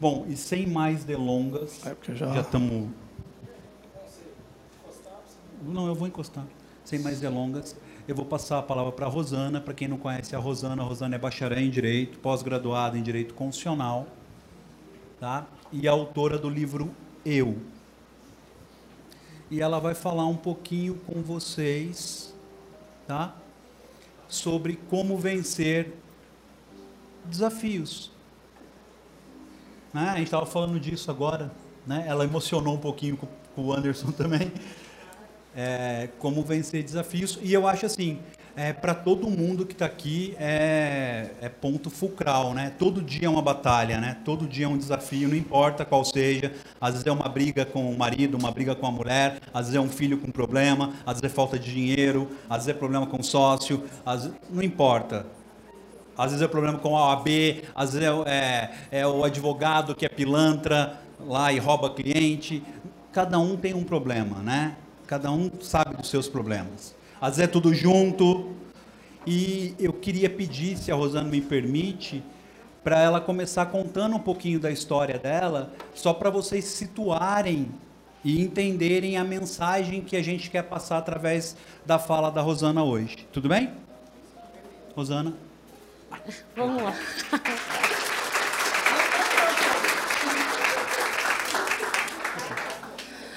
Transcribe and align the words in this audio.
Bom, 0.00 0.26
e 0.28 0.36
sem 0.36 0.66
mais 0.66 1.04
delongas, 1.04 1.84
É, 1.84 2.14
já 2.14 2.40
estamos. 2.40 2.88
Não, 5.62 5.86
eu 5.86 5.94
vou 5.94 6.06
encostar. 6.06 6.46
Sem 6.84 7.00
mais 7.00 7.20
delongas, 7.20 7.76
eu 8.06 8.14
vou 8.14 8.24
passar 8.24 8.58
a 8.58 8.62
palavra 8.62 8.92
para 8.92 9.06
a 9.06 9.08
Rosana. 9.08 9.60
Para 9.60 9.74
quem 9.74 9.88
não 9.88 9.98
conhece 9.98 10.34
a 10.34 10.38
Rosana, 10.38 10.82
a 10.82 10.86
Rosana 10.86 11.16
é 11.16 11.18
bacharel 11.18 11.58
em 11.58 11.70
Direito, 11.70 12.18
pós-graduada 12.20 12.96
em 12.96 13.02
Direito 13.02 13.34
Constitucional, 13.34 14.06
tá? 15.18 15.46
e 15.72 15.86
autora 15.86 16.38
do 16.38 16.48
livro 16.48 16.94
Eu. 17.24 17.58
E 19.50 19.60
ela 19.60 19.78
vai 19.78 19.94
falar 19.94 20.26
um 20.26 20.36
pouquinho 20.36 20.94
com 21.06 21.22
vocês, 21.22 22.34
tá? 23.06 23.34
Sobre 24.28 24.78
como 24.88 25.16
vencer 25.16 25.94
desafios. 27.24 28.10
Né? 29.92 30.08
A 30.10 30.16
gente 30.16 30.26
estava 30.26 30.46
falando 30.46 30.78
disso 30.78 31.10
agora, 31.10 31.50
né? 31.86 32.04
Ela 32.06 32.24
emocionou 32.24 32.74
um 32.74 32.78
pouquinho 32.78 33.16
com, 33.16 33.62
o 33.62 33.72
Anderson 33.72 34.12
também. 34.12 34.52
É, 35.56 36.10
como 36.18 36.42
vencer 36.42 36.82
desafios. 36.82 37.38
E 37.42 37.52
eu 37.52 37.66
acho 37.66 37.84
assim, 37.84 38.18
é, 38.58 38.72
para 38.72 38.92
todo 38.92 39.30
mundo 39.30 39.64
que 39.64 39.72
está 39.72 39.86
aqui 39.86 40.34
é, 40.36 41.30
é 41.40 41.48
ponto 41.48 41.88
fulcral, 41.90 42.54
né? 42.54 42.72
Todo 42.76 43.00
dia 43.00 43.26
é 43.26 43.30
uma 43.30 43.40
batalha, 43.40 44.00
né? 44.00 44.18
Todo 44.24 44.48
dia 44.48 44.66
é 44.66 44.68
um 44.68 44.76
desafio, 44.76 45.28
não 45.28 45.36
importa 45.36 45.84
qual 45.84 46.04
seja. 46.04 46.52
Às 46.80 46.94
vezes 46.94 47.06
é 47.06 47.12
uma 47.12 47.28
briga 47.28 47.64
com 47.64 47.88
o 47.88 47.96
marido, 47.96 48.36
uma 48.36 48.50
briga 48.50 48.74
com 48.74 48.84
a 48.84 48.90
mulher, 48.90 49.38
às 49.54 49.66
vezes 49.66 49.74
é 49.76 49.80
um 49.80 49.88
filho 49.88 50.18
com 50.18 50.30
problema, 50.32 50.92
às 51.06 51.20
vezes 51.20 51.32
é 51.32 51.36
falta 51.36 51.56
de 51.56 51.72
dinheiro, 51.72 52.28
às 52.50 52.64
vezes 52.64 52.70
é 52.70 52.74
problema 52.74 53.06
com 53.06 53.22
sócio, 53.22 53.84
às 54.04 54.28
não 54.50 54.62
importa. 54.62 55.37
Às 56.18 56.32
vezes 56.32 56.44
é 56.44 56.48
problema 56.48 56.78
com 56.78 56.96
a 56.96 57.10
OAB, 57.10 57.28
às 57.76 57.94
vezes 57.94 58.08
é, 58.26 58.70
é, 58.90 59.00
é 59.00 59.06
o 59.06 59.22
advogado 59.22 59.94
que 59.94 60.04
é 60.04 60.08
pilantra 60.08 60.98
lá 61.20 61.52
e 61.52 61.60
rouba 61.60 61.90
cliente. 61.90 62.60
Cada 63.12 63.38
um 63.38 63.56
tem 63.56 63.72
um 63.72 63.84
problema, 63.84 64.38
né? 64.42 64.76
Cada 65.06 65.30
um 65.30 65.48
sabe 65.60 65.96
dos 65.96 66.10
seus 66.10 66.28
problemas. 66.28 66.92
Às 67.20 67.36
vezes 67.36 67.44
é 67.44 67.46
tudo 67.46 67.72
junto. 67.72 68.52
E 69.24 69.76
eu 69.78 69.92
queria 69.92 70.28
pedir, 70.28 70.76
se 70.76 70.90
a 70.90 70.94
Rosana 70.94 71.28
me 71.28 71.40
permite, 71.40 72.22
para 72.82 73.00
ela 73.00 73.20
começar 73.20 73.66
contando 73.66 74.16
um 74.16 74.20
pouquinho 74.20 74.58
da 74.58 74.70
história 74.70 75.18
dela, 75.18 75.72
só 75.94 76.12
para 76.12 76.30
vocês 76.30 76.64
situarem 76.64 77.68
e 78.24 78.42
entenderem 78.42 79.16
a 79.16 79.24
mensagem 79.24 80.00
que 80.00 80.16
a 80.16 80.22
gente 80.22 80.50
quer 80.50 80.62
passar 80.62 80.98
através 80.98 81.56
da 81.86 81.98
fala 81.98 82.30
da 82.30 82.40
Rosana 82.40 82.82
hoje. 82.82 83.26
Tudo 83.32 83.48
bem? 83.48 83.70
Rosana? 84.96 85.47
Vamos 86.56 86.82
lá. 86.82 86.94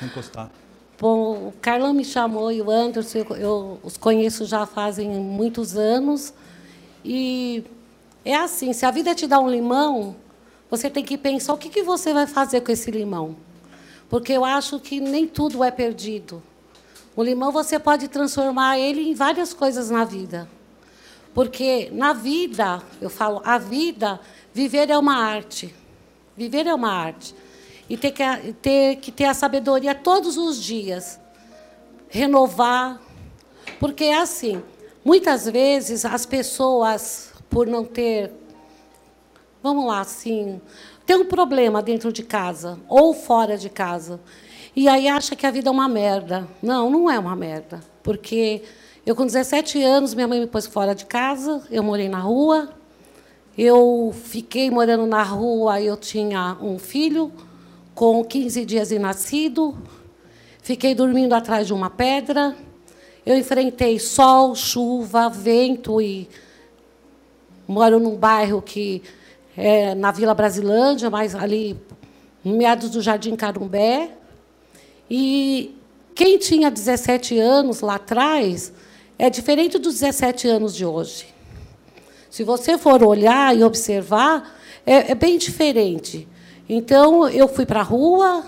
Encostar. 0.01 0.49
Bom, 0.99 1.47
o 1.47 1.53
Carlão 1.61 1.93
me 1.93 2.05
chamou 2.05 2.51
e 2.51 2.61
o 2.61 2.69
Anderson, 2.69 3.19
eu, 3.19 3.35
eu 3.35 3.79
os 3.83 3.97
conheço 3.97 4.45
já 4.45 4.65
fazem 4.65 5.09
muitos 5.09 5.75
anos. 5.75 6.33
E 7.03 7.63
é 8.23 8.35
assim, 8.35 8.71
se 8.73 8.85
a 8.85 8.91
vida 8.91 9.15
te 9.15 9.25
dá 9.25 9.39
um 9.39 9.49
limão, 9.49 10.15
você 10.69 10.89
tem 10.89 11.03
que 11.03 11.17
pensar 11.17 11.53
o 11.53 11.57
que, 11.57 11.69
que 11.69 11.83
você 11.83 12.13
vai 12.13 12.27
fazer 12.27 12.61
com 12.61 12.71
esse 12.71 12.91
limão. 12.91 13.35
Porque 14.09 14.31
eu 14.33 14.45
acho 14.45 14.79
que 14.79 14.99
nem 14.99 15.27
tudo 15.27 15.63
é 15.63 15.71
perdido. 15.71 16.41
O 17.15 17.23
limão 17.23 17.51
você 17.51 17.79
pode 17.79 18.07
transformar 18.07 18.77
ele 18.77 19.01
em 19.01 19.13
várias 19.13 19.53
coisas 19.53 19.89
na 19.89 20.03
vida. 20.05 20.47
Porque 21.33 21.89
na 21.93 22.13
vida, 22.13 22.81
eu 22.99 23.09
falo, 23.09 23.41
a 23.45 23.57
vida, 23.57 24.19
viver 24.53 24.89
é 24.89 24.97
uma 24.97 25.15
arte. 25.15 25.73
Viver 26.35 26.67
é 26.67 26.73
uma 26.73 26.91
arte. 26.91 27.33
E 27.89 27.97
ter 27.97 28.11
que 28.11 28.53
ter, 28.61 28.95
que 28.97 29.11
ter 29.11 29.25
a 29.25 29.33
sabedoria 29.33 29.95
todos 29.95 30.37
os 30.37 30.61
dias. 30.61 31.19
Renovar. 32.09 33.01
Porque 33.79 34.05
é 34.05 34.17
assim, 34.17 34.61
muitas 35.03 35.45
vezes 35.45 36.05
as 36.05 36.25
pessoas, 36.25 37.33
por 37.49 37.65
não 37.67 37.85
ter. 37.85 38.31
Vamos 39.63 39.85
lá, 39.85 40.01
assim. 40.01 40.59
Tem 41.05 41.15
um 41.15 41.25
problema 41.25 41.81
dentro 41.81 42.11
de 42.11 42.23
casa 42.23 42.79
ou 42.87 43.13
fora 43.13 43.57
de 43.57 43.69
casa. 43.69 44.19
E 44.75 44.87
aí 44.87 45.07
acha 45.07 45.35
que 45.35 45.45
a 45.45 45.51
vida 45.51 45.69
é 45.69 45.71
uma 45.71 45.87
merda. 45.87 46.47
Não, 46.61 46.89
não 46.89 47.09
é 47.09 47.19
uma 47.19 47.35
merda. 47.35 47.81
Porque 48.01 48.63
eu, 49.03 49.15
com 49.15 49.25
17 49.25 49.81
anos, 49.81 50.13
minha 50.13 50.27
mãe 50.27 50.39
me 50.39 50.45
pôs 50.45 50.67
fora 50.67 50.93
de 50.93 51.05
casa, 51.05 51.63
eu 51.71 51.81
morei 51.81 52.07
na 52.07 52.19
rua. 52.19 52.69
Eu 53.57 54.13
fiquei 54.13 54.69
morando 54.69 55.07
na 55.07 55.23
rua, 55.23 55.81
eu 55.81 55.97
tinha 55.97 56.55
um 56.61 56.77
filho 56.77 57.31
com 57.95 58.23
15 58.23 58.63
dias 58.63 58.89
de 58.89 58.99
nascido. 58.99 59.75
Fiquei 60.61 60.93
dormindo 60.93 61.33
atrás 61.33 61.65
de 61.65 61.73
uma 61.73 61.89
pedra. 61.89 62.55
Eu 63.25 63.35
enfrentei 63.35 63.97
sol, 63.97 64.53
chuva, 64.53 65.29
vento 65.29 65.99
e 65.99 66.29
moro 67.67 67.99
num 67.99 68.15
bairro 68.15 68.61
que 68.61 69.01
é 69.57 69.95
na 69.95 70.11
Vila 70.11 70.35
Brasilândia, 70.35 71.09
mas 71.09 71.33
ali 71.33 71.75
meados 72.45 72.91
do 72.91 73.01
Jardim 73.01 73.35
Carumbé. 73.35 74.11
E 75.09 75.75
quem 76.13 76.37
tinha 76.37 76.69
17 76.69 77.39
anos 77.39 77.81
lá 77.81 77.95
atrás 77.95 78.71
é 79.21 79.29
diferente 79.29 79.77
dos 79.77 79.99
17 79.99 80.47
anos 80.47 80.75
de 80.75 80.83
hoje. 80.83 81.27
Se 82.27 82.43
você 82.43 82.75
for 82.75 83.03
olhar 83.03 83.55
e 83.55 83.63
observar, 83.63 84.57
é, 84.83 85.11
é 85.11 85.15
bem 85.15 85.37
diferente. 85.37 86.27
Então, 86.67 87.29
eu 87.29 87.47
fui 87.47 87.63
para 87.63 87.81
a 87.81 87.83
rua, 87.83 88.43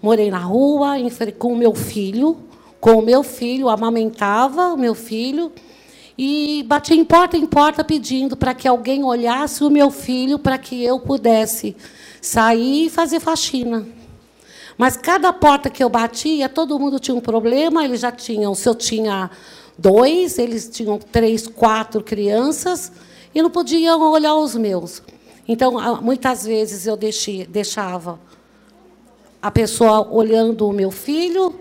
morei 0.00 0.30
na 0.30 0.38
rua 0.38 0.94
com 1.36 1.52
o 1.52 1.56
meu 1.56 1.74
filho, 1.74 2.38
com 2.80 2.92
o 2.92 3.02
meu 3.02 3.24
filho, 3.24 3.68
amamentava 3.68 4.72
o 4.72 4.76
meu 4.76 4.94
filho, 4.94 5.50
e 6.16 6.62
bati 6.68 6.94
em 6.94 7.04
porta 7.04 7.36
em 7.36 7.44
porta 7.44 7.82
pedindo 7.82 8.36
para 8.36 8.54
que 8.54 8.68
alguém 8.68 9.02
olhasse 9.02 9.64
o 9.64 9.70
meu 9.70 9.90
filho 9.90 10.38
para 10.38 10.58
que 10.58 10.80
eu 10.80 11.00
pudesse 11.00 11.76
sair 12.22 12.86
e 12.86 12.90
fazer 12.90 13.18
faxina. 13.18 13.84
Mas 14.76 14.96
cada 14.96 15.32
porta 15.32 15.68
que 15.68 15.82
eu 15.82 15.88
batia, 15.88 16.48
todo 16.48 16.78
mundo 16.78 17.00
tinha 17.00 17.16
um 17.16 17.20
problema, 17.20 17.84
eles 17.84 17.98
já 17.98 18.12
tinham, 18.12 18.54
se 18.54 18.68
eu 18.68 18.76
tinha 18.76 19.28
dois, 19.78 20.38
eles 20.38 20.68
tinham 20.68 20.98
três, 20.98 21.46
quatro 21.46 22.02
crianças, 22.02 22.90
e 23.34 23.40
não 23.40 23.48
podiam 23.48 24.00
olhar 24.10 24.34
os 24.34 24.56
meus. 24.56 25.02
Então, 25.46 25.74
muitas 26.02 26.44
vezes 26.44 26.86
eu 26.86 26.98
deixava 27.48 28.18
a 29.40 29.50
pessoa 29.50 30.06
olhando 30.10 30.66
o 30.66 30.72
meu 30.72 30.90
filho 30.90 31.58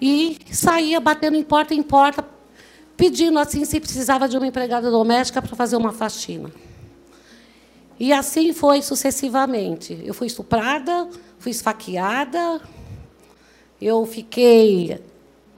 e 0.00 0.36
saía 0.52 0.98
batendo 0.98 1.36
em 1.36 1.42
porta 1.42 1.72
em 1.72 1.82
porta, 1.82 2.24
pedindo 2.96 3.38
assim 3.38 3.64
se 3.64 3.78
precisava 3.80 4.28
de 4.28 4.36
uma 4.36 4.46
empregada 4.46 4.90
doméstica 4.90 5.40
para 5.40 5.54
fazer 5.54 5.76
uma 5.76 5.92
faxina. 5.92 6.50
E 7.98 8.12
assim 8.12 8.52
foi 8.52 8.82
sucessivamente. 8.82 10.02
Eu 10.04 10.12
fui 10.12 10.26
estuprada, 10.26 11.08
fui 11.38 11.50
esfaqueada, 11.50 12.60
eu 13.80 14.04
fiquei 14.04 15.00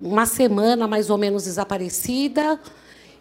uma 0.02 0.26
semana 0.26 0.88
mais 0.88 1.08
ou 1.08 1.16
menos 1.16 1.44
desaparecida 1.44 2.60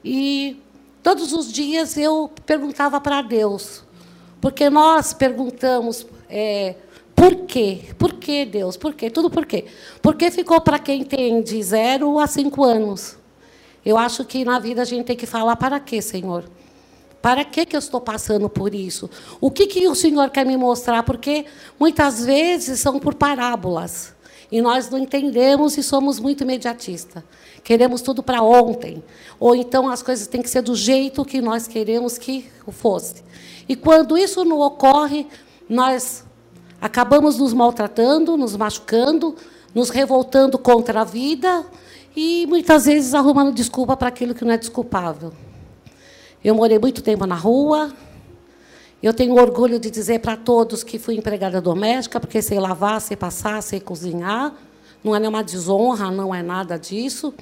e 0.03 0.59
todos 1.03 1.31
os 1.31 1.51
dias 1.51 1.95
eu 1.95 2.31
perguntava 2.45 2.99
para 2.99 3.21
Deus, 3.21 3.83
porque 4.41 4.67
nós 4.69 5.13
perguntamos 5.13 6.07
é, 6.27 6.75
por 7.15 7.35
quê? 7.45 7.81
Por 7.99 8.13
que 8.13 8.45
Deus? 8.45 8.75
Por 8.75 8.95
quê? 8.95 9.11
Tudo 9.11 9.29
por 9.29 9.45
quê? 9.45 9.65
Porque 10.01 10.31
ficou 10.31 10.59
para 10.59 10.79
quem 10.79 11.03
tem 11.03 11.43
de 11.43 11.61
zero 11.61 12.17
a 12.17 12.25
cinco 12.25 12.63
anos. 12.63 13.15
Eu 13.85 13.97
acho 13.97 14.25
que 14.25 14.43
na 14.43 14.57
vida 14.57 14.81
a 14.81 14.85
gente 14.85 15.05
tem 15.05 15.15
que 15.15 15.27
falar 15.27 15.55
para 15.55 15.79
quê, 15.79 16.01
Senhor? 16.01 16.45
Para 17.21 17.45
que, 17.45 17.65
que 17.65 17.75
eu 17.75 17.79
estou 17.79 18.01
passando 18.01 18.49
por 18.49 18.73
isso? 18.73 19.07
O 19.39 19.51
que, 19.51 19.67
que 19.67 19.87
o 19.87 19.93
Senhor 19.93 20.31
quer 20.31 20.45
me 20.45 20.57
mostrar? 20.57 21.03
Porque 21.03 21.45
muitas 21.79 22.25
vezes 22.25 22.79
são 22.79 22.99
por 22.99 23.13
parábolas. 23.13 24.15
E 24.51 24.61
nós 24.61 24.89
não 24.89 24.99
entendemos 24.99 25.77
e 25.77 25.83
somos 25.83 26.19
muito 26.19 26.43
imediatistas. 26.43 27.23
Queremos 27.63 28.01
tudo 28.01 28.21
para 28.21 28.41
ontem. 28.41 29.01
Ou 29.39 29.55
então 29.55 29.89
as 29.89 30.03
coisas 30.03 30.27
têm 30.27 30.41
que 30.41 30.49
ser 30.49 30.61
do 30.61 30.75
jeito 30.75 31.23
que 31.23 31.41
nós 31.41 31.67
queremos 31.67 32.17
que 32.17 32.45
fosse. 32.69 33.23
E 33.69 33.75
quando 33.75 34.17
isso 34.17 34.43
não 34.43 34.59
ocorre, 34.59 35.25
nós 35.69 36.25
acabamos 36.81 37.37
nos 37.37 37.53
maltratando, 37.53 38.35
nos 38.35 38.57
machucando, 38.57 39.35
nos 39.73 39.89
revoltando 39.89 40.57
contra 40.57 41.01
a 41.01 41.03
vida 41.05 41.65
e 42.15 42.45
muitas 42.47 42.85
vezes 42.85 43.13
arrumando 43.13 43.53
desculpa 43.53 43.95
para 43.95 44.09
aquilo 44.09 44.35
que 44.35 44.43
não 44.43 44.51
é 44.51 44.57
desculpável. 44.57 45.31
Eu 46.43 46.55
morei 46.55 46.77
muito 46.77 47.01
tempo 47.01 47.25
na 47.25 47.35
rua. 47.35 47.93
Eu 49.01 49.13
tenho 49.13 49.33
orgulho 49.33 49.79
de 49.79 49.89
dizer 49.89 50.19
para 50.19 50.37
todos 50.37 50.83
que 50.83 50.99
fui 50.99 51.15
empregada 51.15 51.59
doméstica, 51.59 52.19
porque 52.19 52.39
sei 52.39 52.59
lavar, 52.59 53.01
sei 53.01 53.17
passar, 53.17 53.61
sei 53.63 53.79
cozinhar. 53.79 54.53
Não 55.03 55.15
é 55.15 55.19
nenhuma 55.19 55.43
desonra, 55.43 56.11
não 56.11 56.35
é 56.35 56.43
nada 56.43 56.77
disso. 56.77 57.33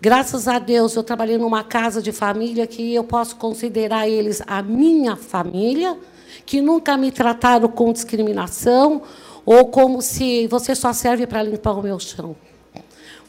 Graças 0.00 0.48
a 0.48 0.58
Deus, 0.58 0.96
eu 0.96 1.04
trabalhei 1.04 1.38
numa 1.38 1.62
casa 1.62 2.02
de 2.02 2.10
família 2.10 2.66
que 2.66 2.92
eu 2.92 3.04
posso 3.04 3.36
considerar 3.36 4.08
eles 4.08 4.42
a 4.46 4.62
minha 4.62 5.14
família. 5.14 5.96
que 6.44 6.60
nunca 6.60 6.96
me 6.96 7.10
trataram 7.10 7.68
com 7.68 7.92
discriminação 7.92 9.02
ou 9.44 9.66
como 9.66 10.00
se 10.00 10.46
você 10.46 10.74
só 10.74 10.92
serve 10.92 11.26
para 11.26 11.42
limpar 11.42 11.72
o 11.72 11.82
meu 11.82 11.98
chão. 11.98 12.36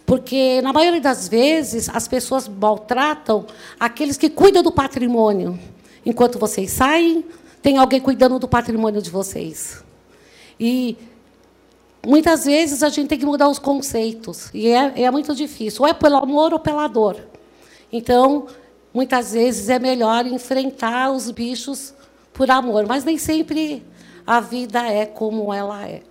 Porque, 0.05 0.61
na 0.61 0.71
maioria 0.71 1.01
das 1.01 1.27
vezes, 1.27 1.89
as 1.89 2.07
pessoas 2.07 2.47
maltratam 2.47 3.45
aqueles 3.79 4.17
que 4.17 4.29
cuidam 4.29 4.61
do 4.63 4.71
patrimônio. 4.71 5.59
Enquanto 6.05 6.39
vocês 6.39 6.71
saem, 6.71 7.25
tem 7.67 7.77
alguém 7.77 7.99
cuidando 7.99 8.39
do 8.39 8.47
patrimônio 8.47 9.01
de 9.01 9.09
vocês. 9.09 9.83
E 10.57 10.95
muitas 12.01 12.45
vezes 12.45 12.81
a 12.81 12.87
gente 12.87 13.09
tem 13.09 13.19
que 13.19 13.25
mudar 13.25 13.49
os 13.49 13.59
conceitos. 13.59 14.49
E 14.53 14.69
é, 14.69 15.01
é 15.01 15.11
muito 15.11 15.35
difícil. 15.35 15.81
Ou 15.81 15.87
é 15.89 15.93
pelo 15.93 16.15
amor 16.15 16.53
ou 16.53 16.59
pela 16.59 16.87
dor. 16.87 17.17
Então, 17.91 18.47
muitas 18.93 19.33
vezes 19.33 19.67
é 19.67 19.79
melhor 19.79 20.25
enfrentar 20.25 21.11
os 21.11 21.29
bichos 21.29 21.93
por 22.31 22.49
amor. 22.49 22.85
Mas 22.87 23.03
nem 23.03 23.17
sempre 23.17 23.85
a 24.25 24.39
vida 24.39 24.87
é 24.87 25.05
como 25.05 25.53
ela 25.53 25.85
é. 25.85 26.03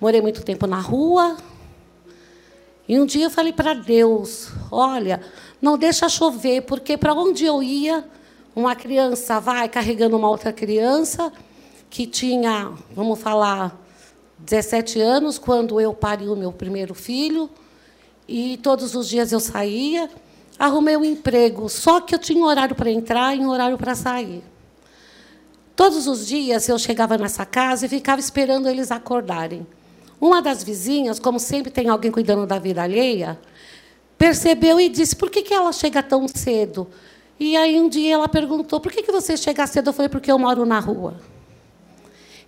Morei 0.00 0.20
muito 0.20 0.42
tempo 0.42 0.66
na 0.66 0.80
rua, 0.80 1.36
e 2.88 2.98
um 2.98 3.06
dia 3.06 3.26
eu 3.26 3.30
falei 3.30 3.52
para 3.52 3.74
Deus: 3.74 4.50
olha, 4.72 5.20
não 5.62 5.78
deixa 5.78 6.08
chover, 6.08 6.62
porque 6.62 6.96
para 6.96 7.14
onde 7.14 7.44
eu 7.44 7.62
ia, 7.62 8.04
uma 8.56 8.74
criança 8.74 9.38
vai 9.38 9.68
carregando 9.68 10.16
uma 10.16 10.30
outra 10.30 10.50
criança 10.50 11.30
que 11.90 12.06
tinha, 12.06 12.72
vamos 12.90 13.20
falar, 13.20 13.78
17 14.38 14.98
anos, 14.98 15.38
quando 15.38 15.78
eu 15.78 15.92
pari 15.92 16.26
o 16.26 16.34
meu 16.34 16.50
primeiro 16.50 16.94
filho, 16.94 17.50
e 18.26 18.56
todos 18.62 18.94
os 18.94 19.10
dias 19.10 19.30
eu 19.30 19.40
saía, 19.40 20.08
arrumei 20.58 20.96
um 20.96 21.04
emprego, 21.04 21.68
só 21.68 22.00
que 22.00 22.14
eu 22.14 22.18
tinha 22.18 22.42
um 22.42 22.46
horário 22.46 22.74
para 22.74 22.90
entrar 22.90 23.36
e 23.36 23.40
um 23.40 23.50
horário 23.50 23.76
para 23.76 23.94
sair. 23.94 24.42
Todos 25.76 26.06
os 26.06 26.26
dias 26.26 26.66
eu 26.66 26.78
chegava 26.78 27.18
nessa 27.18 27.44
casa 27.44 27.84
e 27.84 27.90
ficava 27.90 28.18
esperando 28.18 28.70
eles 28.70 28.90
acordarem. 28.90 29.66
Uma 30.18 30.40
das 30.40 30.64
vizinhas, 30.64 31.18
como 31.18 31.38
sempre 31.38 31.70
tem 31.70 31.90
alguém 31.90 32.10
cuidando 32.10 32.46
da 32.46 32.58
vida 32.58 32.82
alheia, 32.82 33.38
percebeu 34.16 34.80
e 34.80 34.88
disse: 34.88 35.14
por 35.14 35.28
que, 35.28 35.42
que 35.42 35.52
ela 35.52 35.72
chega 35.74 36.02
tão 36.02 36.26
cedo? 36.26 36.88
E 37.38 37.56
aí 37.56 37.78
um 37.80 37.88
dia 37.88 38.14
ela 38.14 38.28
perguntou: 38.28 38.80
por 38.80 38.90
que, 38.90 39.02
que 39.02 39.12
você 39.12 39.36
chega 39.36 39.66
cedo? 39.66 39.90
Eu 39.90 39.92
falei: 39.92 40.08
porque 40.08 40.30
eu 40.30 40.38
moro 40.38 40.64
na 40.64 40.80
rua. 40.80 41.14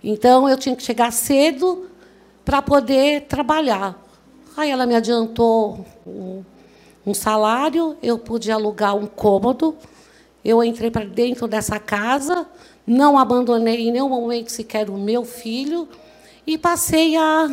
Então 0.03 0.47
eu 0.47 0.57
tinha 0.57 0.75
que 0.75 0.83
chegar 0.83 1.11
cedo 1.11 1.87
para 2.43 2.61
poder 2.61 3.21
trabalhar. 3.23 4.01
Aí 4.57 4.71
ela 4.71 4.85
me 4.85 4.95
adiantou 4.95 5.85
um, 6.05 7.13
salário, 7.13 7.97
eu 8.03 8.17
pude 8.17 8.51
alugar 8.51 8.95
um 8.95 9.05
cômodo, 9.05 9.75
eu 10.43 10.63
entrei 10.63 10.91
para 10.91 11.05
dentro 11.05 11.47
dessa 11.47 11.79
casa, 11.79 12.45
não 12.85 13.17
abandonei 13.17 13.87
em 13.87 13.91
nenhum 13.91 14.09
momento 14.09 14.51
sequer 14.51 14.89
o 14.89 14.97
meu 14.97 15.23
filho 15.23 15.87
e 16.45 16.57
passei 16.57 17.15
a, 17.15 17.49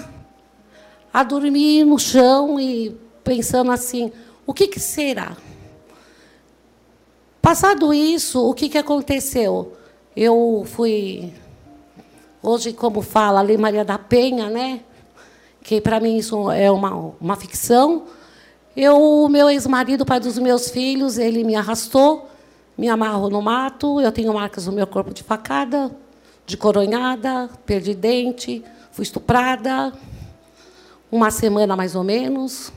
a 1.12 1.22
dormir 1.22 1.84
no 1.84 1.98
chão 1.98 2.58
e 2.58 2.96
pensando 3.22 3.70
assim: 3.70 4.12
o 4.46 4.54
que, 4.54 4.66
que 4.66 4.80
será? 4.80 5.36
Passado 7.46 7.94
isso, 7.94 8.44
o 8.44 8.52
que, 8.52 8.68
que 8.68 8.76
aconteceu? 8.76 9.76
Eu 10.16 10.64
fui. 10.66 11.32
Hoje, 12.42 12.72
como 12.72 13.00
fala 13.02 13.38
a 13.38 13.42
Lei 13.42 13.56
Maria 13.56 13.84
da 13.84 13.96
Penha, 13.96 14.50
né? 14.50 14.80
que 15.62 15.80
para 15.80 16.00
mim 16.00 16.16
isso 16.16 16.50
é 16.50 16.68
uma, 16.72 17.14
uma 17.20 17.36
ficção. 17.36 18.02
Eu, 18.76 19.00
o 19.00 19.28
meu 19.28 19.48
ex-marido, 19.48 20.04
pai 20.04 20.18
dos 20.18 20.36
meus 20.38 20.70
filhos, 20.70 21.18
ele 21.18 21.44
me 21.44 21.54
arrastou, 21.54 22.28
me 22.76 22.88
amarrou 22.88 23.30
no 23.30 23.40
mato. 23.40 24.00
Eu 24.00 24.10
tenho 24.10 24.34
marcas 24.34 24.66
no 24.66 24.72
meu 24.72 24.88
corpo 24.88 25.14
de 25.14 25.22
facada, 25.22 25.94
de 26.44 26.56
coronhada, 26.56 27.48
perdi 27.64 27.94
dente, 27.94 28.64
Fui 28.90 29.04
estuprada, 29.04 29.92
uma 31.12 31.30
semana 31.30 31.76
mais 31.76 31.94
ou 31.94 32.02
menos. 32.02 32.72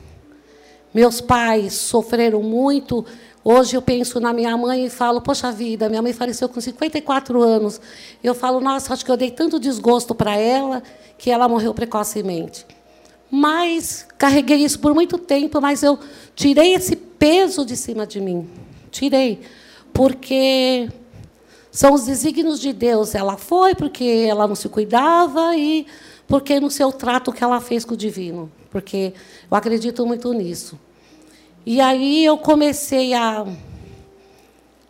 Meus 0.94 1.20
pais 1.20 1.74
sofreram 1.74 2.40
muito. 2.40 3.04
Hoje 3.42 3.74
eu 3.74 3.80
penso 3.80 4.20
na 4.20 4.32
minha 4.32 4.54
mãe 4.56 4.86
e 4.86 4.90
falo, 4.90 5.20
poxa 5.20 5.50
vida, 5.50 5.88
minha 5.88 6.02
mãe 6.02 6.12
faleceu 6.12 6.48
com 6.48 6.60
54 6.60 7.40
anos. 7.42 7.80
Eu 8.22 8.34
falo, 8.34 8.60
nossa, 8.60 8.92
acho 8.92 9.04
que 9.04 9.10
eu 9.10 9.16
dei 9.16 9.30
tanto 9.30 9.58
desgosto 9.58 10.14
para 10.14 10.36
ela 10.36 10.82
que 11.16 11.30
ela 11.30 11.48
morreu 11.48 11.72
precocemente. 11.72 12.66
Mas 13.30 14.06
carreguei 14.18 14.58
isso 14.58 14.78
por 14.78 14.92
muito 14.92 15.16
tempo, 15.16 15.60
mas 15.60 15.82
eu 15.82 15.98
tirei 16.34 16.74
esse 16.74 16.96
peso 16.96 17.64
de 17.64 17.76
cima 17.76 18.06
de 18.06 18.20
mim. 18.20 18.46
Tirei. 18.90 19.40
Porque 19.92 20.90
são 21.70 21.94
os 21.94 22.04
desígnios 22.04 22.60
de 22.60 22.72
Deus. 22.72 23.14
Ela 23.14 23.38
foi 23.38 23.74
porque 23.74 24.26
ela 24.28 24.46
não 24.46 24.54
se 24.54 24.68
cuidava 24.68 25.56
e 25.56 25.86
porque 26.26 26.60
no 26.60 26.70
seu 26.70 26.92
trato 26.92 27.32
que 27.32 27.42
ela 27.42 27.60
fez 27.60 27.84
com 27.84 27.94
o 27.94 27.96
divino, 27.96 28.50
porque 28.70 29.12
eu 29.50 29.56
acredito 29.56 30.06
muito 30.06 30.32
nisso. 30.32 30.78
E 31.64 31.80
aí 31.80 32.24
eu 32.24 32.38
comecei 32.38 33.14
a 33.14 33.46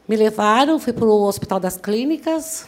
me 0.09 0.17
levaram, 0.17 0.79
fui 0.79 0.93
para 0.93 1.05
o 1.05 1.23
Hospital 1.23 1.61
das 1.61 1.77
Clínicas 1.77 2.67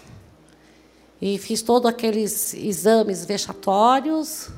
e 1.21 1.39
fiz 1.39 1.63
todos 1.63 1.91
aqueles 1.91 2.55
exames 2.55 3.25
vexatórios. 3.25 4.49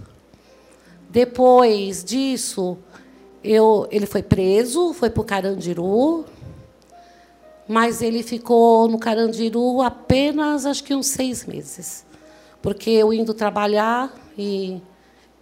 Depois 1.09 2.05
disso, 2.05 2.77
eu, 3.43 3.87
ele 3.91 4.07
foi 4.07 4.23
preso, 4.23 4.93
foi 4.93 5.09
para 5.09 5.21
o 5.21 5.25
Carandiru, 5.25 6.25
mas 7.67 8.03
ele 8.03 8.23
ficou 8.23 8.89
no 8.89 8.99
Carandiru 8.99 9.81
apenas, 9.81 10.67
acho 10.67 10.85
que 10.85 10.95
uns 10.95 11.07
seis 11.07 11.47
meses 11.47 12.05
porque 12.65 12.89
eu 12.89 13.13
indo 13.13 13.35
trabalhar 13.35 14.11
e 14.39 14.81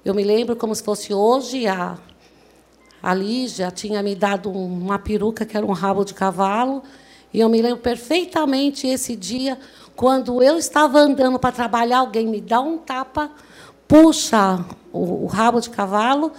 eu 0.05 0.13
me 0.13 0.25
lembro 0.25 0.57
como 0.57 0.75
se 0.75 0.83
fosse 0.83 1.15
hoje 1.15 1.69
a 1.69 1.97
a 3.03 3.13
Lígia 3.15 3.71
tinha 3.71 4.03
me 4.03 4.15
dado 4.15 4.51
uma 4.51 4.99
peruca 4.99 5.45
que 5.45 5.57
era 5.57 5.67
um 5.67 5.73
rabo 5.73 6.05
de 6.05 6.15
cavalo 6.15 6.83
e 7.33 7.41
eu 7.41 7.49
me 7.49 7.61
lembro 7.61 7.79
perfeitamente 7.79 8.87
esse 8.87 9.17
dia 9.17 9.59
quando 9.97 10.43
eu 10.43 10.57
estava 10.57 10.99
andando 10.99 11.39
para 11.39 11.53
trabalhar 11.53 11.99
alguém 11.99 12.27
me 12.27 12.41
dá 12.41 12.61
um 12.61 12.79
tapa 12.79 13.31
puxa 13.89 14.65
o, 14.93 15.25
o 15.25 15.27
rabo 15.27 15.61
de 15.61 15.71
cavalo 15.71 16.33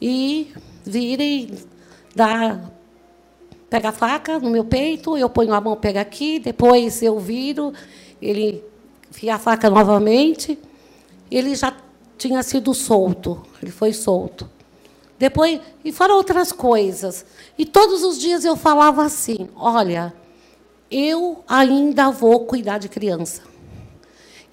e 0.00 0.52
vira 0.84 1.22
e 1.22 1.52
dá 2.14 2.60
pega 3.68 3.88
a 3.88 3.92
faca 3.92 4.38
no 4.38 4.50
meu 4.50 4.64
peito 4.64 5.18
eu 5.18 5.28
ponho 5.28 5.52
a 5.52 5.60
mão 5.60 5.76
pega 5.76 6.00
aqui 6.00 6.38
depois 6.38 7.02
eu 7.02 7.18
viro 7.18 7.72
ele 8.20 8.64
enfia 9.14 9.36
a 9.36 9.38
faca 9.38 9.70
novamente. 9.70 10.58
Ele 11.30 11.54
já 11.54 11.74
tinha 12.18 12.42
sido 12.42 12.74
solto, 12.74 13.42
ele 13.62 13.70
foi 13.70 13.92
solto. 13.92 14.50
Depois, 15.18 15.60
e 15.84 15.92
foram 15.92 16.16
outras 16.16 16.52
coisas. 16.52 17.24
E 17.56 17.64
todos 17.64 18.02
os 18.02 18.18
dias 18.18 18.44
eu 18.44 18.56
falava 18.56 19.04
assim: 19.04 19.48
olha, 19.56 20.12
eu 20.90 21.44
ainda 21.48 22.10
vou 22.10 22.46
cuidar 22.46 22.78
de 22.78 22.88
criança. 22.88 23.42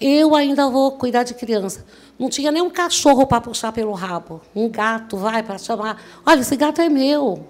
Eu 0.00 0.34
ainda 0.34 0.68
vou 0.68 0.92
cuidar 0.92 1.22
de 1.22 1.34
criança. 1.34 1.84
Não 2.18 2.28
tinha 2.28 2.50
nem 2.50 2.62
um 2.62 2.70
cachorro 2.70 3.26
para 3.26 3.40
puxar 3.40 3.72
pelo 3.72 3.92
rabo. 3.92 4.40
Um 4.54 4.68
gato 4.68 5.16
vai 5.16 5.42
para 5.42 5.58
chamar. 5.58 6.02
Olha, 6.26 6.40
esse 6.40 6.56
gato 6.56 6.80
é 6.80 6.88
meu. 6.88 7.46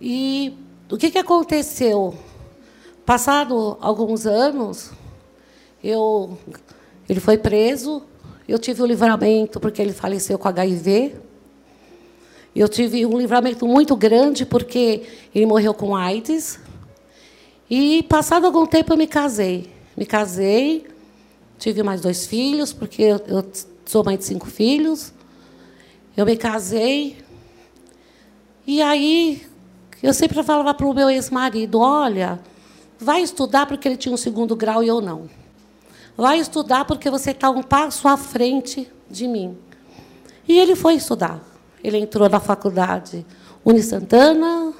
E 0.00 0.56
o 0.90 0.96
que, 0.96 1.10
que 1.10 1.18
aconteceu? 1.18 2.16
Passado 3.04 3.78
alguns 3.80 4.26
anos, 4.26 4.90
eu, 5.82 6.36
ele 7.08 7.20
foi 7.20 7.38
preso, 7.38 8.02
eu 8.46 8.58
tive 8.58 8.82
o 8.82 8.86
livramento 8.86 9.58
porque 9.60 9.80
ele 9.80 9.92
faleceu 9.92 10.38
com 10.38 10.48
HIV. 10.48 11.16
Eu 12.58 12.68
tive 12.68 13.06
um 13.06 13.16
livramento 13.16 13.68
muito 13.68 13.94
grande 13.94 14.44
porque 14.44 15.04
ele 15.32 15.46
morreu 15.46 15.72
com 15.72 15.94
AIDS. 15.94 16.58
E, 17.70 18.02
passado 18.02 18.46
algum 18.46 18.66
tempo, 18.66 18.92
eu 18.92 18.96
me 18.96 19.06
casei. 19.06 19.72
Me 19.96 20.04
casei, 20.04 20.84
tive 21.56 21.84
mais 21.84 22.00
dois 22.00 22.26
filhos, 22.26 22.72
porque 22.72 23.00
eu, 23.04 23.48
sou 23.86 24.02
mãe 24.02 24.16
de 24.16 24.24
cinco 24.24 24.48
filhos. 24.48 25.12
Eu 26.16 26.26
me 26.26 26.36
casei. 26.36 27.18
E 28.66 28.82
aí, 28.82 29.46
eu 30.02 30.12
sempre 30.12 30.42
falava 30.42 30.74
para 30.74 30.86
o 30.88 30.92
meu 30.92 31.08
ex-marido: 31.08 31.78
olha, 31.78 32.40
vai 32.98 33.22
estudar 33.22 33.66
porque 33.66 33.86
ele 33.86 33.96
tinha 33.96 34.12
um 34.12 34.18
segundo 34.18 34.56
grau 34.56 34.82
e 34.82 34.88
eu 34.88 35.00
não. 35.00 35.30
Vai 36.16 36.40
estudar 36.40 36.84
porque 36.86 37.08
você 37.08 37.30
está 37.30 37.50
um 37.50 37.62
passo 37.62 38.08
à 38.08 38.16
frente 38.16 38.90
de 39.08 39.28
mim. 39.28 39.56
E 40.48 40.58
ele 40.58 40.74
foi 40.74 40.94
estudar. 40.94 41.40
Ele 41.82 41.98
entrou 41.98 42.28
na 42.28 42.40
faculdade 42.40 43.24
Uni 43.64 43.82
Santana, 43.82 44.72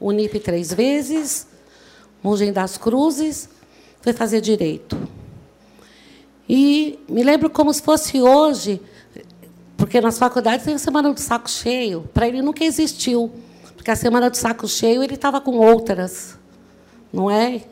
Unip 0.00 0.38
três 0.40 0.72
vezes, 0.72 1.46
Mungem 2.22 2.52
das 2.52 2.76
Cruzes, 2.76 3.48
foi 4.00 4.12
fazer 4.12 4.40
direito. 4.40 4.96
E 6.48 6.98
me 7.08 7.22
lembro 7.22 7.48
como 7.48 7.72
se 7.72 7.80
fosse 7.80 8.20
hoje, 8.20 8.80
porque 9.76 10.00
nas 10.00 10.18
faculdades 10.18 10.64
tem 10.64 10.74
a 10.74 10.78
semana 10.78 11.12
do 11.12 11.20
saco 11.20 11.48
cheio. 11.48 12.08
Para 12.12 12.28
ele 12.28 12.42
nunca 12.42 12.64
existiu, 12.64 13.32
porque 13.74 13.90
a 13.90 13.96
semana 13.96 14.28
do 14.28 14.36
saco 14.36 14.68
cheio 14.68 15.02
ele 15.02 15.14
estava 15.14 15.40
com 15.40 15.52
outras, 15.56 16.38
não 17.12 17.30
é? 17.30 17.62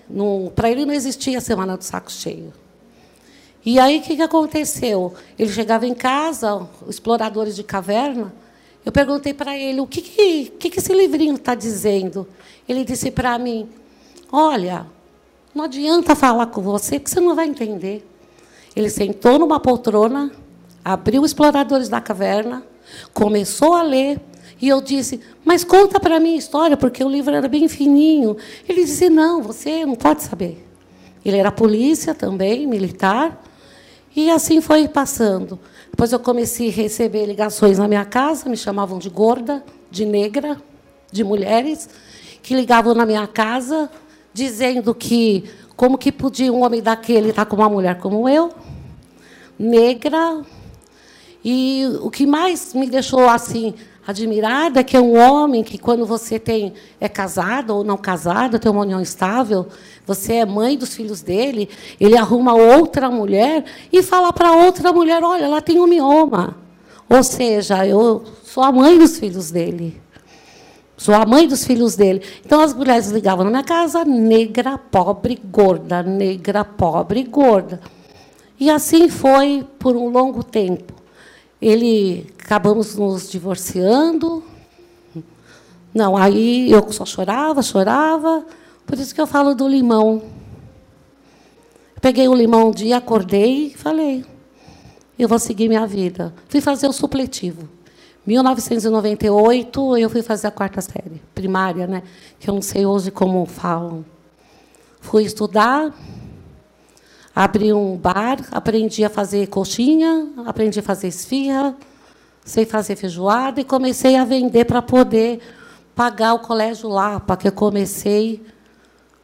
Para 0.55 0.71
ele 0.71 0.87
não 0.87 0.95
existia 0.95 1.39
a 1.39 1.41
semana 1.41 1.77
do 1.77 1.85
saco 1.85 2.11
cheio. 2.11 2.53
E 3.65 3.79
aí, 3.79 3.99
o 3.99 4.03
que, 4.03 4.17
que 4.17 4.23
aconteceu? 4.23 5.15
Ele 5.39 5.53
chegava 5.53 5.87
em 5.87 5.95
casa, 5.95 6.67
exploradores 6.89 7.55
de 7.55 7.63
caverna, 7.63 8.33
eu 8.85 8.91
perguntei 8.91 9.33
para 9.33 9.57
ele, 9.57 9.81
o 9.81 9.87
que, 9.87 10.03
que, 10.03 10.71
que, 10.71 10.79
esse 10.79 10.93
livrinho 10.93 11.37
está 11.37 11.55
dizendo? 11.55 12.27
Ele 12.69 12.85
disse 12.85 13.11
para 13.11 13.39
mim, 13.39 13.69
olha, 14.31 14.87
não 15.55 15.65
adianta 15.65 16.17
falar 16.17 16.47
com 16.47 16.61
você, 16.61 16.99
porque 16.99 17.15
você 17.15 17.21
não 17.21 17.37
vai 17.37 17.47
entender. 17.47 18.05
Ele 18.75 18.91
sentou 18.91 19.39
numa 19.39 19.61
poltrona, 19.61 20.33
abriu 20.85 21.25
Exploradores 21.25 21.89
da 21.89 22.01
Caverna, 22.01 22.65
começou 23.13 23.75
a 23.75 23.83
ler, 23.83 24.21
e 24.61 24.69
eu 24.69 24.81
disse, 24.81 25.21
mas 25.45 25.65
conta 25.65 26.01
para 26.01 26.19
mim 26.19 26.35
a 26.35 26.39
história, 26.39 26.77
porque 26.77 27.05
o 27.05 27.09
livro 27.09 27.35
era 27.35 27.49
bem 27.49 27.69
fininho. 27.69 28.37
Ele 28.69 28.85
disse, 28.85 29.09
não, 29.09 29.43
você 29.43 29.85
não 29.85 29.95
pode 29.95 30.23
saber. 30.23 30.67
Ele 31.25 31.37
era 31.37 31.53
polícia 31.53 32.15
também, 32.15 32.67
militar, 32.67 33.43
e 34.15 34.31
assim 34.31 34.61
foi 34.61 34.89
passando. 34.89 35.59
Depois 35.93 36.11
eu 36.11 36.19
comecei 36.19 36.69
a 36.69 36.73
receber 36.73 37.27
ligações 37.27 37.79
na 37.79 37.87
minha 37.87 38.05
casa, 38.05 38.49
me 38.49 38.57
chamavam 38.57 38.99
de 38.99 39.09
gorda, 39.09 39.63
de 39.91 40.05
negra, 40.05 40.61
de 41.13 41.23
mulheres, 41.23 41.89
que 42.43 42.57
ligavam 42.57 42.95
na 42.95 43.07
minha 43.07 43.27
casa 43.27 43.89
dizendo 44.33 44.95
que 44.95 45.45
como 45.77 45.99
que 45.99 46.11
podia 46.11 46.53
um 46.53 46.65
homem 46.65 46.83
daquele 46.83 47.29
estar 47.29 47.45
com 47.45 47.57
uma 47.57 47.69
mulher 47.69 47.99
como 48.01 48.27
eu, 48.29 48.51
negra. 49.59 50.43
E 51.45 51.85
o 52.01 52.11
que 52.11 52.27
mais 52.27 52.73
me 52.73 52.89
deixou 52.89 53.29
assim 53.29 53.75
admirada 54.07 54.83
que 54.83 54.97
é 54.97 55.01
um 55.01 55.17
homem 55.17 55.63
que, 55.63 55.79
quando 55.79 56.05
você 56.05 56.39
tem 56.39 56.75
é 57.01 57.09
casado 57.09 57.77
ou 57.77 57.85
não 57.85 57.97
casado, 57.97 58.59
tem 58.59 58.71
uma 58.71 58.83
união 58.83 59.01
estável, 59.01 59.67
você 60.07 60.35
é 60.35 60.47
mãe 60.47 60.77
dos 60.77 60.95
filhos 60.95 61.23
dele, 61.23 61.69
ele 62.01 62.17
arruma 62.17 62.55
outra 62.55 63.11
mulher 63.11 63.65
e 63.93 64.03
fala 64.03 64.33
para 64.33 64.53
outra 64.53 64.93
mulher: 64.93 65.23
olha, 65.23 65.45
ela 65.45 65.63
tem 65.63 65.79
um 65.79 65.87
mioma. 65.87 66.57
Ou 67.09 67.23
seja, 67.23 67.87
eu 67.87 68.25
sou 68.43 68.63
a 68.63 68.73
mãe 68.73 68.99
dos 68.99 69.19
filhos 69.19 69.51
dele. 69.51 70.01
Sou 70.97 71.15
a 71.15 71.27
mãe 71.27 71.49
dos 71.49 71.65
filhos 71.65 71.97
dele. 71.97 72.23
Então 72.45 72.61
as 72.61 72.73
mulheres 72.73 73.11
ligavam 73.11 73.45
na 73.45 73.51
minha 73.51 73.65
casa, 73.65 74.05
negra, 74.05 74.79
pobre, 74.79 75.41
gorda, 75.45 76.03
negra, 76.03 76.65
pobre, 76.65 77.25
gorda. 77.25 77.81
E 78.59 78.71
assim 78.71 79.09
foi 79.09 79.67
por 79.79 79.97
um 79.97 80.09
longo 80.09 80.43
tempo. 80.45 81.02
Ele 81.63 82.27
acabamos 82.43 82.97
nos 82.97 83.31
divorciando. 83.31 84.43
Não, 85.95 86.17
aí 86.17 86.69
eu 86.73 86.91
só 86.91 87.07
chorava, 87.07 87.63
chorava. 87.63 88.45
Por 88.85 88.99
isso 88.99 89.15
que 89.15 89.21
eu 89.21 89.27
falo 89.29 89.55
do 89.55 89.69
limão. 89.69 90.23
Peguei 92.01 92.27
o 92.27 92.35
limão 92.35 92.71
um 92.71 92.73
dia, 92.73 92.97
acordei 92.97 93.69
e 93.69 93.75
falei: 93.75 94.25
eu 95.17 95.29
vou 95.29 95.39
seguir 95.39 95.69
minha 95.69 95.87
vida. 95.87 96.35
Fui 96.49 96.61
fazer 96.61 96.89
o 96.89 96.93
supletivo. 96.93 97.69
1998, 98.27 99.97
eu 99.97 100.11
fui 100.11 100.23
fazer 100.23 100.49
a 100.49 100.51
quarta 100.51 100.81
série, 100.81 101.23
primária, 101.33 101.87
né? 101.87 102.03
que 102.41 102.51
eu 102.51 102.55
não 102.55 102.63
sei 102.63 102.85
hoje 102.85 103.11
como 103.13 103.47
falam. 103.47 104.05
Fui 105.01 105.25
estudar, 105.25 105.95
abri 107.35 107.73
um 107.73 107.97
bar, 107.97 108.39
aprendi 108.51 109.05
a 109.05 109.11
fazer 109.11 109.47
coxinha, 109.49 110.29
aprendi 110.47 110.81
a 110.81 110.83
fazer 110.83 111.09
esfirra, 111.09 111.75
sei 112.45 112.65
fazer 112.65 112.97
feijoada 112.97 113.61
e 113.61 113.65
comecei 113.65 114.17
a 114.17 114.25
vender 114.25 114.65
para 114.67 114.83
poder 114.83 115.41
pagar 115.95 116.35
o 116.35 116.41
colégio 116.41 116.89
lá, 116.89 117.21
porque 117.21 117.49
eu 117.49 117.53
comecei 117.53 118.45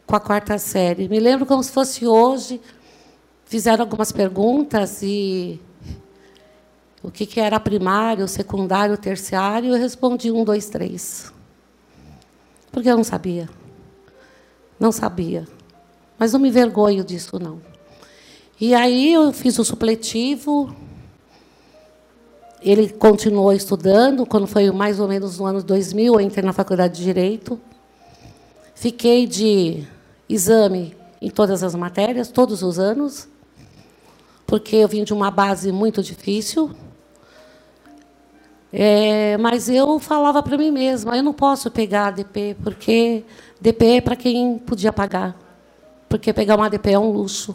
com 0.06 0.16
a 0.16 0.20
quarta 0.20 0.58
série. 0.58 1.08
Me 1.08 1.20
lembro 1.20 1.44
como 1.44 1.62
se 1.62 1.70
fosse 1.70 2.06
hoje, 2.06 2.60
fizeram 3.44 3.84
algumas 3.84 4.12
perguntas 4.12 5.02
e 5.02 5.60
o 7.02 7.10
que, 7.10 7.26
que 7.26 7.40
era 7.40 7.60
primário, 7.60 8.26
secundário, 8.26 8.96
terciário, 8.96 9.74
eu 9.74 9.78
respondi 9.78 10.30
um, 10.30 10.44
dois, 10.44 10.68
três. 10.68 11.32
Porque 12.72 12.90
eu 12.90 12.96
não 12.96 13.04
sabia. 13.04 13.48
Não 14.78 14.92
sabia. 14.92 15.46
Mas 16.18 16.32
não 16.32 16.40
me 16.40 16.50
vergonho 16.50 17.04
disso, 17.04 17.38
não. 17.38 17.60
E 18.60 18.74
aí 18.74 19.12
eu 19.12 19.32
fiz 19.32 19.56
o 19.58 19.64
supletivo. 19.64 20.74
Ele 22.60 22.88
continuou 22.88 23.52
estudando. 23.52 24.26
Quando 24.26 24.48
foi 24.48 24.70
mais 24.72 24.98
ou 24.98 25.06
menos 25.06 25.38
no 25.38 25.46
ano 25.46 25.62
2000, 25.62 26.14
eu 26.14 26.20
entrei 26.20 26.44
na 26.44 26.52
faculdade 26.52 26.96
de 26.98 27.04
Direito. 27.04 27.60
Fiquei 28.74 29.26
de 29.26 29.86
exame 30.28 30.96
em 31.20 31.30
todas 31.30 31.62
as 31.62 31.74
matérias, 31.74 32.28
todos 32.28 32.62
os 32.62 32.78
anos, 32.78 33.28
porque 34.46 34.76
eu 34.76 34.88
vim 34.88 35.04
de 35.04 35.12
uma 35.12 35.30
base 35.30 35.70
muito 35.72 36.02
difícil. 36.02 36.70
É, 38.72 39.36
mas 39.38 39.68
eu 39.68 39.98
falava 39.98 40.42
para 40.42 40.58
mim 40.58 40.70
mesma, 40.70 41.16
eu 41.16 41.22
não 41.22 41.32
posso 41.32 41.70
pegar 41.70 42.08
ADP, 42.08 42.56
porque 42.62 43.24
DP 43.60 43.86
é 43.96 44.00
para 44.00 44.14
quem 44.14 44.58
podia 44.58 44.92
pagar. 44.92 45.36
Porque 46.08 46.32
pegar 46.32 46.56
uma 46.56 46.66
ADP 46.66 46.90
é 46.90 46.98
um 46.98 47.10
luxo. 47.10 47.54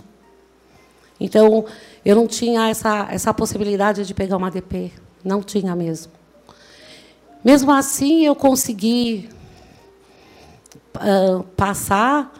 Então, 1.24 1.64
eu 2.04 2.18
não 2.18 2.28
tinha 2.28 2.70
essa, 2.70 3.08
essa 3.10 3.34
possibilidade 3.34 4.06
de 4.06 4.14
pegar 4.14 4.36
uma 4.36 4.48
ADP. 4.48 4.92
Não 5.24 5.42
tinha 5.42 5.74
mesmo. 5.74 6.12
Mesmo 7.42 7.72
assim, 7.72 8.26
eu 8.26 8.36
consegui 8.36 9.30
uh, 10.98 11.42
passar, 11.56 12.34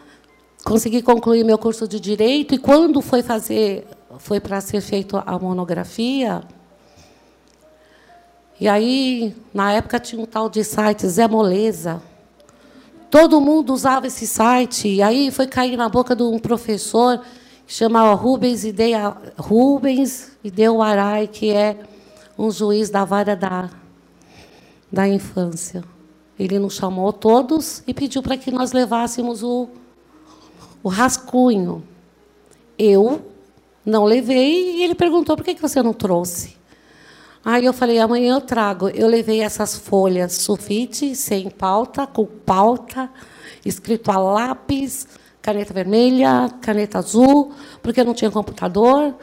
consegui 0.62 1.00
concluir 1.00 1.44
meu 1.44 1.56
curso 1.56 1.88
de 1.88 1.98
Direito, 1.98 2.54
e 2.54 2.58
quando 2.58 3.00
foi 3.00 3.22
fazer, 3.22 3.86
foi 4.18 4.38
para 4.38 4.60
ser 4.60 4.82
feita 4.82 5.22
a 5.24 5.38
monografia, 5.38 6.42
e 8.60 8.68
aí, 8.68 9.34
na 9.52 9.72
época, 9.72 9.98
tinha 9.98 10.22
um 10.22 10.26
tal 10.26 10.50
de 10.50 10.62
site, 10.62 11.08
Zé 11.08 11.26
Moleza. 11.26 12.02
Todo 13.10 13.40
mundo 13.40 13.72
usava 13.72 14.06
esse 14.06 14.26
site. 14.26 14.88
E 14.88 15.02
aí 15.02 15.30
foi 15.30 15.46
cair 15.46 15.76
na 15.76 15.88
boca 15.88 16.14
de 16.14 16.22
um 16.22 16.38
professor 16.38 17.20
que 17.66 17.72
chamava 17.72 18.14
Rubens 18.14 18.64
Ideu, 18.64 19.16
Rubens 19.36 20.32
Ideu 20.42 20.82
Arai, 20.82 21.26
que 21.26 21.50
é 21.50 21.78
um 22.38 22.50
juiz 22.50 22.90
da 22.90 23.04
vara 23.04 23.34
da, 23.34 23.70
da 24.90 25.08
infância. 25.08 25.84
Ele 26.38 26.58
nos 26.58 26.74
chamou 26.74 27.12
todos 27.12 27.82
e 27.86 27.94
pediu 27.94 28.22
para 28.22 28.36
que 28.36 28.50
nós 28.50 28.72
levássemos 28.72 29.42
o, 29.42 29.68
o 30.82 30.88
rascunho. 30.88 31.82
Eu 32.76 33.22
não 33.84 34.04
levei 34.04 34.78
e 34.78 34.82
ele 34.82 34.94
perguntou 34.94 35.36
por 35.36 35.44
que 35.44 35.54
você 35.60 35.82
não 35.82 35.92
trouxe. 35.92 36.56
Aí 37.44 37.66
eu 37.66 37.72
falei, 37.72 37.98
amanhã 37.98 38.36
eu 38.36 38.40
trago. 38.40 38.88
Eu 38.88 39.06
levei 39.06 39.42
essas 39.42 39.76
folhas 39.76 40.32
sulfite, 40.32 41.14
sem 41.14 41.50
pauta, 41.50 42.06
com 42.06 42.24
pauta, 42.24 43.10
escrito 43.64 44.10
a 44.10 44.16
lápis, 44.16 45.06
caneta 45.44 45.74
vermelha, 45.74 46.50
caneta 46.62 46.96
azul, 46.96 47.52
porque 47.82 48.00
eu 48.00 48.04
não 48.06 48.14
tinha 48.14 48.30
computador, 48.30 49.14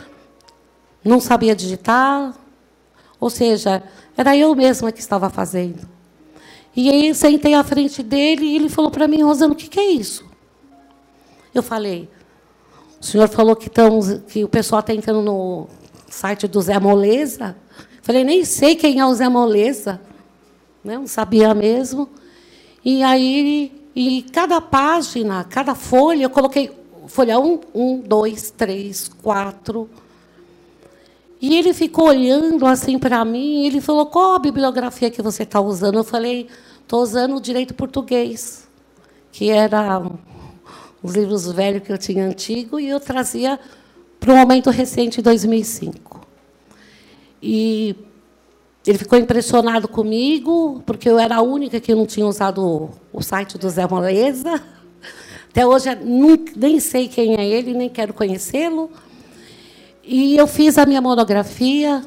não 1.04 1.20
sabia 1.20 1.56
digitar. 1.56 2.36
Ou 3.20 3.28
seja, 3.30 3.82
era 4.16 4.38
eu 4.38 4.54
mesma 4.56 4.92
que 4.92 5.00
estava 5.00 5.32
fazendo. 5.32 5.90
E 6.76 6.92
aí 6.92 7.16
sentei 7.16 7.56
à 7.56 7.64
frente 7.64 8.04
dele 8.04 8.46
e 8.46 8.56
ele 8.56 8.70
falou 8.70 8.92
para 8.92 9.08
mim, 9.08 9.24
Rosana, 9.24 9.54
o 9.54 9.56
que 9.56 9.80
é 9.80 9.92
isso? 9.94 10.24
Eu 11.56 11.64
falei, 11.64 12.08
o 13.00 13.04
senhor 13.04 13.28
falou 13.28 13.56
que, 13.56 13.70
tão, 13.70 14.00
que 14.28 14.44
o 14.44 14.48
pessoal 14.48 14.82
está 14.82 14.94
entrando 14.94 15.24
no 15.24 15.68
site 16.08 16.48
do 16.48 16.62
Zé 16.62 16.80
Moleza 16.80 17.56
Falei, 18.02 18.24
nem 18.24 18.44
sei 18.44 18.76
quem 18.76 19.00
é 19.00 19.06
o 19.06 19.14
Zé 19.14 19.30
Moleza. 19.30 20.02
Né? 20.84 20.98
Não 20.98 21.08
sabia 21.08 21.54
mesmo. 21.54 22.10
E 22.84 23.04
aí, 23.04 23.81
e 23.96 24.24
cada 24.32 24.62
página, 24.62 25.44
cada 25.44 25.76
folha, 25.76 26.24
eu 26.24 26.30
coloquei 26.30 26.72
folha 27.08 27.40
1, 27.40 27.60
1, 27.74 28.02
2, 28.02 28.52
3, 28.52 29.10
4. 29.22 29.90
E 31.42 31.56
ele 31.58 31.74
ficou 31.74 32.08
olhando 32.08 32.66
assim 32.66 32.98
para 32.98 33.26
mim, 33.26 33.64
e 33.64 33.68
ele 33.68 33.82
falou, 33.82 34.06
qual 34.06 34.34
a 34.34 34.40
bibliografia 34.40 35.10
que 35.10 35.22
você 35.22 35.44
está 35.44 35.60
usando? 35.60 35.98
Eu 35.98 36.04
falei, 36.04 36.48
estou 36.82 37.02
usando 37.02 37.36
o 37.36 37.42
direito 37.42 37.74
português, 37.74 38.68
que 39.32 39.50
era 39.50 40.02
os 41.02 41.14
livros 41.14 41.52
velhos 41.52 41.84
que 41.84 41.92
eu 41.92 41.98
tinha 41.98 42.26
antigo, 42.26 42.80
e 42.80 42.88
eu 42.88 43.00
trazia 43.00 43.60
para 44.20 44.34
o 44.34 44.38
momento 44.38 44.70
recente, 44.70 45.22
2005. 45.22 46.22
E 47.42 47.96
ele 48.86 48.98
ficou 48.98 49.18
impressionado 49.18 49.88
comigo, 49.88 50.82
porque 50.86 51.08
eu 51.08 51.20
era 51.20 51.36
a 51.36 51.42
única 51.42 51.80
que 51.80 51.94
não 51.94 52.06
tinha 52.06 52.26
usado 52.26 52.90
o 53.14 53.22
site 53.22 53.58
do 53.58 53.70
Zé 53.70 53.88
Moleza. 53.88 54.62
Até 55.50 55.66
hoje 55.66 55.90
nem 56.56 56.80
sei 56.80 57.08
quem 57.08 57.36
é 57.36 57.46
ele, 57.46 57.74
nem 57.74 57.90
quero 57.90 58.14
conhecê-lo. 58.14 58.90
E 60.04 60.36
eu 60.36 60.48
fiz 60.48 60.78
a 60.78 60.86
minha 60.86 61.02
monografia, 61.02 62.04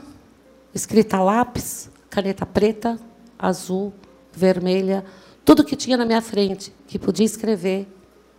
escrita 0.75 1.19
a 1.19 1.23
lápis, 1.23 1.89
caneta 2.11 2.45
preta, 2.45 2.99
azul, 3.39 3.93
vermelha, 4.33 5.05
tudo 5.45 5.63
que 5.63 5.77
tinha 5.77 5.97
na 5.97 6.05
minha 6.05 6.23
frente, 6.23 6.73
que 6.89 6.99
podia 6.99 7.27
escrever, 7.27 7.87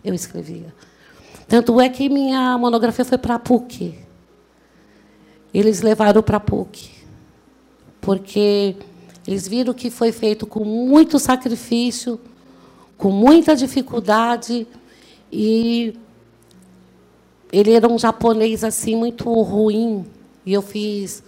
eu 0.04 0.12
escrevia. 0.12 0.74
Tanto 1.48 1.80
é 1.80 1.88
que 1.88 2.08
minha 2.08 2.58
monografia 2.58 3.04
foi 3.04 3.16
para 3.16 3.36
a 3.36 3.38
PUC, 3.38 3.94
eles 5.54 5.80
levaram 5.80 6.22
para 6.22 6.36
a 6.36 6.40
PUC. 6.40 7.05
Porque 8.06 8.76
eles 9.26 9.48
viram 9.48 9.74
que 9.74 9.90
foi 9.90 10.12
feito 10.12 10.46
com 10.46 10.64
muito 10.64 11.18
sacrifício, 11.18 12.20
com 12.96 13.10
muita 13.10 13.56
dificuldade, 13.56 14.64
e 15.32 15.92
ele 17.52 17.72
era 17.72 17.88
um 17.92 17.98
japonês 17.98 18.62
assim 18.62 18.94
muito 18.94 19.28
ruim. 19.42 20.06
E 20.46 20.52
eu 20.52 20.62
fiz 20.62 21.20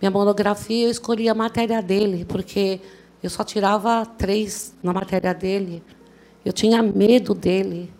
minha 0.00 0.12
monografia, 0.12 0.84
eu 0.84 0.90
escolhi 0.92 1.28
a 1.28 1.34
matéria 1.34 1.82
dele, 1.82 2.24
porque 2.24 2.78
eu 3.20 3.28
só 3.28 3.42
tirava 3.42 4.06
três 4.06 4.72
na 4.80 4.92
matéria 4.92 5.34
dele. 5.34 5.82
Eu 6.44 6.52
tinha 6.52 6.80
medo 6.84 7.34
dele. 7.34 7.92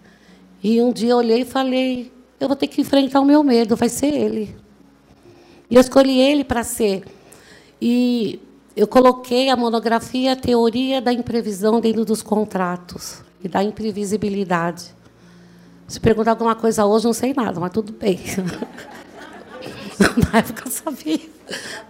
E 0.62 0.81
um 0.81 0.93
dia 0.93 1.11
eu 1.11 1.17
olhei 1.17 1.41
e 1.41 1.45
falei: 1.45 2.12
eu 2.38 2.47
vou 2.47 2.57
ter 2.57 2.69
que 2.69 2.81
enfrentar 2.81 3.21
o 3.21 3.25
meu 3.25 3.43
medo, 3.43 3.75
vai 3.75 3.88
ser 3.88 4.14
ele. 4.14 4.55
E 5.69 5.75
eu 5.75 5.81
escolhi 5.81 6.21
ele 6.21 6.45
para 6.45 6.62
ser. 6.62 7.02
E 7.85 8.39
eu 8.77 8.87
coloquei 8.87 9.51
a 9.51 9.57
monografia 9.57 10.37
Teoria 10.37 11.01
da 11.01 11.12
Imprevisão 11.12 11.81
dentro 11.81 12.05
dos 12.05 12.23
contratos 12.23 13.25
e 13.43 13.49
da 13.49 13.61
imprevisibilidade. 13.65 14.95
Se 15.89 15.99
perguntar 15.99 16.31
alguma 16.31 16.55
coisa 16.55 16.87
hoje, 16.87 17.07
não 17.07 17.12
sei 17.12 17.35
nada, 17.35 17.59
mas 17.59 17.73
tudo 17.73 17.93
bem. 17.93 18.21
na 20.33 20.39
época 20.39 20.62
eu 20.65 20.71
sabia. 20.71 21.21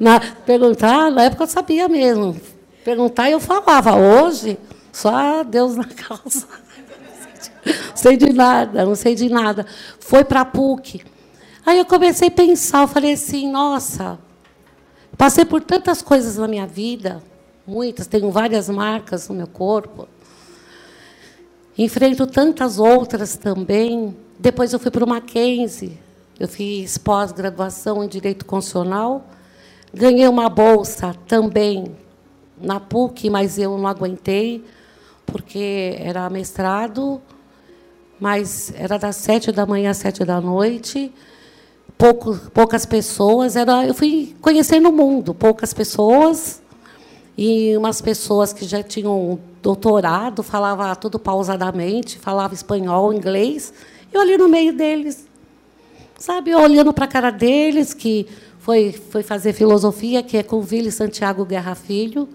Na, 0.00 0.18
perguntar, 0.18 1.10
na 1.10 1.24
época 1.24 1.42
eu 1.42 1.46
sabia 1.46 1.86
mesmo. 1.90 2.40
Perguntar 2.82 3.30
eu 3.30 3.38
falava. 3.38 3.94
Hoje, 3.94 4.56
só 4.90 5.44
Deus 5.44 5.76
na 5.76 5.84
causa. 5.84 6.48
Não 7.66 7.96
sei 7.96 8.16
de 8.16 8.32
nada, 8.32 8.86
não 8.86 8.94
sei 8.94 9.14
de 9.14 9.28
nada. 9.28 9.66
Foi 10.00 10.24
para 10.24 10.40
a 10.40 10.46
PUC. 10.46 11.04
Aí 11.66 11.76
eu 11.76 11.84
comecei 11.84 12.28
a 12.28 12.30
pensar, 12.30 12.80
eu 12.80 12.88
falei 12.88 13.12
assim, 13.12 13.52
nossa, 13.52 14.18
passei 15.16 15.44
por 15.44 15.60
tantas 15.60 16.02
coisas 16.02 16.36
na 16.36 16.48
minha 16.48 16.66
vida, 16.66 17.22
muitas, 17.66 18.06
tenho 18.06 18.30
várias 18.30 18.68
marcas 18.68 19.28
no 19.28 19.34
meu 19.34 19.46
corpo. 19.46 20.08
Enfrento 21.76 22.26
tantas 22.26 22.78
outras 22.78 23.36
também. 23.36 24.16
Depois 24.38 24.72
eu 24.72 24.78
fui 24.78 24.90
para 24.90 25.04
o 25.04 25.08
Mackenzie, 25.08 25.98
eu 26.38 26.48
fiz 26.48 26.98
pós-graduação 26.98 28.02
em 28.02 28.08
Direito 28.08 28.44
Constitucional, 28.44 29.24
ganhei 29.94 30.26
uma 30.26 30.48
bolsa 30.48 31.14
também 31.26 31.96
na 32.60 32.80
PUC, 32.80 33.30
mas 33.30 33.58
eu 33.58 33.76
não 33.78 33.86
aguentei, 33.86 34.64
porque 35.24 35.96
era 35.98 36.28
mestrado, 36.28 37.20
mas 38.18 38.72
era 38.76 38.98
das 38.98 39.16
sete 39.16 39.50
da 39.52 39.64
manhã 39.64 39.90
às 39.90 39.98
sete 39.98 40.24
da 40.24 40.40
noite, 40.40 41.12
pouco, 41.96 42.36
poucas 42.52 42.84
pessoas, 42.84 43.56
era, 43.56 43.86
eu 43.86 43.94
fui 43.94 44.34
conhecendo 44.40 44.88
o 44.88 44.92
mundo, 44.92 45.32
poucas 45.32 45.72
pessoas, 45.72 46.60
e 47.36 47.76
umas 47.76 48.00
pessoas 48.00 48.52
que 48.52 48.64
já 48.64 48.82
tinham 48.82 49.38
doutorado, 49.62 50.42
falava 50.42 50.94
tudo 50.96 51.18
pausadamente, 51.18 52.18
falava 52.18 52.54
espanhol, 52.54 53.12
inglês, 53.12 53.72
eu 54.12 54.20
ali 54.20 54.36
no 54.36 54.48
meio 54.48 54.76
deles, 54.76 55.26
sabe, 56.18 56.54
olhando 56.54 56.92
para 56.92 57.04
a 57.04 57.08
cara 57.08 57.30
deles, 57.30 57.94
que 57.94 58.26
foi, 58.58 58.92
foi 58.92 59.22
fazer 59.22 59.52
filosofia, 59.52 60.22
que 60.22 60.36
é 60.36 60.42
com 60.42 60.60
Vili 60.60 60.92
Santiago 60.92 61.44
Guerra 61.44 61.74
Filho, 61.74 62.28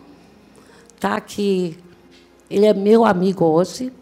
tá? 1.00 1.22
que 1.22 1.78
ele 2.50 2.66
é 2.66 2.74
meu 2.74 3.06
amigo 3.06 3.46
hoje, 3.46 3.94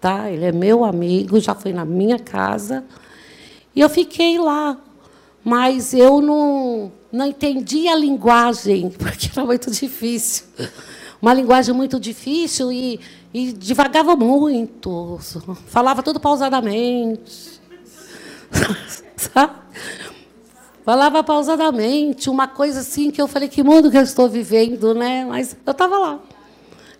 tá? 0.00 0.30
ele 0.30 0.44
é 0.44 0.52
meu 0.52 0.84
amigo, 0.84 1.40
já 1.40 1.54
foi 1.54 1.72
na 1.72 1.84
minha 1.84 2.18
casa, 2.18 2.84
e 3.74 3.80
eu 3.80 3.88
fiquei 3.88 4.38
lá, 4.38 4.76
mas 5.44 5.94
eu 5.94 6.20
não, 6.20 6.92
não 7.10 7.26
entendi 7.26 7.88
a 7.88 7.96
linguagem, 7.96 8.90
porque 8.98 9.30
era 9.34 9.44
muito 9.44 9.70
difícil. 9.70 10.46
Uma 11.20 11.32
linguagem 11.32 11.74
muito 11.74 12.00
difícil 12.00 12.72
e, 12.72 12.98
e 13.32 13.52
divagava 13.52 14.16
muito, 14.16 15.18
falava 15.66 16.02
tudo 16.02 16.18
pausadamente. 16.18 17.60
Falava 20.84 21.22
pausadamente, 21.22 22.28
uma 22.28 22.48
coisa 22.48 22.80
assim 22.80 23.12
que 23.12 23.22
eu 23.22 23.28
falei, 23.28 23.48
que 23.48 23.62
mundo 23.62 23.88
que 23.88 23.96
eu 23.96 24.02
estou 24.02 24.28
vivendo, 24.28 24.92
né? 24.92 25.24
Mas 25.24 25.56
eu 25.64 25.70
estava 25.70 25.96
lá. 25.96 26.20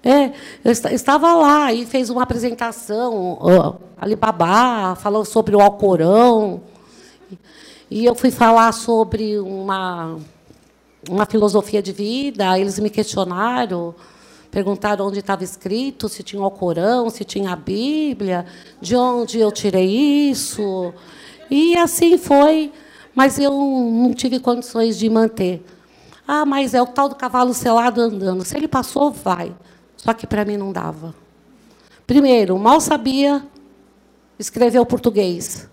É, 0.04 0.32
eu 0.64 0.72
estava 0.72 1.32
lá 1.34 1.72
e 1.72 1.86
fez 1.86 2.10
uma 2.10 2.24
apresentação, 2.24 3.78
Alibaba, 3.96 4.96
falou 4.96 5.24
sobre 5.24 5.54
o 5.54 5.60
Alcorão. 5.60 6.60
E 7.88 8.04
eu 8.04 8.14
fui 8.14 8.32
falar 8.32 8.72
sobre 8.72 9.38
uma, 9.38 10.18
uma 11.08 11.24
filosofia 11.24 11.80
de 11.80 11.92
vida, 11.92 12.58
eles 12.58 12.80
me 12.80 12.90
questionaram, 12.90 13.94
perguntaram 14.50 15.06
onde 15.06 15.20
estava 15.20 15.44
escrito, 15.44 16.08
se 16.08 16.24
tinha 16.24 16.42
o 16.42 16.44
Alcorão, 16.44 17.08
se 17.08 17.24
tinha 17.24 17.52
a 17.52 17.56
Bíblia, 17.56 18.44
de 18.80 18.96
onde 18.96 19.38
eu 19.38 19.52
tirei 19.52 19.86
isso. 20.30 20.92
E 21.48 21.76
assim 21.76 22.18
foi, 22.18 22.72
mas 23.14 23.38
eu 23.38 23.52
não 23.52 24.12
tive 24.14 24.40
condições 24.40 24.98
de 24.98 25.08
manter. 25.08 25.64
Ah, 26.26 26.44
mas 26.44 26.74
é 26.74 26.82
o 26.82 26.86
tal 26.86 27.08
do 27.08 27.14
cavalo 27.14 27.54
selado 27.54 28.00
andando. 28.00 28.44
Se 28.44 28.56
ele 28.56 28.66
passou, 28.66 29.12
vai. 29.12 29.54
Só 30.02 30.12
que 30.12 30.26
para 30.26 30.44
mim 30.44 30.56
não 30.56 30.72
dava. 30.72 31.14
Primeiro, 32.06 32.58
mal 32.58 32.80
sabia 32.80 33.42
escrever 34.38 34.80
o 34.80 34.86
português. 34.86 35.68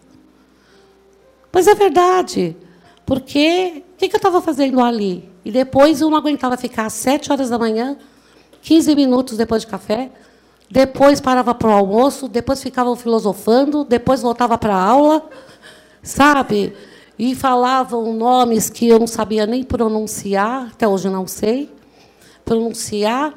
Pois 1.51 1.67
é 1.67 1.73
verdade. 1.73 2.55
Porque 3.05 3.83
o 3.93 3.97
que, 3.97 4.07
que 4.07 4.15
eu 4.15 4.19
estava 4.19 4.39
fazendo 4.41 4.79
ali? 4.79 5.27
E 5.43 5.51
depois 5.51 5.99
eu 5.99 6.09
não 6.09 6.17
aguentava 6.17 6.55
ficar 6.55 6.85
às 6.85 6.93
sete 6.93 7.31
horas 7.31 7.49
da 7.49 7.57
manhã, 7.57 7.97
15 8.61 8.95
minutos 8.95 9.35
depois 9.35 9.63
de 9.63 9.67
café, 9.67 10.11
depois 10.69 11.19
parava 11.19 11.55
para 11.55 11.69
o 11.69 11.71
almoço, 11.71 12.27
depois 12.27 12.61
ficava 12.61 12.95
filosofando, 12.95 13.83
depois 13.83 14.21
voltava 14.21 14.57
para 14.57 14.75
a 14.75 14.83
aula 14.83 15.27
sabe? 16.01 16.73
E 17.17 17.35
falavam 17.35 18.13
nomes 18.13 18.69
que 18.69 18.87
eu 18.87 18.99
não 18.99 19.07
sabia 19.07 19.45
nem 19.45 19.63
pronunciar, 19.63 20.69
até 20.71 20.87
hoje 20.87 21.09
não 21.09 21.27
sei 21.27 21.69
pronunciar. 22.45 23.33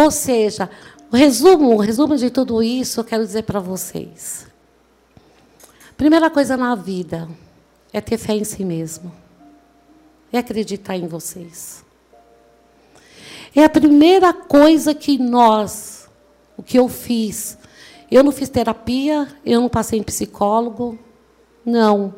Ou 0.00 0.10
seja, 0.10 0.70
o 1.12 1.16
resumo, 1.16 1.74
o 1.74 1.78
resumo 1.78 2.16
de 2.16 2.30
tudo 2.30 2.62
isso, 2.62 3.00
eu 3.00 3.04
quero 3.04 3.22
dizer 3.22 3.42
para 3.42 3.60
vocês. 3.60 4.46
Primeira 5.94 6.30
coisa 6.30 6.56
na 6.56 6.74
vida 6.74 7.28
é 7.92 8.00
ter 8.00 8.16
fé 8.16 8.32
em 8.32 8.44
si 8.44 8.64
mesmo. 8.64 9.12
É 10.32 10.38
acreditar 10.38 10.96
em 10.96 11.06
vocês. 11.06 11.84
É 13.54 13.62
a 13.62 13.68
primeira 13.68 14.32
coisa 14.32 14.94
que 14.94 15.18
nós, 15.18 16.08
o 16.56 16.62
que 16.62 16.78
eu 16.78 16.88
fiz. 16.88 17.58
Eu 18.10 18.24
não 18.24 18.32
fiz 18.32 18.48
terapia, 18.48 19.28
eu 19.44 19.60
não 19.60 19.68
passei 19.68 19.98
em 19.98 20.02
psicólogo, 20.02 20.98
não. 21.62 22.14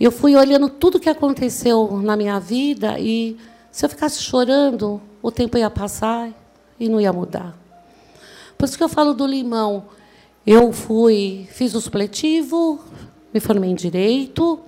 Eu 0.00 0.10
fui 0.10 0.34
olhando 0.34 0.68
tudo 0.68 0.98
que 0.98 1.08
aconteceu 1.08 2.00
na 2.02 2.16
minha 2.16 2.40
vida 2.40 2.98
e 2.98 3.36
se 3.70 3.84
eu 3.84 3.88
ficasse 3.88 4.20
chorando, 4.20 5.00
o 5.22 5.30
tempo 5.30 5.56
ia 5.56 5.70
passar 5.70 6.32
e 6.78 6.88
não 6.88 7.00
ia 7.00 7.12
mudar. 7.12 7.56
Por 8.56 8.64
isso 8.64 8.76
que 8.76 8.84
eu 8.84 8.88
falo 8.88 9.14
do 9.14 9.26
limão. 9.26 9.84
Eu 10.46 10.72
fui, 10.72 11.48
fiz 11.52 11.74
o 11.74 11.80
supletivo, 11.80 12.80
me 13.32 13.40
formei 13.40 13.70
em 13.70 13.74
direito, 13.74 14.58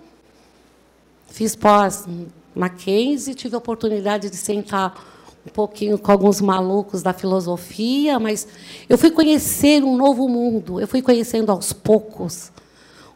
fiz 1.29 1.57
pós 1.57 2.07
Mackenzie, 2.55 3.35
tive 3.35 3.55
a 3.55 3.59
oportunidade 3.59 4.29
de 4.29 4.37
sentar 4.37 5.07
um 5.47 5.51
pouquinho 5.51 5.99
com 5.99 6.13
alguns 6.13 6.41
malucos 6.41 7.03
da 7.03 7.13
filosofia, 7.13 8.19
mas 8.19 8.47
eu 8.89 8.99
fui 8.99 9.11
conhecer 9.11 9.83
um 9.83 9.97
novo 9.97 10.29
mundo, 10.29 10.79
eu 10.79 10.87
fui 10.87 11.01
conhecendo 11.01 11.51
aos 11.51 11.73
poucos 11.73 12.53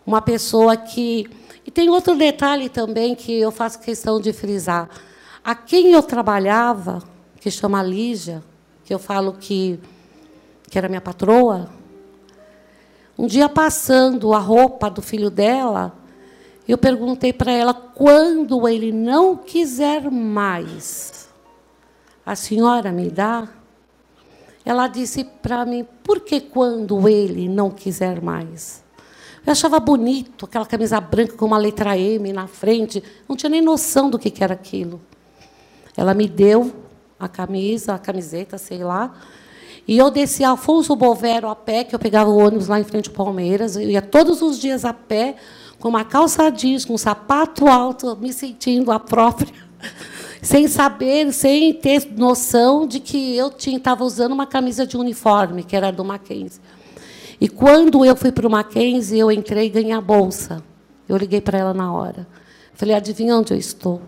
uma 0.06 0.20
pessoa 0.20 0.76
que. 0.76 1.28
E 1.66 1.70
tem 1.70 1.88
outro 1.88 2.16
detalhe 2.16 2.68
também 2.68 3.14
que 3.14 3.32
eu 3.32 3.50
faço 3.50 3.78
questão 3.80 4.20
de 4.20 4.32
frisar. 4.32 4.88
A 5.42 5.54
quem 5.54 5.92
eu 5.92 6.02
trabalhava, 6.02 7.02
que 7.40 7.50
chama 7.50 7.82
Lígia, 7.82 8.42
que 8.84 8.92
eu 8.92 8.98
falo 8.98 9.32
que, 9.32 9.80
que 10.68 10.76
era 10.76 10.88
minha 10.88 11.00
patroa, 11.00 11.68
um 13.16 13.26
dia 13.26 13.48
passando 13.48 14.34
a 14.34 14.38
roupa 14.38 14.90
do 14.90 15.00
filho 15.00 15.30
dela, 15.30 15.96
eu 16.66 16.76
perguntei 16.76 17.32
para 17.32 17.52
ela 17.52 17.72
quando 17.72 18.66
ele 18.68 18.90
não 18.90 19.36
quiser 19.36 20.10
mais, 20.10 21.28
a 22.24 22.34
senhora 22.34 22.90
me 22.90 23.10
dá? 23.10 23.48
Ela 24.64 24.88
disse 24.88 25.24
para 25.24 25.64
mim, 25.66 25.86
por 26.02 26.20
que 26.20 26.40
quando 26.40 27.06
ele 27.06 27.48
não 27.48 27.70
quiser 27.70 28.22
mais? 28.22 28.82
Eu 29.46 29.52
achava 29.52 29.78
bonito 29.78 30.46
aquela 30.46 30.64
camisa 30.64 30.98
branca 30.98 31.36
com 31.36 31.44
uma 31.44 31.58
letra 31.58 31.98
M 31.98 32.32
na 32.32 32.46
frente. 32.46 33.02
Não 33.28 33.36
tinha 33.36 33.50
nem 33.50 33.60
noção 33.60 34.08
do 34.08 34.18
que 34.18 34.42
era 34.42 34.54
aquilo. 34.54 35.02
Ela 35.94 36.14
me 36.14 36.26
deu 36.26 36.83
a 37.18 37.28
camisa, 37.28 37.94
a 37.94 37.98
camiseta, 37.98 38.58
sei 38.58 38.84
lá. 38.84 39.14
E 39.86 39.98
eu 39.98 40.10
desci 40.10 40.42
Afonso 40.42 40.96
Bovero 40.96 41.48
a 41.48 41.54
pé, 41.54 41.84
que 41.84 41.94
eu 41.94 41.98
pegava 41.98 42.30
o 42.30 42.38
ônibus 42.38 42.68
lá 42.68 42.80
em 42.80 42.84
frente 42.84 43.08
ao 43.08 43.14
Palmeiras. 43.14 43.76
Eu 43.76 43.90
ia 43.90 44.00
todos 44.00 44.40
os 44.40 44.58
dias 44.58 44.84
a 44.84 44.94
pé, 44.94 45.36
com 45.78 45.88
uma 45.88 46.04
calça 46.04 46.50
jeans, 46.50 46.84
com 46.84 46.94
um 46.94 46.98
sapato 46.98 47.68
alto, 47.68 48.16
me 48.16 48.32
sentindo 48.32 48.90
a 48.90 48.98
própria, 48.98 49.52
sem 50.40 50.66
saber, 50.66 51.32
sem 51.32 51.74
ter 51.74 52.10
noção 52.16 52.86
de 52.86 52.98
que 52.98 53.36
eu 53.36 53.52
estava 53.58 54.04
usando 54.04 54.32
uma 54.32 54.46
camisa 54.46 54.86
de 54.86 54.96
uniforme, 54.96 55.62
que 55.62 55.76
era 55.76 55.90
do 55.90 56.04
Mackenzie. 56.04 56.60
E 57.38 57.48
quando 57.48 58.04
eu 58.04 58.16
fui 58.16 58.32
para 58.32 58.46
o 58.46 58.50
Mackenzie, 58.50 59.18
eu 59.18 59.30
entrei 59.30 59.66
e 59.66 59.68
ganhei 59.68 59.92
a 59.92 60.00
bolsa. 60.00 60.62
Eu 61.06 61.18
liguei 61.18 61.40
para 61.42 61.58
ela 61.58 61.74
na 61.74 61.92
hora. 61.92 62.26
Falei, 62.72 62.94
adivinha 62.94 63.36
onde 63.36 63.52
eu 63.52 63.58
estou? 63.58 64.00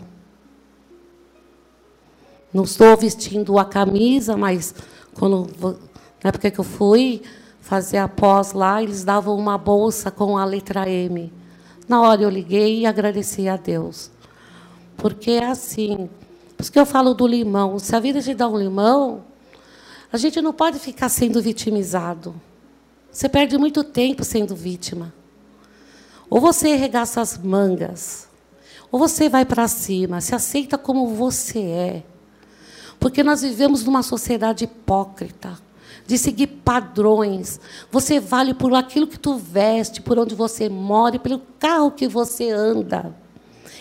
Não 2.53 2.63
estou 2.63 2.95
vestindo 2.95 3.57
a 3.59 3.65
camisa, 3.65 4.37
mas 4.37 4.73
quando, 5.13 5.49
na 6.23 6.29
época 6.29 6.49
que 6.49 6.59
eu 6.59 6.63
fui 6.63 7.21
fazer 7.61 7.97
a 7.97 8.07
pós 8.07 8.53
lá, 8.53 8.81
eles 8.81 9.03
davam 9.03 9.35
uma 9.35 9.57
bolsa 9.57 10.09
com 10.09 10.37
a 10.37 10.45
letra 10.45 10.89
M. 10.89 11.31
Na 11.87 12.01
hora 12.01 12.21
eu 12.21 12.29
liguei 12.29 12.79
e 12.79 12.85
agradeci 12.85 13.47
a 13.47 13.57
Deus. 13.57 14.09
Porque 14.95 15.31
é 15.31 15.45
assim. 15.45 16.09
Por 16.55 16.63
isso 16.63 16.71
que 16.71 16.79
eu 16.79 16.85
falo 16.85 17.13
do 17.13 17.27
limão. 17.27 17.77
Se 17.77 17.95
a 17.95 17.99
vida 17.99 18.21
te 18.21 18.33
dá 18.33 18.47
um 18.47 18.57
limão, 18.57 19.23
a 20.11 20.17
gente 20.17 20.41
não 20.41 20.53
pode 20.53 20.79
ficar 20.79 21.09
sendo 21.09 21.41
vitimizado. 21.41 22.33
Você 23.11 23.27
perde 23.27 23.57
muito 23.57 23.83
tempo 23.83 24.23
sendo 24.23 24.55
vítima. 24.55 25.13
Ou 26.29 26.41
você 26.41 26.75
regaça 26.75 27.21
as 27.21 27.37
mangas, 27.37 28.27
ou 28.91 28.99
você 28.99 29.29
vai 29.29 29.45
para 29.45 29.67
cima, 29.67 30.19
se 30.19 30.35
aceita 30.35 30.77
como 30.77 31.07
você 31.07 31.59
é. 31.59 32.03
Porque 32.99 33.23
nós 33.23 33.41
vivemos 33.41 33.83
numa 33.83 34.03
sociedade 34.03 34.63
hipócrita, 34.63 35.57
de 36.05 36.17
seguir 36.17 36.47
padrões. 36.47 37.59
Você 37.91 38.19
vale 38.19 38.53
por 38.53 38.73
aquilo 38.73 39.07
que 39.07 39.19
tu 39.19 39.35
veste, 39.35 40.01
por 40.01 40.17
onde 40.17 40.33
você 40.35 40.69
mora, 40.69 41.19
pelo 41.19 41.41
carro 41.59 41.91
que 41.91 42.07
você 42.07 42.49
anda. 42.49 43.13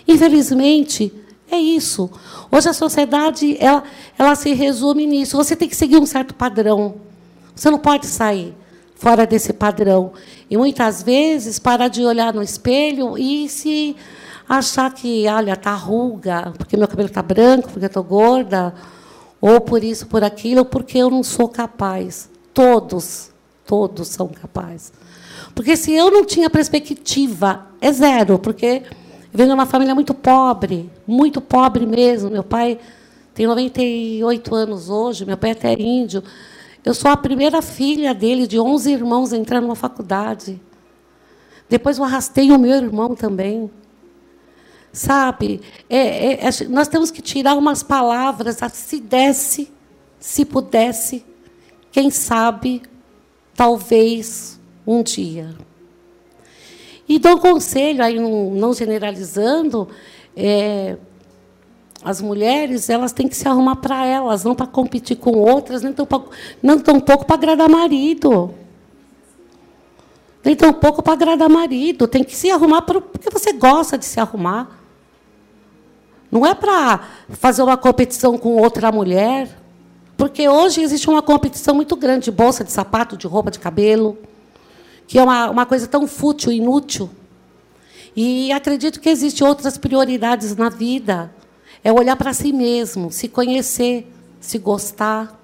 Infelizmente, 0.07 1.13
é 1.51 1.57
isso. 1.57 2.11
Hoje 2.51 2.69
a 2.69 2.73
sociedade 2.73 3.57
ela, 3.61 3.85
ela 4.19 4.35
se 4.35 4.53
resume 4.53 5.07
nisso. 5.07 5.37
Você 5.37 5.55
tem 5.55 5.69
que 5.69 5.77
seguir 5.77 5.99
um 5.99 6.07
certo 6.07 6.35
padrão. 6.35 6.97
Você 7.55 7.71
não 7.71 7.79
pode 7.79 8.07
sair 8.07 8.55
fora 8.97 9.27
desse 9.27 9.53
padrão. 9.53 10.13
E 10.51 10.57
muitas 10.57 11.03
vezes 11.03 11.59
parar 11.59 11.89
de 11.89 12.05
olhar 12.05 12.35
no 12.35 12.43
espelho 12.43 13.17
e 13.17 13.49
se 13.49 13.97
achar 14.49 14.93
que, 14.93 15.27
olha, 15.29 15.53
está 15.53 15.75
ruga, 15.75 16.53
porque 16.57 16.77
meu 16.77 16.89
cabelo 16.89 17.09
está 17.09 17.23
branco, 17.23 17.69
porque 17.69 17.85
eu 17.85 17.89
estou 17.89 18.05
gorda, 18.05 18.75
ou 19.49 19.61
por 19.61 19.85
isso, 19.85 20.09
por 20.09 20.25
aquilo, 20.25 20.59
ou 20.59 20.65
porque 20.65 20.99
eu 20.99 21.09
não 21.09 21.23
sou 21.23 21.49
capaz. 21.49 22.29
Todos, 22.53 23.31
todos 23.65 24.09
são 24.09 24.27
capazes. 24.27 24.93
Porque 25.55 25.77
se 25.77 25.93
eu 25.93 26.11
não 26.11 26.25
tinha 26.25 26.51
perspectiva, 26.51 27.65
é 27.81 27.93
zero, 27.93 28.41
porque 28.41 28.83
eu 28.85 29.31
venho 29.33 29.51
de 29.51 29.55
uma 29.55 29.65
família 29.65 29.95
muito 29.95 30.13
pobre, 30.13 30.91
muito 31.07 31.41
pobre 31.41 31.87
mesmo. 31.87 32.29
Meu 32.29 32.43
pai 32.43 32.77
tem 33.35 33.47
98 33.47 34.53
anos 34.53 34.91
hoje, 34.91 35.25
meu 35.25 35.37
pai 35.37 35.51
é 35.51 35.53
até 35.53 35.73
índio. 35.75 36.25
Eu 36.85 36.93
sou 36.93 37.09
a 37.09 37.17
primeira 37.17 37.63
filha 37.63 38.13
dele, 38.13 38.49
de 38.49 38.59
11 38.59 38.93
irmãos, 38.93 39.33
a 39.33 39.37
entrar 39.37 39.61
numa 39.61 39.77
faculdade. 39.77 40.61
Depois 41.69 41.99
eu 41.99 42.05
arrastei 42.05 42.51
o 42.51 42.59
meu 42.59 42.75
irmão 42.75 43.15
também. 43.15 43.71
Sabe? 44.97 45.61
É, 45.91 45.99
é, 45.99 46.33
é, 46.49 46.69
nós 46.71 46.89
temos 46.89 47.11
que 47.11 47.21
tirar 47.21 47.55
umas 47.55 47.83
palavras, 47.83 48.57
se 48.73 48.99
desse, 48.99 49.71
se 50.19 50.43
pudesse, 50.43 51.23
quem 51.93 52.11
sabe, 52.11 52.81
talvez 53.55 54.59
um 54.87 55.03
dia. 55.03 55.55
E 57.07 57.19
dou 57.19 57.35
um 57.35 57.39
conselho, 57.39 58.03
aí 58.03 58.19
não, 58.19 58.55
não 58.55 58.73
generalizando, 58.73 59.87
é, 60.35 60.97
as 62.03 62.23
mulheres 62.23 62.89
elas 62.89 63.13
têm 63.13 63.29
que 63.29 63.37
se 63.37 63.47
arrumar 63.47 63.77
para 63.77 64.07
elas, 64.07 64.45
não 64.45 64.55
para 64.55 64.67
competir 64.67 65.19
com 65.19 65.33
outras, 65.33 65.83
nem 65.83 65.93
tão, 65.93 66.09
não 66.63 66.79
tão 66.79 66.99
pouco 66.99 67.27
para 67.27 67.37
agradar 67.37 67.69
marido. 67.69 68.55
Nem 70.43 70.57
tão 70.57 70.73
pouco 70.73 71.03
para 71.03 71.13
agradar 71.13 71.51
marido. 71.51 72.09
Tem 72.09 72.25
que 72.25 72.35
se 72.35 72.51
arrumar 72.51 72.81
porque 72.81 73.29
você 73.31 73.53
gosta 73.53 73.99
de 73.99 74.07
se 74.07 74.19
arrumar. 74.19 74.76
Não 76.37 76.45
é 76.45 76.55
para 76.55 77.01
fazer 77.31 77.63
uma 77.63 77.79
competição 77.79 78.37
com 78.37 78.57
outra 78.57 78.93
mulher, 78.93 79.49
porque 80.19 80.47
hoje 80.47 80.83
existe 80.83 81.09
uma 81.09 81.23
competição 81.23 81.75
muito 81.75 81.97
grande 81.97 82.27
de 82.27 82.31
bolsa, 82.31 82.63
de 82.63 82.71
sapato, 82.71 83.17
de 83.17 83.27
roupa, 83.27 83.51
de 83.51 83.59
cabelo, 83.59 84.19
que 85.07 85.19
é 85.19 85.23
uma, 85.23 85.49
uma 85.49 85.65
coisa 85.65 85.87
tão 85.87 86.07
fútil, 86.07 86.53
inútil. 86.53 87.09
E 88.15 88.53
acredito 88.53 89.01
que 89.01 89.09
existem 89.09 89.49
outras 89.49 89.79
prioridades 89.79 90.55
na 90.55 90.69
vida. 90.69 91.35
É 91.83 91.91
olhar 91.91 92.17
para 92.17 92.35
si 92.35 92.53
mesmo, 92.53 93.11
se 93.11 93.29
conhecer, 93.29 94.07
se 94.39 94.59
gostar. 94.59 95.41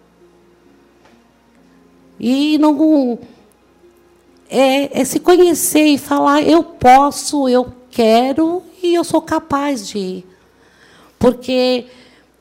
E 2.20 2.59
não 2.59 3.18
é, 4.50 5.00
é 5.00 5.05
se 5.07 5.18
conhecer 5.20 5.87
e 5.87 5.96
falar: 5.96 6.42
eu 6.42 6.62
posso, 6.62 7.48
eu 7.48 7.72
quero 7.90 8.62
e 8.83 8.94
eu 8.94 9.02
sou 9.02 9.22
capaz 9.22 9.88
de. 9.88 10.31
Porque 11.22 11.85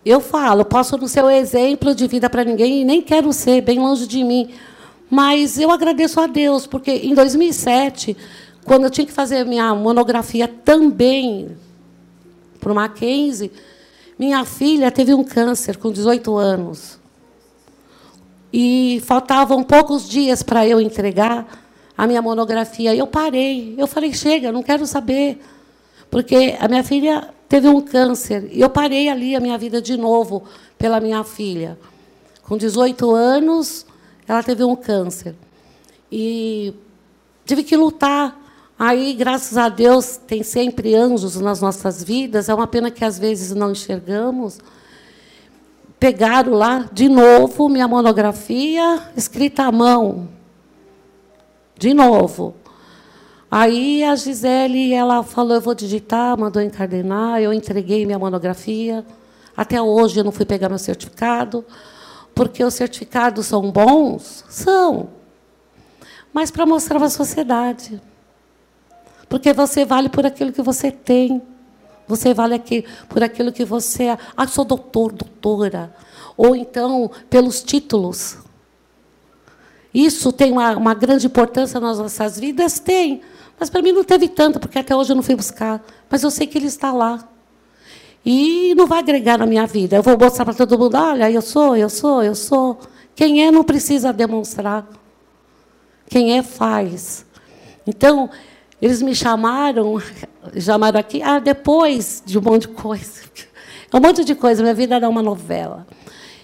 eu 0.04 0.20
falo, 0.20 0.66
posso 0.66 0.98
não 0.98 1.08
ser 1.08 1.24
o 1.24 1.30
exemplo 1.30 1.94
de 1.94 2.08
vida 2.08 2.28
para 2.28 2.44
ninguém 2.44 2.82
e 2.82 2.84
nem 2.84 3.00
quero 3.00 3.32
ser, 3.32 3.62
bem 3.62 3.78
longe 3.78 4.08
de 4.08 4.24
mim. 4.24 4.50
Mas 5.08 5.60
eu 5.60 5.70
agradeço 5.70 6.20
a 6.20 6.26
Deus, 6.26 6.66
porque 6.66 6.90
em 6.90 7.14
2007, 7.14 8.18
quando 8.66 8.86
eu 8.86 8.90
tinha 8.90 9.06
que 9.06 9.14
fazer 9.14 9.46
minha 9.46 9.76
monografia 9.76 10.48
também 10.48 11.56
para 12.60 12.72
o 12.72 12.76
Mackenzie, 12.76 13.52
minha 14.18 14.44
filha 14.46 14.90
teve 14.90 15.14
um 15.14 15.24
câncer 15.24 15.78
com 15.78 15.92
18 15.92 16.36
anos. 16.36 17.00
E 18.52 19.00
faltavam 19.06 19.64
poucos 19.64 20.10
dias 20.10 20.42
para 20.42 20.68
eu 20.68 20.82
entregar 20.82 21.46
a 21.96 22.08
minha 22.08 22.22
monografia. 22.22 22.96
Eu 22.96 23.06
parei. 23.06 23.76
Eu 23.78 23.86
falei: 23.86 24.12
chega, 24.12 24.52
não 24.52 24.64
quero 24.64 24.88
saber. 24.88 25.40
Porque 26.10 26.58
a 26.60 26.68
minha 26.68 26.84
filha 26.84 27.30
teve 27.52 27.68
um 27.68 27.82
câncer. 27.82 28.48
E 28.50 28.62
eu 28.62 28.70
parei 28.70 29.10
ali 29.10 29.36
a 29.36 29.40
minha 29.42 29.58
vida 29.58 29.82
de 29.82 29.98
novo 29.98 30.44
pela 30.78 31.02
minha 31.02 31.22
filha. 31.22 31.78
Com 32.44 32.56
18 32.56 33.14
anos, 33.14 33.86
ela 34.26 34.42
teve 34.42 34.64
um 34.64 34.74
câncer. 34.74 35.36
E 36.10 36.74
tive 37.46 37.64
que 37.64 37.76
lutar. 37.76 38.40
Aí, 38.80 39.14
graças 39.14 39.58
a 39.58 39.68
Deus, 39.68 40.16
tem 40.16 40.44
sempre 40.44 40.96
anjos 40.96 41.36
nas 41.42 41.60
nossas 41.60 42.02
vidas. 42.02 42.48
É 42.48 42.54
uma 42.54 42.68
pena 42.68 42.90
que 42.90 43.04
às 43.04 43.20
vezes 43.20 43.54
não 43.54 43.72
enxergamos. 43.72 44.58
Pegaram 46.00 46.54
lá, 46.54 46.90
de 46.90 47.10
novo, 47.10 47.68
minha 47.68 47.88
monografia 47.88 49.12
escrita 49.18 49.64
à 49.64 49.72
mão. 49.74 50.30
De 51.78 51.94
novo. 51.94 52.56
Aí 53.54 54.02
a 54.02 54.16
Gisele, 54.16 54.94
ela 54.94 55.24
falou, 55.24 55.56
eu 55.56 55.62
vou 55.62 55.76
digitar, 55.76 56.40
mandou 56.40 56.62
encadenar, 56.62 57.42
eu 57.42 57.52
entreguei 57.52 58.06
minha 58.06 58.18
monografia. 58.18 59.06
Até 59.58 59.82
hoje 59.82 60.22
eu 60.22 60.24
não 60.24 60.32
fui 60.32 60.46
pegar 60.46 60.70
meu 60.70 60.78
certificado, 60.78 61.66
porque 62.34 62.64
os 62.64 62.74
certificados 62.74 63.48
são 63.48 63.70
bons? 63.70 64.46
São. 64.48 65.10
Mas 66.32 66.50
para 66.50 66.66
mostrar 66.66 66.98
para 66.98 67.08
a 67.08 67.10
sociedade. 67.10 68.02
Porque 69.28 69.52
você 69.52 69.84
vale 69.84 70.08
por 70.08 70.26
aquilo 70.26 70.54
que 70.54 70.62
você 70.62 70.90
tem. 70.90 71.42
Você 72.08 72.34
vale 72.34 72.56
aqui 72.56 72.86
por 73.10 73.22
aquilo 73.22 73.52
que 73.52 73.66
você 73.66 74.06
é. 74.06 74.18
Ah, 74.36 74.48
sou 74.48 74.64
doutor, 74.64 75.12
doutora. 75.12 75.94
Ou 76.38 76.56
então, 76.56 77.12
pelos 77.30 77.62
títulos. 77.62 78.38
Isso 79.94 80.32
tem 80.32 80.54
uma, 80.54 80.78
uma 80.78 80.94
grande 80.94 81.28
importância 81.28 81.82
nas 81.82 82.00
nossas 82.00 82.40
vidas? 82.40 82.80
Tem. 82.80 83.22
Mas 83.62 83.70
para 83.70 83.84
mim 83.84 83.92
não 83.92 84.04
teve 84.04 84.28
tanto, 84.28 84.60
porque 84.60 84.80
até 84.80 84.96
hoje 84.96 85.12
eu 85.12 85.16
não 85.16 85.22
fui 85.22 85.36
buscar. 85.36 85.86
Mas 86.10 86.24
eu 86.24 86.32
sei 86.32 86.48
que 86.48 86.58
ele 86.58 86.66
está 86.66 86.92
lá. 86.92 87.30
E 88.26 88.74
não 88.74 88.88
vai 88.88 88.98
agregar 88.98 89.38
na 89.38 89.46
minha 89.46 89.68
vida. 89.68 89.98
Eu 89.98 90.02
vou 90.02 90.18
mostrar 90.18 90.46
para 90.46 90.56
todo 90.56 90.80
mundo: 90.80 90.98
olha, 90.98 91.30
eu 91.30 91.44
sou, 91.44 91.78
eu 91.78 91.88
sou, 91.88 92.24
eu 92.24 92.34
sou. 92.34 92.80
Quem 93.16 93.46
é 93.46 93.52
não 93.52 93.64
precisa 93.64 94.12
demonstrar. 94.12 94.88
Quem 96.10 96.40
é, 96.40 96.42
faz. 96.42 97.24
Então, 97.86 98.32
eles 98.82 99.00
me 99.00 99.14
chamaram, 99.14 100.02
chamaram 100.60 101.00
aqui, 101.00 101.22
ah, 101.22 101.38
depois 101.38 102.24
de 102.26 102.40
um 102.40 102.42
monte 102.42 102.64
de 102.64 102.70
coisa. 102.70 103.22
É 103.94 103.98
um 103.98 104.00
monte 104.00 104.24
de 104.24 104.34
coisa, 104.34 104.64
minha 104.64 104.74
vida 104.74 104.96
era 104.96 105.10
uma 105.10 105.22
novela. 105.22 105.86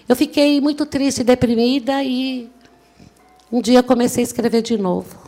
Eu 0.06 0.14
fiquei 0.14 0.60
muito 0.60 0.84
triste, 0.84 1.24
deprimida, 1.24 2.04
e 2.04 2.50
um 3.50 3.62
dia 3.62 3.82
comecei 3.82 4.22
a 4.22 4.26
escrever 4.26 4.60
de 4.60 4.76
novo. 4.76 5.27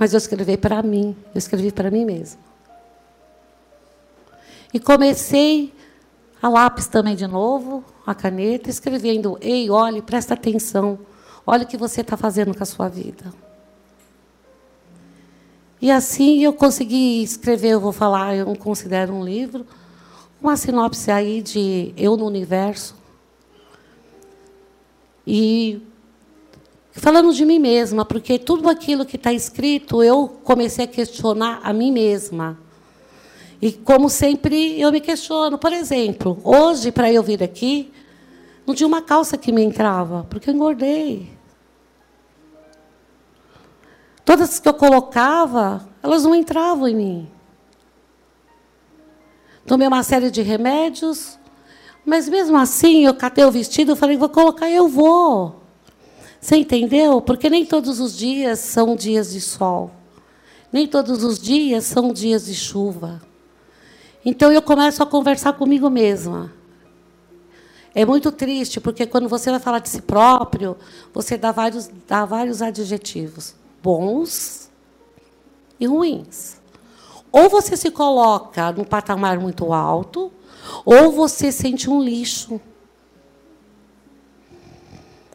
Mas 0.00 0.14
eu 0.14 0.16
escrevi 0.16 0.56
para 0.56 0.82
mim, 0.82 1.14
eu 1.34 1.38
escrevi 1.38 1.70
para 1.70 1.90
mim 1.90 2.06
mesma. 2.06 2.40
E 4.72 4.80
comecei 4.80 5.74
a 6.40 6.48
lápis 6.48 6.86
também 6.86 7.14
de 7.14 7.26
novo, 7.26 7.84
a 8.06 8.14
caneta, 8.14 8.70
escrevendo: 8.70 9.36
Ei, 9.42 9.68
olhe, 9.68 10.00
presta 10.00 10.32
atenção, 10.32 10.98
olha 11.46 11.64
o 11.64 11.66
que 11.66 11.76
você 11.76 12.00
está 12.00 12.16
fazendo 12.16 12.56
com 12.56 12.62
a 12.62 12.66
sua 12.66 12.88
vida. 12.88 13.30
E 15.82 15.90
assim 15.90 16.42
eu 16.42 16.54
consegui 16.54 17.22
escrever, 17.22 17.72
eu 17.72 17.80
vou 17.80 17.92
falar, 17.92 18.34
eu 18.34 18.56
considero 18.56 19.12
um 19.12 19.22
livro, 19.22 19.66
uma 20.40 20.56
sinopse 20.56 21.10
aí 21.10 21.42
de 21.42 21.92
Eu 21.94 22.16
no 22.16 22.24
Universo. 22.24 22.96
E 25.26 25.89
falando 27.00 27.32
de 27.32 27.46
mim 27.46 27.58
mesma, 27.58 28.04
porque 28.04 28.38
tudo 28.38 28.68
aquilo 28.68 29.06
que 29.06 29.16
está 29.16 29.32
escrito, 29.32 30.02
eu 30.02 30.28
comecei 30.44 30.84
a 30.84 30.88
questionar 30.88 31.60
a 31.62 31.72
mim 31.72 31.90
mesma. 31.90 32.58
E, 33.60 33.72
como 33.72 34.10
sempre, 34.10 34.78
eu 34.78 34.92
me 34.92 35.00
questiono. 35.00 35.56
Por 35.56 35.72
exemplo, 35.72 36.38
hoje, 36.44 36.92
para 36.92 37.10
eu 37.10 37.22
vir 37.22 37.42
aqui, 37.42 37.90
não 38.66 38.74
tinha 38.74 38.86
uma 38.86 39.00
calça 39.00 39.38
que 39.38 39.50
me 39.50 39.62
entrava, 39.62 40.26
porque 40.28 40.50
eu 40.50 40.54
engordei. 40.54 41.30
Todas 44.22 44.58
que 44.58 44.68
eu 44.68 44.74
colocava, 44.74 45.88
elas 46.02 46.22
não 46.22 46.34
entravam 46.34 46.86
em 46.86 46.94
mim. 46.94 47.28
Tomei 49.66 49.88
uma 49.88 50.02
série 50.02 50.30
de 50.30 50.42
remédios, 50.42 51.38
mas 52.04 52.28
mesmo 52.28 52.58
assim, 52.58 53.06
eu 53.06 53.14
catei 53.14 53.44
o 53.44 53.50
vestido 53.50 53.92
e 53.92 53.96
falei, 53.96 54.18
vou 54.18 54.28
colocar, 54.28 54.68
eu 54.70 54.86
vou. 54.86 55.59
Você 56.40 56.56
entendeu? 56.56 57.20
Porque 57.20 57.50
nem 57.50 57.66
todos 57.66 58.00
os 58.00 58.16
dias 58.16 58.60
são 58.60 58.96
dias 58.96 59.32
de 59.32 59.40
sol. 59.40 59.90
Nem 60.72 60.86
todos 60.86 61.22
os 61.22 61.38
dias 61.38 61.84
são 61.84 62.12
dias 62.12 62.46
de 62.46 62.54
chuva. 62.54 63.20
Então 64.24 64.50
eu 64.52 64.62
começo 64.62 65.02
a 65.02 65.06
conversar 65.06 65.52
comigo 65.54 65.90
mesma. 65.90 66.52
É 67.94 68.04
muito 68.04 68.30
triste, 68.30 68.80
porque 68.80 69.04
quando 69.04 69.28
você 69.28 69.50
vai 69.50 69.58
falar 69.58 69.80
de 69.80 69.88
si 69.88 70.00
próprio, 70.00 70.76
você 71.12 71.36
dá 71.36 71.50
vários, 71.50 71.90
dá 72.06 72.24
vários 72.24 72.62
adjetivos, 72.62 73.54
bons 73.82 74.70
e 75.78 75.86
ruins. 75.86 76.60
Ou 77.32 77.48
você 77.48 77.76
se 77.76 77.90
coloca 77.90 78.70
num 78.72 78.84
patamar 78.84 79.40
muito 79.40 79.72
alto, 79.72 80.32
ou 80.84 81.10
você 81.10 81.50
sente 81.50 81.90
um 81.90 82.00
lixo. 82.00 82.60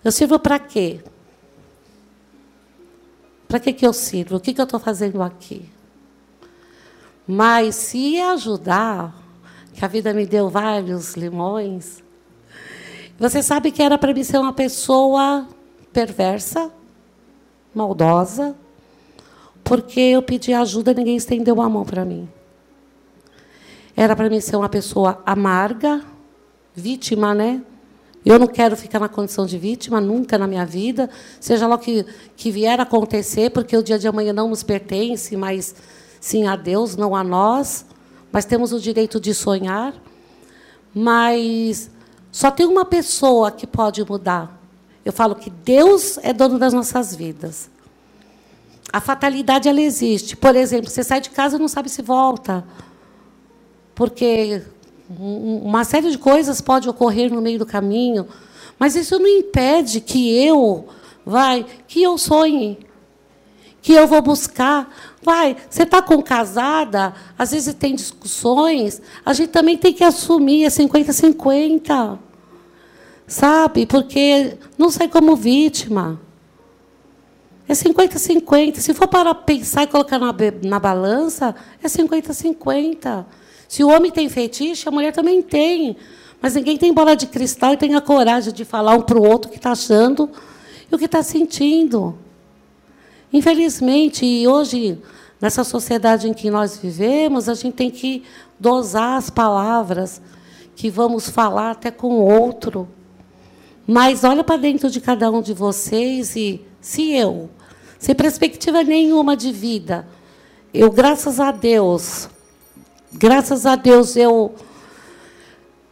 Eu 0.06 0.12
sirvo 0.12 0.38
para 0.38 0.60
quê? 0.60 1.00
Para 3.48 3.60
que, 3.60 3.74
que 3.74 3.88
eu 3.88 3.92
sirvo? 3.92 4.36
O 4.36 4.40
que, 4.40 4.54
que 4.54 4.62
eu 4.62 4.66
estou 4.66 4.80
fazendo 4.80 5.24
aqui? 5.24 5.68
Mas 7.28 7.74
se 7.74 8.22
ajudar, 8.22 9.16
que 9.74 9.84
a 9.84 9.88
vida 9.88 10.14
me 10.14 10.28
deu 10.28 10.48
vários 10.48 11.16
limões, 11.16 12.04
você 13.18 13.42
sabe 13.42 13.72
que 13.72 13.82
era 13.82 13.98
para 13.98 14.14
mim 14.14 14.24
ser 14.24 14.38
uma 14.38 14.54
pessoa 14.54 15.48
perversa, 15.92 16.72
maldosa, 17.74 18.56
porque 19.64 20.00
eu 20.00 20.22
pedi 20.22 20.54
ajuda 20.54 20.92
e 20.92 20.96
ninguém 20.96 21.16
estendeu 21.16 21.60
a 21.60 21.68
mão 21.68 21.84
para 21.84 22.06
mim. 22.06 22.30
Era 23.98 24.16
para 24.16 24.30
mim 24.30 24.40
ser 24.40 24.56
uma 24.56 24.70
pessoa 24.70 25.24
amarga, 25.26 26.06
vítima, 26.76 27.34
né? 27.34 27.64
Eu 28.26 28.40
não 28.40 28.48
quero 28.48 28.76
ficar 28.76 29.00
na 29.00 29.08
condição 29.08 29.46
de 29.46 29.56
vítima 29.58 30.02
nunca 30.02 30.36
na 30.36 30.48
minha 30.48 30.66
vida, 30.66 31.10
seja 31.40 31.68
lá 31.68 31.76
o 31.76 31.80
que, 31.80 32.04
que 32.36 32.50
vier 32.50 32.80
a 32.80 32.84
acontecer, 32.84 33.52
porque 33.52 33.78
o 33.78 33.84
dia 33.84 34.00
de 34.00 34.08
amanhã 34.08 34.34
não 34.34 34.50
nos 34.50 34.64
pertence, 34.64 35.38
mas 35.38 35.76
sim 36.20 36.48
a 36.48 36.56
Deus, 36.56 36.96
não 36.96 37.16
a 37.16 37.24
nós. 37.24 37.86
Mas 38.32 38.44
temos 38.44 38.74
o 38.74 38.80
direito 38.80 39.20
de 39.20 39.34
sonhar. 39.34 39.94
Mas 40.94 41.92
só 42.32 42.50
tem 42.50 42.66
uma 42.66 42.84
pessoa 42.84 43.52
que 43.52 43.68
pode 43.68 44.04
mudar. 44.04 44.60
Eu 45.06 45.14
falo 45.14 45.36
que 45.36 45.52
Deus 45.52 46.18
é 46.24 46.34
dono 46.34 46.58
das 46.58 46.74
nossas 46.74 47.16
vidas. 47.16 47.70
A 48.92 49.00
fatalidade 49.00 49.70
ela 49.70 49.80
existe. 49.80 50.36
Por 50.36 50.56
exemplo, 50.56 50.90
você 50.90 51.04
sai 51.04 51.22
de 51.22 51.30
casa 51.30 51.58
e 51.58 51.60
não 51.60 51.68
sabe 51.68 51.90
se 51.90 52.02
volta. 52.02 52.66
Porque 53.94 54.64
uma 55.10 55.84
série 55.84 56.10
de 56.10 56.18
coisas 56.18 56.62
pode 56.62 56.90
ocorrer 56.90 57.32
no 57.34 57.42
meio 57.42 57.60
do 57.60 57.66
caminho, 57.66 58.28
mas 58.80 58.96
isso 58.96 59.20
não 59.20 59.28
impede 59.28 60.02
que 60.02 60.36
eu 60.46 60.88
vai, 61.26 61.66
que 61.88 62.02
eu 62.02 62.18
sonhe, 62.18 62.80
que 63.82 63.94
eu 63.94 64.08
vou 64.08 64.22
buscar. 64.22 64.94
Vai, 65.22 65.56
você 65.70 65.84
está 65.84 66.02
com 66.02 66.22
casada, 66.22 67.14
às 67.38 67.52
vezes 67.52 67.74
tem 67.74 67.96
discussões, 67.96 69.02
a 69.26 69.34
gente 69.34 69.50
também 69.50 69.78
tem 69.78 69.94
que 69.94 70.04
assumir, 70.04 70.66
é 70.66 70.70
50-50. 70.70 72.20
Sabe? 73.28 73.88
Porque 73.88 74.56
não 74.78 74.92
sai 74.92 75.08
como 75.08 75.36
vítima. 75.36 76.22
É 77.68 77.74
50-50. 77.74 78.76
Se 78.76 78.94
for 78.94 79.08
para 79.08 79.34
pensar 79.34 79.84
e 79.84 79.88
colocar 79.88 80.20
na, 80.20 80.34
na 80.64 80.80
balança, 80.80 81.56
é 81.82 81.88
50-50. 81.88 83.26
Se 83.68 83.84
o 83.84 83.90
homem 83.90 84.12
tem 84.12 84.30
fetiche, 84.30 84.88
a 84.88 84.92
mulher 84.92 85.12
também 85.12 85.42
tem. 85.42 85.98
Mas 86.42 86.56
ninguém 86.56 86.78
tem 86.78 86.94
bola 86.94 87.16
de 87.16 87.28
cristal 87.28 87.74
e 87.74 87.78
tem 87.78 87.96
a 87.96 88.02
coragem 88.02 88.54
de 88.54 88.64
falar 88.64 88.94
um 88.94 89.02
para 89.02 89.18
o 89.18 89.28
outro 89.28 89.50
o 89.50 89.52
que 89.52 89.58
está 89.58 89.72
achando 89.72 90.30
e 90.92 90.94
o 90.94 90.98
que 90.98 91.06
está 91.06 91.24
sentindo. 91.24 92.18
Infelizmente, 93.34 94.48
hoje, 94.48 95.00
nessa 95.42 95.64
sociedade 95.64 96.30
em 96.30 96.34
que 96.34 96.50
nós 96.50 96.78
vivemos, 96.78 97.50
a 97.50 97.54
gente 97.54 97.74
tem 97.74 97.90
que 97.90 98.24
dosar 98.60 99.18
as 99.18 99.30
palavras 99.30 100.22
que 100.76 100.90
vamos 100.90 101.30
falar 101.30 101.72
até 101.72 101.90
com 101.90 102.08
o 102.10 102.26
outro. 102.26 102.88
Mas 103.88 104.24
olha 104.24 104.44
para 104.44 104.58
dentro 104.58 104.90
de 104.90 105.00
cada 105.00 105.30
um 105.30 105.42
de 105.42 105.54
vocês 105.54 106.36
e 106.36 106.62
se 106.82 107.14
eu, 107.14 107.50
sem 107.98 108.16
perspectiva 108.16 108.84
nenhuma 108.84 109.36
de 109.36 109.52
vida, 109.52 110.08
eu, 110.74 110.92
graças 110.92 111.40
a 111.40 111.52
Deus, 111.52 112.30
graças 113.18 113.66
a 113.66 113.76
Deus 113.76 114.16
eu 114.16 114.54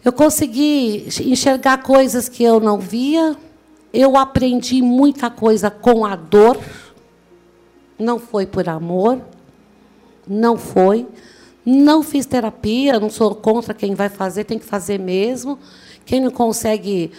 eu 0.03 0.11
consegui 0.11 1.07
enxergar 1.21 1.81
coisas 1.81 2.27
que 2.27 2.43
eu 2.43 2.59
não 2.59 2.77
via. 2.77 3.37
Eu 3.93 4.17
aprendi 4.17 4.81
muita 4.81 5.29
coisa 5.29 5.71
com 5.71 6.05
a 6.05 6.13
dor. 6.15 6.59
Não 7.97 8.19
foi 8.19 8.45
por 8.45 8.67
amor. 8.67 9.21
Não 10.27 10.57
foi. 10.57 11.07
Não 11.65 12.03
fiz 12.03 12.25
terapia, 12.25 12.99
não 12.99 13.09
sou 13.09 13.33
contra 13.33 13.73
quem 13.73 13.95
vai 13.95 14.09
fazer, 14.09 14.43
tem 14.43 14.59
que 14.59 14.65
fazer 14.65 14.99
mesmo. 14.99 15.57
Quem 16.05 16.19
não 16.19 16.31
consegue 16.31 17.11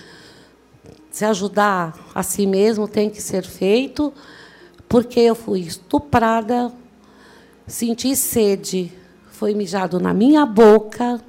se 1.11 1.25
ajudar 1.25 1.97
a 2.15 2.23
si 2.23 2.47
mesmo 2.47 2.87
tem 2.87 3.09
que 3.09 3.23
ser 3.23 3.45
feito, 3.45 4.13
porque 4.87 5.21
eu 5.21 5.35
fui 5.35 5.61
estuprada, 5.61 6.71
senti 7.67 8.15
sede, 8.15 8.93
foi 9.35 9.53
mijado 9.53 9.99
na 9.99 10.15
minha 10.15 10.47
boca. 10.47 11.21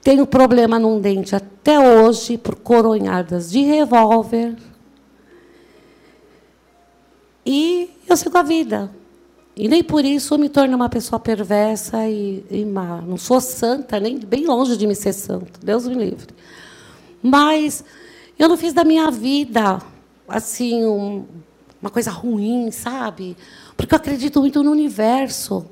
Tenho 0.00 0.24
problema 0.24 0.78
num 0.78 1.00
dente 1.00 1.34
até 1.34 1.76
hoje 1.76 2.38
por 2.38 2.54
coronhadas 2.54 3.50
de 3.50 3.62
revólver. 3.62 4.56
E 7.44 7.90
eu 8.08 8.16
sigo 8.16 8.38
a 8.38 8.44
vida. 8.44 8.92
E 9.56 9.66
nem 9.66 9.82
por 9.82 10.04
isso 10.04 10.34
eu 10.34 10.38
me 10.38 10.48
torno 10.48 10.76
uma 10.76 10.88
pessoa 10.88 11.18
perversa 11.18 12.08
e, 12.08 12.44
e 12.48 12.64
má. 12.64 13.00
Não 13.00 13.16
sou 13.16 13.40
santa, 13.40 13.98
nem 13.98 14.16
bem 14.16 14.46
longe 14.46 14.76
de 14.76 14.86
me 14.86 14.94
ser 14.94 15.14
santa. 15.14 15.58
Deus 15.60 15.88
me 15.88 15.94
livre. 15.94 16.28
Mas 17.20 17.82
eu 18.38 18.48
não 18.48 18.56
fiz 18.56 18.72
da 18.72 18.84
minha 18.84 19.10
vida 19.10 19.82
assim 20.28 20.84
um, 20.84 21.24
uma 21.82 21.90
coisa 21.90 22.12
ruim, 22.12 22.70
sabe? 22.70 23.36
Porque 23.76 23.92
eu 23.92 23.96
acredito 23.96 24.40
muito 24.40 24.62
no 24.62 24.70
universo. 24.70 25.66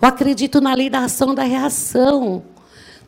Eu 0.00 0.08
acredito 0.08 0.60
na 0.60 0.74
lei 0.74 0.90
da 0.90 1.04
ação 1.04 1.34
da 1.34 1.42
reação. 1.42 2.42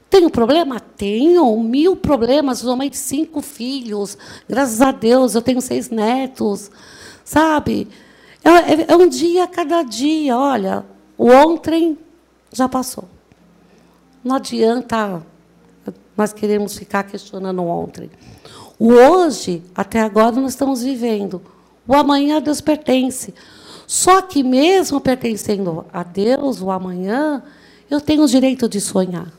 Tenho 0.09 0.31
problema? 0.31 0.81
Tenho. 0.81 1.61
Mil 1.63 1.97
problemas. 1.97 2.59
Sou 2.59 2.77
mãe 2.77 2.89
de 2.89 2.97
cinco 2.97 3.41
filhos. 3.41 4.17
Graças 4.49 4.81
a 4.81 4.91
Deus, 4.91 5.35
eu 5.35 5.43
tenho 5.43 5.61
seis 5.61 5.91
netos. 5.91 6.71
Sabe? 7.25 7.89
É, 8.43 8.51
é, 8.51 8.87
é 8.89 8.97
um 8.97 9.09
dia 9.09 9.45
a 9.45 9.49
cada 9.49 9.83
dia. 9.83 10.37
Olha, 10.37 10.85
o 11.17 11.29
ontem 11.29 11.99
já 12.53 12.69
passou. 12.69 13.05
Não 14.25 14.37
adianta 14.37 15.23
nós 16.19 16.33
queremos 16.33 16.77
ficar 16.77 17.05
questionando 17.05 17.63
ontem. 17.63 18.11
O 18.77 18.93
hoje, 18.93 19.63
até 19.73 20.01
agora, 20.01 20.33
nós 20.33 20.51
estamos 20.51 20.83
vivendo. 20.83 21.41
O 21.87 21.95
amanhã 21.95 22.39
a 22.39 22.41
Deus 22.41 22.61
pertence. 22.61 23.33
Só 23.89 24.21
que, 24.21 24.43
mesmo 24.43 25.01
pertencendo 25.01 25.87
a 25.91 26.03
Deus, 26.03 26.61
o 26.61 26.71
amanhã, 26.71 27.43
eu 27.91 28.03
tenho 28.03 28.23
o 28.23 28.29
direito 28.29 28.69
de 28.69 28.83
sonhar. 28.83 29.33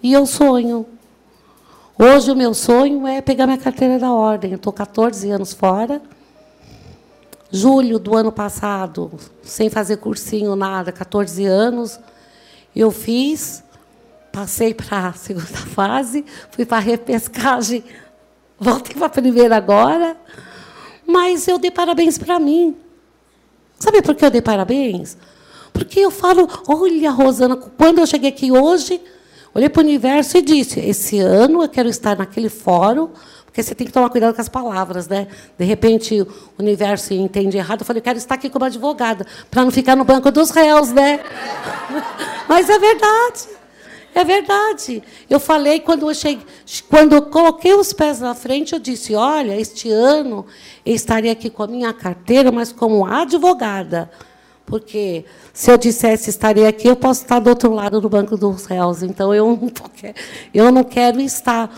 E 0.00 0.12
eu 0.12 0.24
sonho. 0.26 0.86
Hoje, 1.98 2.30
o 2.30 2.36
meu 2.36 2.54
sonho 2.54 3.04
é 3.04 3.20
pegar 3.20 3.48
minha 3.48 3.58
carteira 3.58 3.98
da 3.98 4.12
ordem. 4.12 4.52
Estou 4.52 4.72
14 4.72 5.28
anos 5.28 5.52
fora. 5.52 6.00
Julho 7.50 7.98
do 7.98 8.16
ano 8.16 8.30
passado, 8.30 9.10
sem 9.42 9.68
fazer 9.68 9.96
cursinho, 9.96 10.54
nada, 10.54 10.92
14 10.92 11.44
anos, 11.46 11.98
eu 12.76 12.92
fiz, 12.92 13.64
passei 14.30 14.72
para 14.72 15.08
a 15.08 15.12
segunda 15.18 15.46
fase, 15.46 16.24
fui 16.52 16.64
para 16.64 16.76
a 16.76 16.80
repescagem, 16.80 17.82
voltei 18.56 18.94
para 18.94 19.06
a 19.06 19.10
primeira 19.10 19.56
agora, 19.56 20.16
mas 21.04 21.48
eu 21.48 21.58
dei 21.58 21.72
parabéns 21.72 22.18
para 22.18 22.38
mim. 22.38 22.76
Sabe 23.80 24.02
por 24.02 24.14
que 24.14 24.24
eu 24.24 24.30
dei 24.30 24.42
parabéns? 24.42 25.16
Porque 25.72 26.00
eu 26.00 26.10
falo, 26.10 26.46
olha, 26.68 27.10
Rosana, 27.10 27.56
quando 27.56 27.98
eu 27.98 28.06
cheguei 28.06 28.28
aqui 28.28 28.52
hoje, 28.52 29.00
olhei 29.54 29.70
para 29.70 29.80
o 29.80 29.84
universo 29.84 30.36
e 30.36 30.42
disse: 30.42 30.78
esse 30.80 31.18
ano 31.18 31.62
eu 31.62 31.68
quero 31.68 31.88
estar 31.88 32.18
naquele 32.18 32.50
fórum, 32.50 33.08
porque 33.46 33.62
você 33.62 33.74
tem 33.74 33.86
que 33.86 33.92
tomar 33.92 34.10
cuidado 34.10 34.34
com 34.34 34.40
as 34.40 34.48
palavras, 34.50 35.08
né? 35.08 35.28
De 35.58 35.64
repente 35.64 36.20
o 36.20 36.28
universo 36.58 37.14
entende 37.14 37.56
errado. 37.56 37.80
Eu 37.80 37.86
falei: 37.86 38.00
eu 38.00 38.04
quero 38.04 38.18
estar 38.18 38.34
aqui 38.34 38.50
como 38.50 38.66
advogada, 38.66 39.26
para 39.50 39.64
não 39.64 39.70
ficar 39.70 39.96
no 39.96 40.04
banco 40.04 40.30
dos 40.30 40.50
réus, 40.50 40.92
né? 40.92 41.20
Mas 42.46 42.68
é 42.68 42.78
verdade. 42.78 43.59
É 44.14 44.24
verdade. 44.24 45.02
Eu 45.28 45.38
falei 45.38 45.80
quando 45.80 46.08
eu 46.08 46.14
cheguei, 46.14 46.44
quando 46.88 47.14
eu 47.14 47.22
coloquei 47.22 47.74
os 47.74 47.92
pés 47.92 48.20
na 48.20 48.34
frente, 48.34 48.72
eu 48.72 48.78
disse: 48.78 49.14
olha, 49.14 49.58
este 49.58 49.90
ano 49.90 50.46
eu 50.84 50.94
estaria 50.94 51.32
aqui 51.32 51.48
com 51.48 51.62
a 51.62 51.66
minha 51.66 51.92
carteira, 51.92 52.50
mas 52.50 52.72
como 52.72 53.06
advogada. 53.06 54.10
Porque 54.66 55.24
se 55.52 55.70
eu 55.70 55.76
dissesse 55.76 56.30
estarei 56.30 56.66
aqui, 56.66 56.86
eu 56.86 56.96
posso 56.96 57.22
estar 57.22 57.40
do 57.40 57.50
outro 57.50 57.72
lado 57.72 58.00
do 58.00 58.08
banco 58.08 58.36
dos 58.36 58.66
réus. 58.66 59.02
Então 59.02 59.34
eu 59.34 59.46
não, 59.56 59.72
eu 60.54 60.70
não 60.72 60.84
quero 60.84 61.20
estar. 61.20 61.70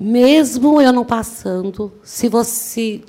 Mesmo 0.00 0.80
eu 0.80 0.92
não 0.92 1.04
passando, 1.04 1.92
se 2.04 2.28
você 2.28 3.02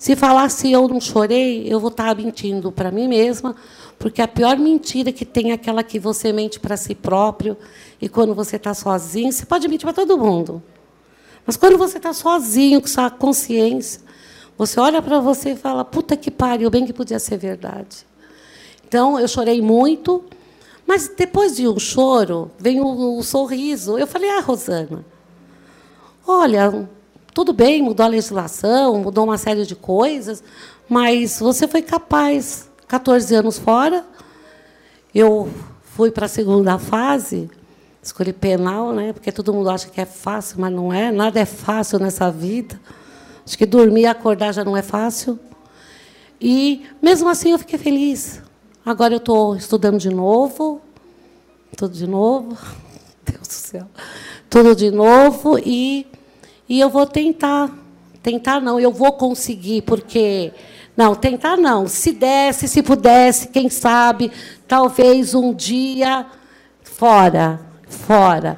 se 0.00 0.16
falasse 0.16 0.72
eu 0.72 0.88
não 0.88 0.98
chorei, 0.98 1.70
eu 1.70 1.78
vou 1.78 1.90
estar 1.90 2.16
mentindo 2.16 2.72
para 2.72 2.90
mim 2.90 3.06
mesma, 3.06 3.54
porque 3.98 4.22
a 4.22 4.26
pior 4.26 4.56
mentira 4.56 5.12
que 5.12 5.26
tem 5.26 5.50
é 5.50 5.52
aquela 5.52 5.82
que 5.82 5.98
você 5.98 6.32
mente 6.32 6.58
para 6.58 6.74
si 6.74 6.94
próprio, 6.94 7.54
e 8.00 8.08
quando 8.08 8.34
você 8.34 8.56
está 8.56 8.72
sozinho, 8.72 9.30
você 9.30 9.44
pode 9.44 9.68
mentir 9.68 9.84
para 9.84 9.92
todo 9.92 10.16
mundo. 10.16 10.62
Mas 11.44 11.58
quando 11.58 11.76
você 11.76 11.98
está 11.98 12.14
sozinho, 12.14 12.80
com 12.80 12.86
sua 12.86 13.10
consciência, 13.10 14.00
você 14.56 14.80
olha 14.80 15.02
para 15.02 15.20
você 15.20 15.50
e 15.50 15.56
fala: 15.56 15.84
puta 15.84 16.16
que 16.16 16.30
pariu, 16.30 16.70
bem 16.70 16.86
que 16.86 16.94
podia 16.94 17.18
ser 17.18 17.36
verdade. 17.36 18.06
Então, 18.88 19.20
eu 19.20 19.28
chorei 19.28 19.60
muito, 19.60 20.24
mas 20.86 21.08
depois 21.14 21.56
de 21.56 21.68
um 21.68 21.78
choro, 21.78 22.50
vem 22.58 22.80
o, 22.80 23.18
o 23.18 23.22
sorriso. 23.22 23.98
Eu 23.98 24.06
falei, 24.06 24.30
ah, 24.30 24.40
Rosana, 24.40 25.04
olha, 26.26 26.88
tudo 27.32 27.52
bem, 27.52 27.82
mudou 27.82 28.04
a 28.04 28.08
legislação, 28.08 28.98
mudou 28.98 29.24
uma 29.24 29.38
série 29.38 29.64
de 29.64 29.74
coisas, 29.74 30.42
mas 30.88 31.38
você 31.38 31.68
foi 31.68 31.82
capaz, 31.82 32.68
14 32.88 33.34
anos 33.34 33.58
fora, 33.58 34.04
eu 35.14 35.48
fui 35.82 36.10
para 36.10 36.26
a 36.26 36.28
segunda 36.28 36.78
fase, 36.78 37.50
escolhi 38.02 38.32
penal, 38.32 38.92
né? 38.92 39.12
Porque 39.12 39.30
todo 39.30 39.52
mundo 39.52 39.70
acha 39.70 39.88
que 39.88 40.00
é 40.00 40.06
fácil, 40.06 40.56
mas 40.60 40.72
não 40.72 40.92
é. 40.92 41.12
Nada 41.12 41.38
é 41.40 41.44
fácil 41.44 41.98
nessa 41.98 42.30
vida. 42.30 42.80
Acho 43.44 43.58
que 43.58 43.66
dormir 43.66 44.02
e 44.02 44.06
acordar 44.06 44.52
já 44.52 44.64
não 44.64 44.76
é 44.76 44.82
fácil. 44.82 45.38
E 46.40 46.86
mesmo 47.02 47.28
assim 47.28 47.50
eu 47.50 47.58
fiquei 47.58 47.78
feliz. 47.78 48.40
Agora 48.84 49.12
eu 49.12 49.18
estou 49.18 49.56
estudando 49.56 49.98
de 49.98 50.08
novo, 50.08 50.80
tudo 51.76 51.94
de 51.94 52.06
novo, 52.06 52.56
Deus 53.24 53.46
do 53.46 53.52
céu, 53.52 53.86
tudo 54.48 54.74
de 54.74 54.90
novo 54.90 55.58
e, 55.58 56.06
e 56.70 56.78
eu 56.78 56.88
vou 56.88 57.04
tentar, 57.04 57.68
tentar 58.22 58.60
não, 58.60 58.78
eu 58.78 58.92
vou 58.92 59.10
conseguir, 59.14 59.82
porque 59.82 60.52
não, 60.96 61.16
tentar 61.16 61.56
não, 61.56 61.88
se 61.88 62.12
desse, 62.12 62.68
se 62.68 62.80
pudesse, 62.80 63.48
quem 63.48 63.68
sabe, 63.68 64.30
talvez 64.68 65.34
um 65.34 65.52
dia 65.52 66.24
fora, 66.84 67.60
fora. 67.88 68.56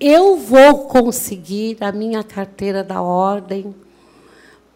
Eu 0.00 0.36
vou 0.36 0.88
conseguir 0.88 1.76
a 1.80 1.92
minha 1.92 2.24
carteira 2.24 2.82
da 2.82 3.00
ordem 3.00 3.72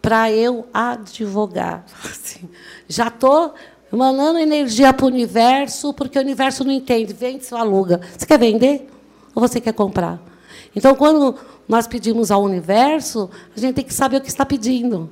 para 0.01 0.31
eu 0.31 0.65
advogar. 0.73 1.83
Assim, 2.09 2.47
já 2.87 3.09
estou 3.09 3.53
mandando 3.91 4.39
energia 4.39 4.93
para 4.93 5.03
o 5.03 5.09
universo, 5.09 5.93
porque 5.93 6.17
o 6.17 6.21
universo 6.21 6.63
não 6.63 6.71
entende. 6.71 7.11
Vende, 7.11 7.43
se 7.43 7.53
aluga. 7.53 7.99
Você 8.17 8.25
quer 8.25 8.39
vender 8.39 8.89
ou 9.35 9.41
você 9.41 9.59
quer 9.59 9.73
comprar? 9.73 10.29
Então, 10.75 10.95
quando 10.95 11.35
nós 11.67 11.87
pedimos 11.87 12.31
ao 12.31 12.43
universo, 12.43 13.29
a 13.55 13.59
gente 13.59 13.75
tem 13.75 13.83
que 13.83 13.93
saber 13.93 14.17
o 14.17 14.21
que 14.21 14.29
está 14.29 14.45
pedindo. 14.45 15.09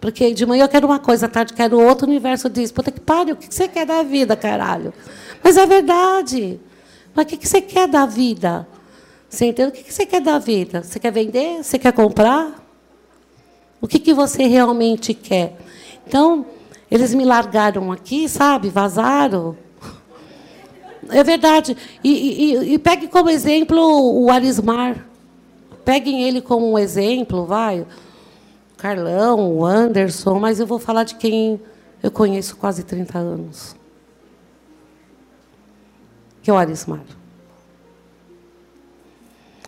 Porque 0.00 0.32
de 0.32 0.46
manhã 0.46 0.64
eu 0.64 0.68
quero 0.68 0.86
uma 0.86 0.98
coisa, 0.98 1.26
à 1.26 1.28
tarde 1.28 1.52
eu 1.52 1.56
quero 1.56 1.80
outra, 1.80 2.06
o 2.06 2.10
universo 2.10 2.48
diz, 2.48 2.70
puta 2.70 2.90
que 2.90 3.00
pariu, 3.00 3.34
o 3.34 3.36
que 3.36 3.52
você 3.52 3.66
quer 3.66 3.84
da 3.84 4.02
vida, 4.02 4.36
caralho? 4.36 4.92
Mas 5.42 5.56
é 5.56 5.66
verdade. 5.66 6.60
Mas 7.14 7.24
o 7.24 7.28
que 7.28 7.48
você 7.48 7.60
quer 7.60 7.88
da 7.88 8.06
vida? 8.06 8.66
Você 9.28 9.46
entende? 9.46 9.68
O 9.68 9.72
que 9.72 9.92
você 9.92 10.06
quer 10.06 10.20
da 10.20 10.38
vida? 10.38 10.82
Você 10.82 10.98
quer 10.98 11.10
vender? 11.10 11.62
Você 11.62 11.78
quer 11.78 11.92
comprar? 11.92 12.64
O 13.80 13.88
que 13.88 14.14
você 14.14 14.46
realmente 14.46 15.12
quer? 15.14 15.56
Então, 16.06 16.46
eles 16.90 17.12
me 17.14 17.24
largaram 17.24 17.92
aqui, 17.92 18.28
sabe? 18.28 18.68
Vazaram. 18.70 19.56
É 21.10 21.24
verdade. 21.24 21.76
E, 22.02 22.10
e, 22.10 22.74
e 22.74 22.78
pegue 22.78 23.08
como 23.08 23.30
exemplo 23.30 23.78
o 23.78 24.30
Arismar. 24.30 25.04
Peguem 25.84 26.22
ele 26.22 26.40
como 26.40 26.70
um 26.70 26.78
exemplo, 26.78 27.46
vai. 27.46 27.86
Carlão, 28.76 29.56
o 29.56 29.64
Anderson, 29.64 30.38
mas 30.38 30.60
eu 30.60 30.66
vou 30.66 30.78
falar 30.78 31.04
de 31.04 31.14
quem 31.16 31.60
eu 32.02 32.10
conheço 32.10 32.56
quase 32.56 32.82
30 32.82 33.18
anos. 33.18 33.76
Que 36.42 36.50
é 36.50 36.54
o 36.54 36.56
Arismar. 36.56 37.02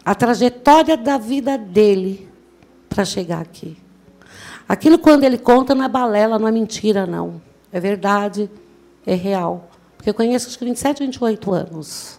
A 0.04 0.14
trajetória 0.14 0.96
da 0.96 1.18
vida 1.18 1.56
dele 1.56 2.28
para 2.88 3.04
chegar 3.04 3.40
aqui. 3.40 3.76
Aquilo, 4.68 4.98
quando 4.98 5.24
ele 5.24 5.38
conta, 5.38 5.74
não 5.74 5.84
é 5.84 5.88
balela, 5.88 6.38
não 6.38 6.46
é 6.46 6.52
mentira, 6.52 7.06
não. 7.06 7.40
É 7.72 7.80
verdade, 7.80 8.50
é 9.06 9.14
real. 9.14 9.69
Porque 10.00 10.08
eu 10.08 10.14
conheço 10.14 10.48
acho 10.48 10.58
que 10.58 10.64
27, 10.64 11.00
28 11.00 11.52
anos. 11.52 12.18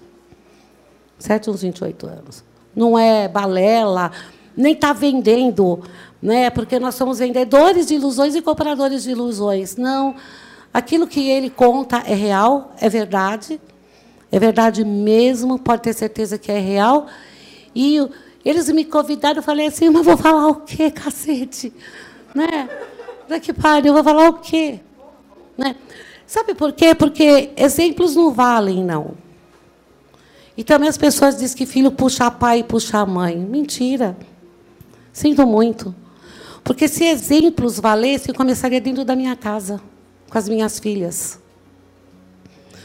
7 1.18 1.50
uns 1.50 1.64
28 1.64 2.06
anos. 2.06 2.44
Não 2.76 2.98
é 2.98 3.28
balela, 3.28 4.12
nem 4.56 4.74
está 4.74 4.94
vendendo, 4.94 5.82
né? 6.22 6.52
porque 6.52 6.78
nós 6.78 6.94
somos 6.94 7.18
vendedores 7.18 7.88
de 7.88 7.96
ilusões 7.96 8.36
e 8.36 8.42
compradores 8.44 9.02
de 9.02 9.10
ilusões. 9.10 9.78
Não. 9.78 10.16
Aquilo 10.72 11.08
que 11.08 11.28
ele 11.28 11.50
conta 11.50 12.04
é 12.06 12.14
real, 12.14 12.72
é 12.80 12.88
verdade. 12.88 13.60
É 14.32 14.38
verdade 14.38 14.86
mesmo, 14.86 15.58
pode 15.58 15.82
ter 15.82 15.94
certeza 15.94 16.38
que 16.38 16.52
é 16.52 16.60
real. 16.60 17.08
E 17.76 17.98
eles 18.46 18.70
me 18.70 18.86
convidaram, 18.86 19.38
eu 19.38 19.44
falei 19.44 19.66
assim, 19.66 19.90
mas 19.90 20.06
vou 20.06 20.18
falar 20.18 20.50
o 20.50 20.56
quê, 20.58 20.92
cacete? 20.92 21.74
Né? 22.36 22.70
Daqui 23.28 23.52
pariu, 23.52 23.88
eu 23.88 23.94
vou 23.96 24.04
falar 24.04 24.30
o 24.30 24.34
quê? 24.34 24.80
Né? 25.58 25.76
Sabe 26.32 26.56
por 26.56 26.72
quê? 26.72 26.96
Porque 26.96 27.52
exemplos 27.58 28.16
não 28.16 28.32
valem, 28.32 28.82
não. 28.82 29.16
E 30.56 30.64
também 30.64 30.88
as 30.88 30.98
pessoas 30.98 31.36
dizem 31.36 31.58
que 31.58 31.66
filho 31.66 31.92
puxa 31.92 32.32
pai 32.32 32.60
e 32.60 32.64
puxa 32.64 33.06
mãe. 33.06 33.36
Mentira. 33.36 34.16
Sinto 35.12 35.46
muito. 35.46 35.94
Porque 36.64 36.88
se 36.88 37.04
exemplos 37.04 37.82
valessem, 37.82 38.30
eu 38.30 38.34
começaria 38.34 38.80
dentro 38.80 39.04
da 39.04 39.14
minha 39.14 39.36
casa, 39.36 39.82
com 40.30 40.38
as 40.38 40.48
minhas 40.48 40.80
filhas. 40.80 41.38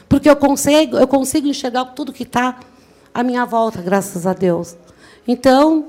Porque 0.09 0.29
eu 0.29 0.35
consigo, 0.35 0.97
eu 0.97 1.07
consigo 1.07 1.47
enxergar 1.47 1.85
tudo 1.85 2.13
que 2.13 2.25
está 2.25 2.59
à 3.15 3.23
minha 3.23 3.45
volta, 3.45 3.81
graças 3.81 4.27
a 4.27 4.33
Deus. 4.33 4.77
Então, 5.25 5.87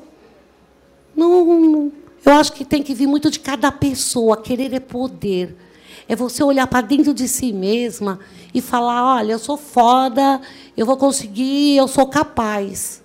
não, 1.15 1.91
eu 2.23 2.33
acho 2.33 2.53
que 2.53 2.63
tem 2.63 2.83
que 2.83 2.93
vir 2.93 3.07
muito 3.07 3.31
de 3.31 3.39
cada 3.39 3.71
pessoa. 3.71 4.39
Querer 4.39 4.71
é 4.75 4.79
poder. 4.79 5.66
É 6.07 6.15
você 6.15 6.43
olhar 6.43 6.67
para 6.67 6.81
dentro 6.81 7.13
de 7.13 7.27
si 7.27 7.51
mesma 7.51 8.19
e 8.53 8.61
falar: 8.61 9.17
olha, 9.17 9.33
eu 9.33 9.39
sou 9.39 9.57
foda, 9.57 10.41
eu 10.75 10.85
vou 10.85 10.97
conseguir, 10.97 11.75
eu 11.75 11.87
sou 11.87 12.07
capaz. 12.07 13.03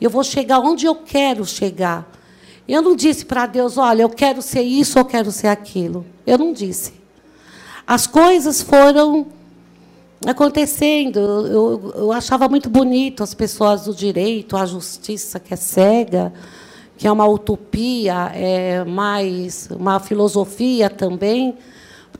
Eu 0.00 0.10
vou 0.10 0.24
chegar 0.24 0.58
onde 0.60 0.86
eu 0.86 0.94
quero 0.94 1.44
chegar. 1.44 2.10
Eu 2.66 2.80
não 2.82 2.96
disse 2.96 3.24
para 3.24 3.46
Deus: 3.46 3.76
olha, 3.76 4.02
eu 4.02 4.10
quero 4.10 4.40
ser 4.40 4.62
isso, 4.62 4.98
eu 4.98 5.04
quero 5.04 5.30
ser 5.30 5.48
aquilo. 5.48 6.06
Eu 6.26 6.38
não 6.38 6.52
disse. 6.52 6.94
As 7.86 8.06
coisas 8.06 8.62
foram 8.62 9.26
acontecendo. 10.26 11.18
Eu, 11.18 11.92
eu, 11.96 12.12
achava 12.12 12.48
muito 12.48 12.70
bonito 12.70 13.22
as 13.22 13.34
pessoas 13.34 13.84
do 13.84 13.94
direito, 13.94 14.56
a 14.56 14.64
justiça 14.64 15.38
que 15.38 15.52
é 15.52 15.56
cega 15.56 16.32
que 17.02 17.08
é 17.08 17.10
uma 17.10 17.26
utopia, 17.26 18.30
é 18.32 18.84
mais 18.84 19.68
uma 19.72 19.98
filosofia 19.98 20.88
também, 20.88 21.58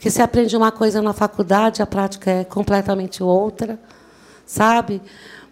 porque 0.02 0.10
você 0.10 0.20
aprende 0.20 0.56
uma 0.56 0.72
coisa 0.72 1.00
na 1.00 1.12
faculdade, 1.12 1.80
a 1.80 1.86
prática 1.86 2.28
é 2.28 2.42
completamente 2.42 3.22
outra, 3.22 3.78
sabe? 4.44 5.00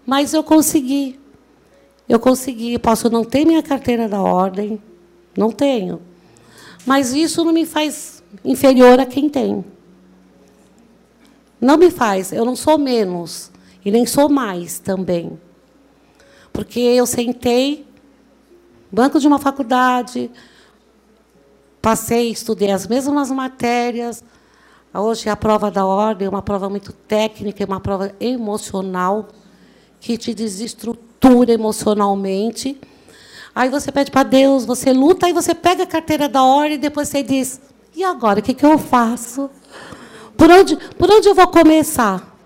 Mas 0.04 0.34
eu 0.34 0.42
consegui. 0.42 1.20
Eu 2.08 2.18
consegui. 2.18 2.76
Posso 2.76 3.08
não 3.08 3.24
ter 3.24 3.44
minha 3.44 3.62
carteira 3.62 4.08
da 4.08 4.20
ordem, 4.20 4.82
não 5.38 5.52
tenho. 5.52 6.02
Mas 6.84 7.12
isso 7.12 7.44
não 7.44 7.52
me 7.52 7.64
faz 7.64 8.24
inferior 8.44 8.98
a 8.98 9.06
quem 9.06 9.28
tem. 9.28 9.64
Não 11.60 11.76
me 11.76 11.88
faz. 11.88 12.32
Eu 12.32 12.44
não 12.44 12.56
sou 12.56 12.76
menos 12.76 13.52
e 13.84 13.92
nem 13.92 14.04
sou 14.04 14.28
mais 14.28 14.80
também. 14.80 15.38
Porque 16.52 16.80
eu 16.80 17.06
sentei 17.06 17.86
banco 18.90 19.20
de 19.20 19.28
uma 19.28 19.38
faculdade, 19.38 20.28
passei, 21.80 22.32
estudei 22.32 22.72
as 22.72 22.88
mesmas 22.88 23.30
matérias, 23.30 24.24
Hoje 24.92 25.28
a 25.28 25.36
prova 25.36 25.70
da 25.70 25.86
ordem 25.86 26.26
é 26.26 26.28
uma 26.28 26.42
prova 26.42 26.68
muito 26.68 26.92
técnica, 26.92 27.62
é 27.62 27.66
uma 27.66 27.78
prova 27.78 28.12
emocional 28.18 29.28
que 30.00 30.18
te 30.18 30.34
desestrutura 30.34 31.52
emocionalmente. 31.52 32.76
Aí 33.54 33.68
você 33.68 33.92
pede 33.92 34.10
para 34.10 34.24
Deus, 34.24 34.64
você 34.64 34.92
luta, 34.92 35.26
aí 35.26 35.32
você 35.32 35.54
pega 35.54 35.84
a 35.84 35.86
carteira 35.86 36.28
da 36.28 36.42
ordem 36.42 36.74
e 36.74 36.78
depois 36.78 37.08
você 37.08 37.22
diz: 37.22 37.60
e 37.94 38.02
agora, 38.02 38.40
o 38.40 38.42
que, 38.42 38.52
que 38.52 38.66
eu 38.66 38.78
faço? 38.78 39.48
Por 40.36 40.50
onde, 40.50 40.76
por 40.76 41.08
onde 41.08 41.28
eu 41.28 41.36
vou 41.36 41.46
começar? 41.46 42.36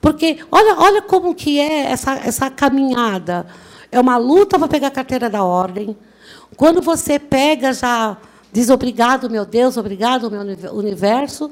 Porque 0.00 0.38
olha, 0.50 0.78
olha 0.78 1.02
como 1.02 1.34
que 1.34 1.60
é 1.60 1.90
essa, 1.92 2.14
essa 2.14 2.48
caminhada. 2.48 3.46
É 3.92 4.00
uma 4.00 4.16
luta 4.16 4.58
para 4.58 4.66
pegar 4.66 4.86
a 4.86 4.92
carteira 4.92 5.28
da 5.28 5.44
ordem. 5.44 5.94
Quando 6.56 6.80
você 6.80 7.18
pega, 7.18 7.74
já 7.74 8.16
diz 8.52 8.70
obrigado, 8.70 9.30
meu 9.30 9.44
Deus, 9.44 9.76
obrigado, 9.76 10.30
meu 10.30 10.42
universo. 10.72 11.50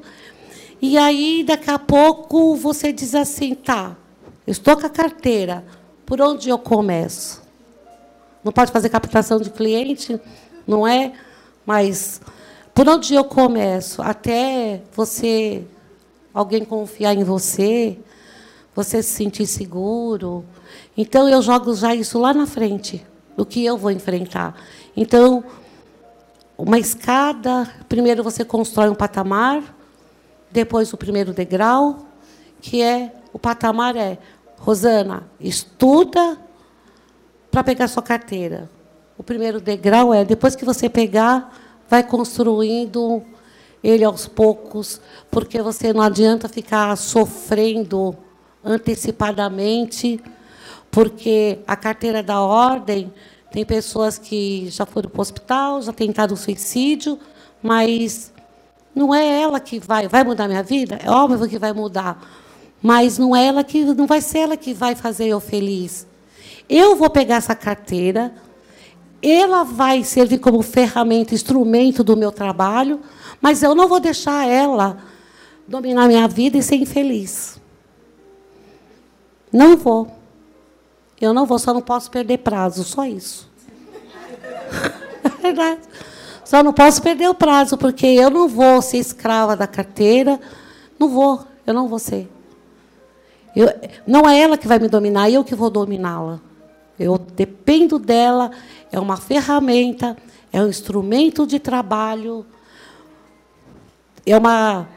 E 0.81 0.97
aí, 0.97 1.43
daqui 1.45 1.69
a 1.69 1.77
pouco, 1.77 2.55
você 2.55 2.93
diz 2.93 3.13
assim, 3.13 3.53
tá, 3.53 3.97
estou 4.47 4.77
com 4.77 4.85
a 4.85 4.89
carteira, 4.89 5.65
por 6.05 6.21
onde 6.21 6.49
eu 6.49 6.57
começo? 6.57 7.41
Não 8.43 8.51
pode 8.51 8.71
fazer 8.71 8.89
captação 8.89 9.39
de 9.39 9.49
cliente, 9.49 10.19
não 10.65 10.87
é? 10.87 11.13
Mas 11.65 12.21
por 12.73 12.87
onde 12.87 13.13
eu 13.13 13.25
começo? 13.25 14.01
Até 14.01 14.81
você, 14.93 15.65
alguém 16.33 16.63
confiar 16.63 17.13
em 17.13 17.25
você, 17.25 17.99
você 18.73 19.03
se 19.03 19.09
sentir 19.09 19.45
seguro. 19.45 20.45
Então 20.95 21.27
eu 21.27 21.41
jogo 21.41 21.73
já 21.73 21.93
isso 21.93 22.17
lá 22.17 22.33
na 22.33 22.47
frente, 22.47 23.05
o 23.35 23.45
que 23.45 23.65
eu 23.65 23.77
vou 23.77 23.91
enfrentar. 23.91 24.55
Então, 24.95 25.43
uma 26.59 26.77
escada, 26.77 27.73
primeiro 27.87 28.21
você 28.21 28.43
constrói 28.43 28.89
um 28.89 28.95
patamar, 28.95 29.63
depois 30.51 30.91
o 30.91 30.97
primeiro 30.97 31.33
degrau, 31.33 32.05
que 32.59 32.81
é 32.81 33.15
o 33.31 33.39
patamar 33.39 33.95
é 33.95 34.17
Rosana, 34.57 35.23
estuda 35.39 36.37
para 37.49 37.63
pegar 37.63 37.87
sua 37.87 38.03
carteira. 38.03 38.69
O 39.17 39.23
primeiro 39.23 39.61
degrau 39.61 40.13
é 40.13 40.25
depois 40.25 40.53
que 40.53 40.65
você 40.65 40.89
pegar 40.89 41.57
vai 41.89 42.03
construindo 42.03 43.23
ele 43.81 44.03
aos 44.03 44.27
poucos, 44.27 44.99
porque 45.31 45.61
você 45.61 45.93
não 45.93 46.01
adianta 46.01 46.49
ficar 46.49 46.93
sofrendo 46.97 48.17
antecipadamente, 48.65 50.21
porque 50.91 51.59
a 51.65 51.77
carteira 51.77 52.21
da 52.21 52.41
ordem 52.41 53.13
tem 53.51 53.65
pessoas 53.65 54.17
que 54.17 54.69
já 54.69 54.85
foram 54.85 55.09
para 55.09 55.17
o 55.17 55.21
hospital, 55.21 55.81
já 55.81 55.91
tentaram 55.91 56.35
suicídio, 56.35 57.19
mas 57.61 58.31
não 58.93 59.13
é 59.13 59.41
ela 59.41 59.59
que 59.59 59.79
vai, 59.79 60.07
vai 60.07 60.23
mudar 60.23 60.47
minha 60.47 60.61
vida? 60.61 60.99
É 61.03 61.09
óbvio 61.09 61.47
que 61.47 61.57
vai 61.57 61.73
mudar, 61.73 62.21
mas 62.81 63.17
não 63.17 63.35
é 63.35 63.47
ela 63.47 63.63
que 63.63 63.83
não 63.83 64.05
vai 64.05 64.21
ser 64.21 64.39
ela 64.39 64.57
que 64.57 64.73
vai 64.73 64.95
fazer 64.95 65.27
eu 65.27 65.39
feliz. 65.39 66.05
Eu 66.69 66.95
vou 66.95 67.09
pegar 67.09 67.37
essa 67.37 67.55
carteira, 67.55 68.31
ela 69.21 69.63
vai 69.63 70.03
servir 70.03 70.37
como 70.37 70.61
ferramenta, 70.61 71.33
instrumento 71.33 72.03
do 72.03 72.15
meu 72.15 72.31
trabalho, 72.31 72.99
mas 73.41 73.63
eu 73.63 73.73
não 73.73 73.87
vou 73.87 73.99
deixar 73.99 74.47
ela 74.47 74.97
dominar 75.67 76.07
minha 76.07 76.27
vida 76.27 76.57
e 76.57 76.63
ser 76.63 76.75
infeliz. 76.75 77.59
Não 79.51 79.75
vou. 79.75 80.18
Eu 81.19 81.33
não 81.33 81.45
vou, 81.45 81.59
só 81.59 81.73
não 81.73 81.81
posso 81.81 82.09
perder 82.09 82.39
prazo, 82.39 82.83
só 82.83 83.05
isso. 83.05 83.49
É 85.21 85.41
verdade. 85.41 85.81
Só 86.43 86.63
não 86.63 86.73
posso 86.73 87.01
perder 87.01 87.29
o 87.29 87.33
prazo, 87.33 87.77
porque 87.77 88.05
eu 88.05 88.29
não 88.29 88.47
vou 88.47 88.81
ser 88.81 88.97
escrava 88.97 89.55
da 89.55 89.67
carteira. 89.67 90.39
Não 90.97 91.07
vou, 91.07 91.45
eu 91.65 91.73
não 91.73 91.87
vou 91.87 91.99
ser. 91.99 92.29
Eu, 93.55 93.67
não 94.05 94.27
é 94.27 94.39
ela 94.39 94.57
que 94.57 94.67
vai 94.67 94.79
me 94.79 94.87
dominar, 94.87 95.29
eu 95.29 95.43
que 95.43 95.55
vou 95.55 95.69
dominá-la. 95.69 96.39
Eu 96.99 97.17
dependo 97.17 97.97
dela, 97.97 98.51
é 98.91 98.99
uma 98.99 99.15
ferramenta, 99.15 100.17
é 100.51 100.61
um 100.61 100.67
instrumento 100.67 101.45
de 101.45 101.59
trabalho, 101.59 102.45
é 104.25 104.37
uma, 104.37 104.87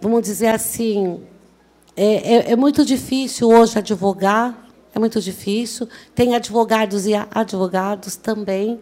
vamos 0.00 0.22
dizer 0.22 0.48
assim, 0.48 1.22
é, 1.96 2.34
é, 2.34 2.52
é 2.52 2.56
muito 2.56 2.84
difícil 2.84 3.48
hoje 3.48 3.78
advogar, 3.78 4.61
é 4.94 4.98
muito 4.98 5.20
difícil. 5.20 5.88
Tem 6.14 6.34
advogados 6.34 7.06
e 7.06 7.12
advogados 7.14 8.16
também, 8.16 8.80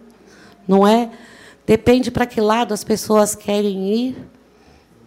não 0.67 0.87
é? 0.87 1.11
Depende 1.67 2.11
para 2.11 2.27
que 2.27 2.41
lado 2.41 2.75
as 2.75 2.83
pessoas 2.83 3.35
querem 3.35 3.95
ir, 3.95 4.29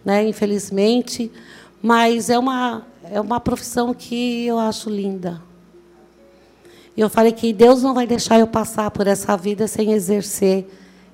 né? 0.04 0.26
Infelizmente, 0.26 1.30
mas 1.82 2.30
é 2.30 2.38
uma 2.38 2.86
é 3.10 3.20
uma 3.20 3.38
profissão 3.38 3.92
que 3.92 4.46
eu 4.46 4.58
acho 4.58 4.88
linda. 4.88 5.42
E 6.96 7.00
eu 7.00 7.10
falei 7.10 7.32
que 7.32 7.52
Deus 7.52 7.82
não 7.82 7.92
vai 7.92 8.06
deixar 8.06 8.38
eu 8.38 8.46
passar 8.46 8.90
por 8.90 9.06
essa 9.06 9.36
vida 9.36 9.66
sem 9.66 9.92
exercer 9.92 10.66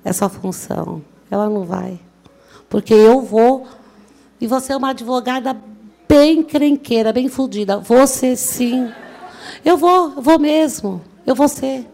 essa 0.05 0.28
função. 0.28 1.03
Ela 1.30 1.49
não 1.49 1.64
vai. 1.64 1.99
Porque 2.68 2.93
eu 2.93 3.22
vou. 3.22 3.66
E 4.41 4.47
você 4.47 4.72
é 4.72 4.76
uma 4.76 4.91
advogada 4.91 5.57
bem 6.09 6.43
crenqueira, 6.43 7.12
bem 7.12 7.28
fodida. 7.28 7.78
Você 7.78 8.36
sim. 8.36 8.91
Eu 9.64 9.76
vou, 9.76 10.12
eu 10.16 10.22
vou 10.22 10.38
mesmo. 10.38 11.01
Eu 11.26 11.34
vou 11.34 11.48
ser. 11.48 11.86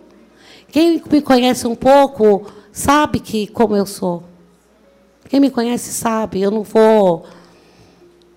Quem 0.69 1.03
me 1.11 1.23
conhece 1.23 1.67
um 1.67 1.75
pouco 1.75 2.51
sabe 2.73 3.21
que 3.21 3.47
como 3.47 3.77
eu 3.77 3.87
sou. 3.87 4.23
Quem 5.29 5.41
me 5.41 5.51
conhece 5.51 5.93
sabe. 5.93 6.41
Eu 6.41 6.51
não 6.51 6.63
vou. 6.63 7.25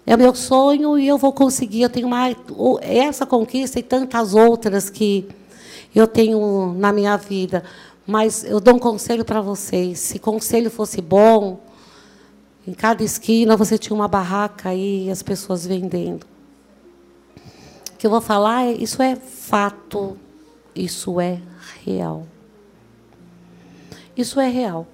É 0.06 0.18
meu 0.18 0.34
sonho 0.34 0.98
e 0.98 1.08
eu 1.08 1.18
vou 1.18 1.32
conseguir. 1.32 1.82
Eu 1.82 1.90
tenho 1.90 2.08
mais 2.08 2.36
essa 2.82 3.26
conquista 3.26 3.80
e 3.80 3.84
tantas 3.84 4.34
outras 4.34 4.90
que 4.90 5.28
eu 5.94 6.08
tenho 6.08 6.74
na 6.78 6.92
minha 6.92 7.16
vida. 7.18 7.64
Mas 8.08 8.44
eu 8.44 8.60
dou 8.60 8.76
um 8.76 8.80
conselho 8.80 9.24
para 9.24 9.42
vocês. 9.42 10.00
Se 10.00 10.18
conselho 10.18 10.72
fosse 10.72 11.02
bom, 11.02 11.60
em 12.68 12.74
cada 12.74 13.04
esquina 13.04 13.56
você 13.56 13.78
tinha 13.78 13.96
uma 13.96 14.08
barraca 14.08 14.70
aí 14.70 15.08
e 15.08 15.12
as 15.12 15.22
pessoas 15.22 15.66
vendendo. 15.66 16.26
Que 18.00 18.08
eu 18.08 18.12
vou 18.12 18.22
falar, 18.22 18.64
é, 18.64 18.72
isso 18.72 19.02
é 19.04 19.16
fato, 19.16 20.18
isso 20.74 21.20
é 21.20 21.42
real. 21.84 22.26
Isso 24.16 24.40
é 24.40 24.48
real. 24.48 24.88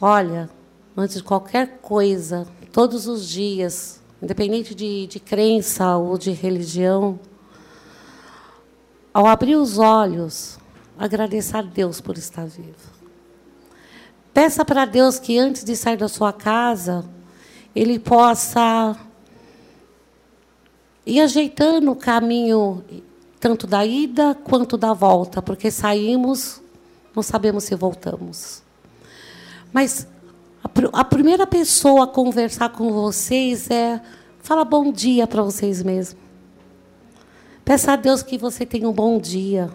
Olha, 0.00 0.48
antes 0.96 1.18
de 1.18 1.22
qualquer 1.22 1.78
coisa, 1.82 2.48
todos 2.72 3.06
os 3.06 3.28
dias, 3.28 4.00
independente 4.22 4.74
de, 4.74 5.06
de 5.06 5.20
crença 5.20 5.94
ou 5.98 6.16
de 6.16 6.30
religião, 6.30 7.20
ao 9.12 9.26
abrir 9.26 9.56
os 9.56 9.78
olhos, 9.78 10.58
agradeça 10.98 11.58
a 11.58 11.62
Deus 11.62 12.00
por 12.00 12.16
estar 12.16 12.46
vivo. 12.46 12.90
Peça 14.32 14.64
para 14.64 14.86
Deus 14.86 15.18
que 15.18 15.38
antes 15.38 15.62
de 15.62 15.76
sair 15.76 15.98
da 15.98 16.08
sua 16.08 16.32
casa, 16.32 17.04
Ele 17.76 17.98
possa 17.98 18.96
ir 21.04 21.20
ajeitando 21.20 21.90
o 21.90 21.96
caminho, 21.96 22.82
tanto 23.40 23.66
da 23.66 23.84
ida 23.84 24.34
quanto 24.34 24.76
da 24.76 24.92
volta, 24.92 25.42
porque 25.42 25.70
saímos, 25.70 26.62
não 27.14 27.22
sabemos 27.22 27.64
se 27.64 27.74
voltamos. 27.74 28.62
Mas 29.72 30.06
a, 30.62 31.00
a 31.00 31.04
primeira 31.04 31.46
pessoa 31.46 32.04
a 32.04 32.06
conversar 32.06 32.70
com 32.70 32.92
vocês 32.92 33.70
é 33.70 34.00
fala 34.40 34.64
bom 34.64 34.92
dia 34.92 35.26
para 35.26 35.42
vocês 35.42 35.82
mesmos. 35.82 36.20
Peça 37.64 37.92
a 37.92 37.96
Deus 37.96 38.22
que 38.22 38.36
você 38.36 38.66
tenha 38.66 38.88
um 38.88 38.92
bom 38.92 39.18
dia. 39.18 39.70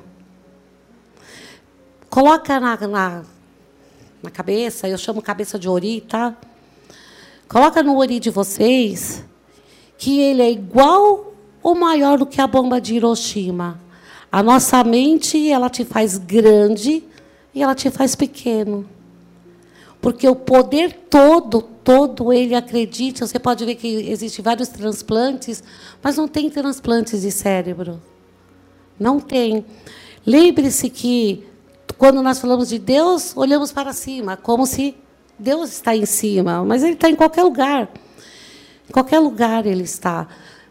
Coloca 2.09 2.59
na, 2.59 2.75
na, 2.88 3.23
na 4.23 4.32
cabeça, 4.32 4.88
eu 4.88 4.97
chamo 4.97 5.21
cabeça 5.21 5.57
de 5.57 5.69
ori, 5.69 6.01
tá? 6.01 6.36
Coloca 7.47 7.82
no 7.82 7.97
ori 7.97 8.19
de 8.19 8.30
vocês 8.30 9.23
que 9.98 10.20
ele 10.20 10.41
é 10.41 10.52
igual 10.52 11.34
ou 11.64 11.76
maior 11.76 12.18
do 12.18 12.26
que 12.26 12.39
a 12.39 12.48
bomba 12.48 12.80
de 12.80 12.95
Hiroshima. 12.95 13.80
A 14.32 14.43
nossa 14.43 14.84
mente, 14.84 15.50
ela 15.50 15.70
te 15.70 15.84
faz 15.84 16.18
grande 16.18 17.04
e 17.54 17.64
ela 17.64 17.74
te 17.74 17.89
faz 17.89 18.16
pequeno. 18.16 18.88
Porque 20.00 20.28
o 20.28 20.36
poder 20.36 20.93
todo, 21.10 21.62
todo 21.62 22.32
ele 22.32 22.54
acredite. 22.54 23.22
Você 23.22 23.39
pode 23.39 23.66
ver 23.66 23.76
que 23.76 23.88
existem 23.88 24.43
vários 24.43 24.68
transplantes, 24.68 25.64
mas 26.02 26.18
não 26.18 26.28
tem 26.28 26.50
transplantes 26.50 27.22
de 27.22 27.32
cérebro. 27.32 28.02
Não 29.00 29.20
tem. 29.20 29.66
Lembre-se 30.26 30.89
que 30.89 31.43
quando 31.98 32.22
nós 32.22 32.39
falamos 32.39 32.70
de 32.70 32.78
Deus, 32.78 33.36
olhamos 33.36 33.72
para 33.72 33.91
cima, 33.91 34.38
como 34.38 34.68
se 34.68 34.95
Deus 35.39 35.72
está 35.72 35.95
em 35.95 36.06
cima, 36.06 36.64
mas 36.64 36.84
ele 36.84 36.93
está 36.93 37.10
em 37.10 37.16
qualquer 37.16 37.43
lugar. 37.43 37.89
Em 38.88 38.92
qualquer 38.92 39.20
lugar 39.20 39.66
ele 39.66 39.84
está. 39.84 40.28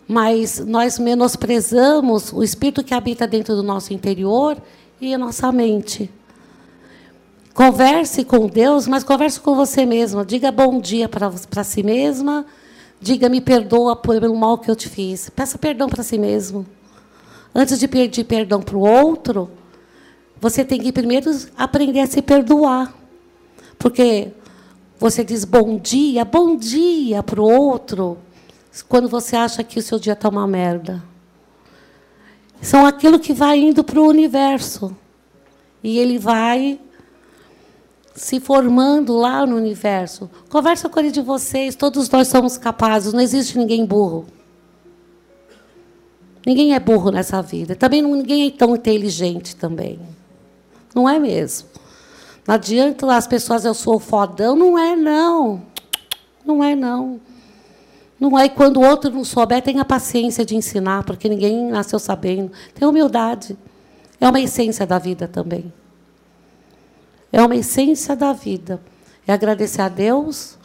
Mas 0.08 0.58
nós 0.60 0.98
menosprezamos 0.98 2.32
o 2.32 2.42
espírito 2.42 2.84
que 2.84 2.94
habita 2.94 3.26
dentro 3.26 3.56
do 3.56 3.62
nosso 3.62 3.92
interior 3.92 4.56
e 5.00 5.12
a 5.12 5.18
nossa 5.18 5.50
mente. 5.50 6.10
Converse 7.52 8.24
com 8.24 8.46
Deus, 8.46 8.86
mas 8.86 9.02
converse 9.02 9.40
com 9.40 9.54
você 9.54 9.86
mesma. 9.86 10.24
Diga 10.24 10.52
bom 10.52 10.78
dia 10.78 11.08
para 11.08 11.64
si 11.64 11.82
mesma. 11.82 12.46
Diga 13.00 13.28
me 13.28 13.40
perdoa 13.40 13.96
pelo 13.96 14.36
mal 14.36 14.58
que 14.58 14.70
eu 14.70 14.76
te 14.76 14.88
fiz. 14.88 15.30
Peça 15.30 15.58
perdão 15.58 15.88
para 15.88 16.02
si 16.02 16.18
mesmo. 16.18 16.66
Antes 17.54 17.78
de 17.78 17.88
pedir 17.88 18.24
perdão 18.24 18.60
para 18.60 18.76
o 18.76 18.80
outro, 18.80 19.50
você 20.38 20.64
tem 20.64 20.80
que 20.80 20.92
primeiro 20.92 21.34
aprender 21.56 22.00
a 22.00 22.06
se 22.06 22.20
perdoar. 22.20 22.94
Porque 23.78 24.32
você 24.98 25.22
diz 25.22 25.44
bom 25.44 25.78
dia, 25.78 26.24
bom 26.24 26.56
dia 26.56 27.22
para 27.22 27.40
o 27.40 27.44
outro, 27.44 28.18
quando 28.88 29.08
você 29.08 29.36
acha 29.36 29.62
que 29.62 29.78
o 29.78 29.82
seu 29.82 29.98
dia 29.98 30.14
está 30.14 30.28
uma 30.28 30.46
merda. 30.46 31.02
São 32.60 32.86
aquilo 32.86 33.18
que 33.18 33.32
vai 33.32 33.58
indo 33.58 33.84
para 33.84 34.00
o 34.00 34.08
universo. 34.08 34.96
E 35.82 35.98
ele 35.98 36.18
vai 36.18 36.80
se 38.14 38.40
formando 38.40 39.14
lá 39.14 39.46
no 39.46 39.56
universo. 39.56 40.30
Conversa 40.48 40.88
com 40.88 40.98
ele 40.98 41.10
de 41.10 41.20
vocês, 41.20 41.76
todos 41.76 42.08
nós 42.08 42.28
somos 42.28 42.56
capazes, 42.56 43.12
não 43.12 43.20
existe 43.20 43.58
ninguém 43.58 43.84
burro. 43.84 44.26
Ninguém 46.44 46.74
é 46.74 46.80
burro 46.80 47.10
nessa 47.10 47.42
vida. 47.42 47.74
Também 47.74 48.02
ninguém 48.02 48.46
é 48.46 48.50
tão 48.50 48.74
inteligente 48.74 49.54
também. 49.54 49.98
Não 50.94 51.08
é 51.08 51.18
mesmo. 51.18 51.68
Não 52.46 52.54
adianta 52.54 53.14
as 53.14 53.26
pessoas, 53.26 53.64
eu 53.64 53.74
sou 53.74 53.98
fodão. 53.98 54.54
Não 54.54 54.78
é, 54.78 54.94
não. 54.94 55.62
Não 56.44 56.62
é, 56.62 56.74
não. 56.76 57.20
Não 58.18 58.38
é. 58.38 58.46
E 58.46 58.50
quando 58.50 58.78
o 58.78 58.86
outro 58.86 59.10
não 59.10 59.24
souber, 59.24 59.62
tenha 59.62 59.84
paciência 59.84 60.44
de 60.44 60.56
ensinar, 60.56 61.04
porque 61.04 61.28
ninguém 61.28 61.70
nasceu 61.70 61.98
sabendo. 61.98 62.52
Tenha 62.74 62.88
humildade. 62.88 63.58
É 64.20 64.28
uma 64.28 64.40
essência 64.40 64.86
da 64.86 64.98
vida 64.98 65.28
também. 65.28 65.72
É 67.32 67.42
uma 67.42 67.56
essência 67.56 68.14
da 68.14 68.32
vida. 68.32 68.80
É 69.26 69.32
agradecer 69.32 69.82
a 69.82 69.88
Deus 69.88 70.56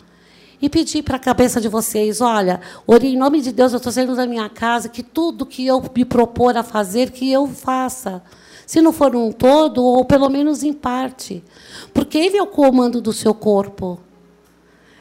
e 0.62 0.70
pedir 0.70 1.02
para 1.02 1.16
a 1.16 1.20
cabeça 1.20 1.60
de 1.60 1.68
vocês: 1.68 2.22
olha, 2.22 2.62
ore 2.86 3.08
em 3.08 3.18
nome 3.18 3.42
de 3.42 3.52
Deus, 3.52 3.74
eu 3.74 3.78
estou 3.78 3.92
saindo 3.92 4.16
da 4.16 4.28
minha 4.28 4.48
casa, 4.48 4.88
que 4.88 5.02
tudo 5.02 5.46
que 5.46 5.66
eu 5.66 5.84
me 5.96 6.06
propor 6.06 6.56
a 6.56 6.64
fazer, 6.64 7.10
que 7.10 7.32
eu 7.32 7.48
faça. 7.48 8.22
Se 8.72 8.80
não 8.80 8.94
for 8.94 9.14
um 9.14 9.34
todo, 9.34 9.84
ou 9.84 10.06
pelo 10.06 10.30
menos 10.30 10.64
em 10.64 10.72
parte. 10.72 11.44
Porque 11.94 12.18
Ele 12.18 12.38
é 12.38 12.42
o 12.42 12.48
comando 12.48 13.02
do 13.02 13.12
seu 13.12 13.34
corpo. 13.34 14.00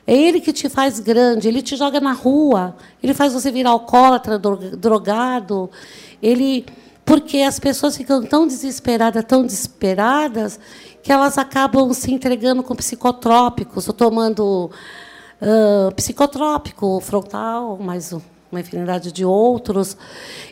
É 0.04 0.12
Ele 0.12 0.40
que 0.40 0.52
te 0.52 0.68
faz 0.68 0.98
grande, 0.98 1.46
Ele 1.46 1.62
te 1.62 1.76
joga 1.76 2.00
na 2.00 2.12
rua, 2.12 2.74
Ele 3.00 3.14
faz 3.14 3.32
você 3.32 3.48
virar 3.52 3.70
alcoólatra, 3.70 4.40
drogado. 4.40 5.70
Ele, 6.20 6.66
porque 7.04 7.42
as 7.42 7.60
pessoas 7.60 7.96
ficam 7.96 8.24
tão 8.24 8.44
desesperadas, 8.44 9.24
tão 9.24 9.46
desesperadas, 9.46 10.58
que 11.00 11.12
elas 11.12 11.38
acabam 11.38 11.92
se 11.92 12.12
entregando 12.12 12.64
com 12.64 12.74
psicotrópicos, 12.74 13.86
ou 13.86 13.94
tomando 13.94 14.68
uh, 15.40 15.94
psicotrópico 15.94 16.98
frontal, 16.98 17.78
mais 17.78 18.12
uma 18.50 18.60
infinidade 18.60 19.12
de 19.12 19.24
outros, 19.24 19.96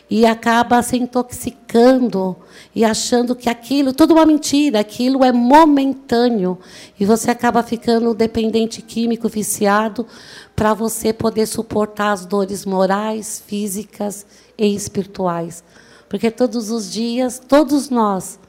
e 0.09 0.25
acaba 0.25 0.81
se 0.81 0.97
intoxicando 0.97 2.35
e 2.73 2.85
achando 2.85 3.35
que 3.35 3.49
aquilo, 3.49 3.93
tudo 3.93 4.13
uma 4.13 4.25
mentira, 4.25 4.79
aquilo 4.79 5.23
é 5.23 5.31
momentâneo, 5.31 6.57
e 6.99 7.05
você 7.05 7.29
acaba 7.29 7.61
ficando 7.61 8.13
dependente 8.13 8.81
químico, 8.81 9.27
viciado, 9.27 10.07
para 10.55 10.73
você 10.73 11.11
poder 11.13 11.45
suportar 11.45 12.11
as 12.11 12.25
dores 12.25 12.65
morais, 12.65 13.43
físicas 13.45 14.25
e 14.57 14.73
espirituais. 14.73 15.63
Porque 16.07 16.31
todos 16.31 16.71
os 16.71 16.91
dias, 16.91 17.39
todos 17.39 17.89
nós 17.89 18.39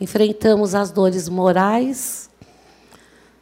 enfrentamos 0.00 0.74
as 0.74 0.90
dores 0.90 1.28
morais, 1.28 2.30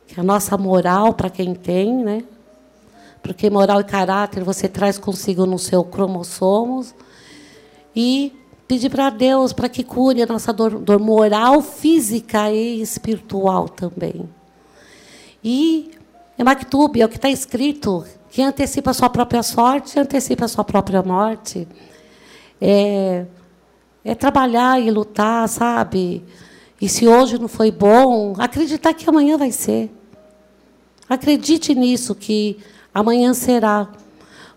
que 0.06 0.18
é 0.18 0.20
a 0.20 0.24
nossa 0.24 0.58
moral 0.58 1.14
para 1.14 1.30
quem 1.30 1.54
tem, 1.54 1.94
né? 1.94 2.24
Porque 3.22 3.50
moral 3.50 3.80
e 3.80 3.84
caráter 3.84 4.44
você 4.44 4.68
traz 4.68 4.98
consigo 4.98 5.46
no 5.46 5.58
seu 5.58 5.84
cromossomos. 5.84 6.94
E 7.94 8.32
pedir 8.66 8.90
para 8.90 9.08
Deus 9.10 9.52
para 9.52 9.68
que 9.68 9.82
cure 9.82 10.22
a 10.22 10.26
nossa 10.26 10.52
dor, 10.52 10.78
dor 10.78 10.98
moral, 10.98 11.62
física 11.62 12.52
e 12.52 12.80
espiritual 12.82 13.68
também. 13.68 14.28
E 15.42 15.90
é 16.36 16.44
Maktub, 16.44 17.00
é 17.00 17.04
o 17.04 17.08
que 17.08 17.16
está 17.16 17.30
escrito, 17.30 18.04
que 18.30 18.42
antecipa 18.42 18.90
a 18.90 18.94
sua 18.94 19.08
própria 19.08 19.42
sorte, 19.42 19.98
antecipa 19.98 20.44
a 20.44 20.48
sua 20.48 20.64
própria 20.64 21.02
morte. 21.02 21.66
É, 22.60 23.24
é 24.04 24.14
trabalhar 24.14 24.80
e 24.80 24.90
lutar, 24.90 25.48
sabe? 25.48 26.22
E 26.80 26.88
se 26.88 27.08
hoje 27.08 27.38
não 27.38 27.48
foi 27.48 27.70
bom, 27.70 28.34
acreditar 28.38 28.94
que 28.94 29.08
amanhã 29.08 29.36
vai 29.36 29.50
ser. 29.50 29.90
Acredite 31.08 31.74
nisso, 31.74 32.14
que 32.14 32.58
amanhã 32.98 33.32
será. 33.32 33.88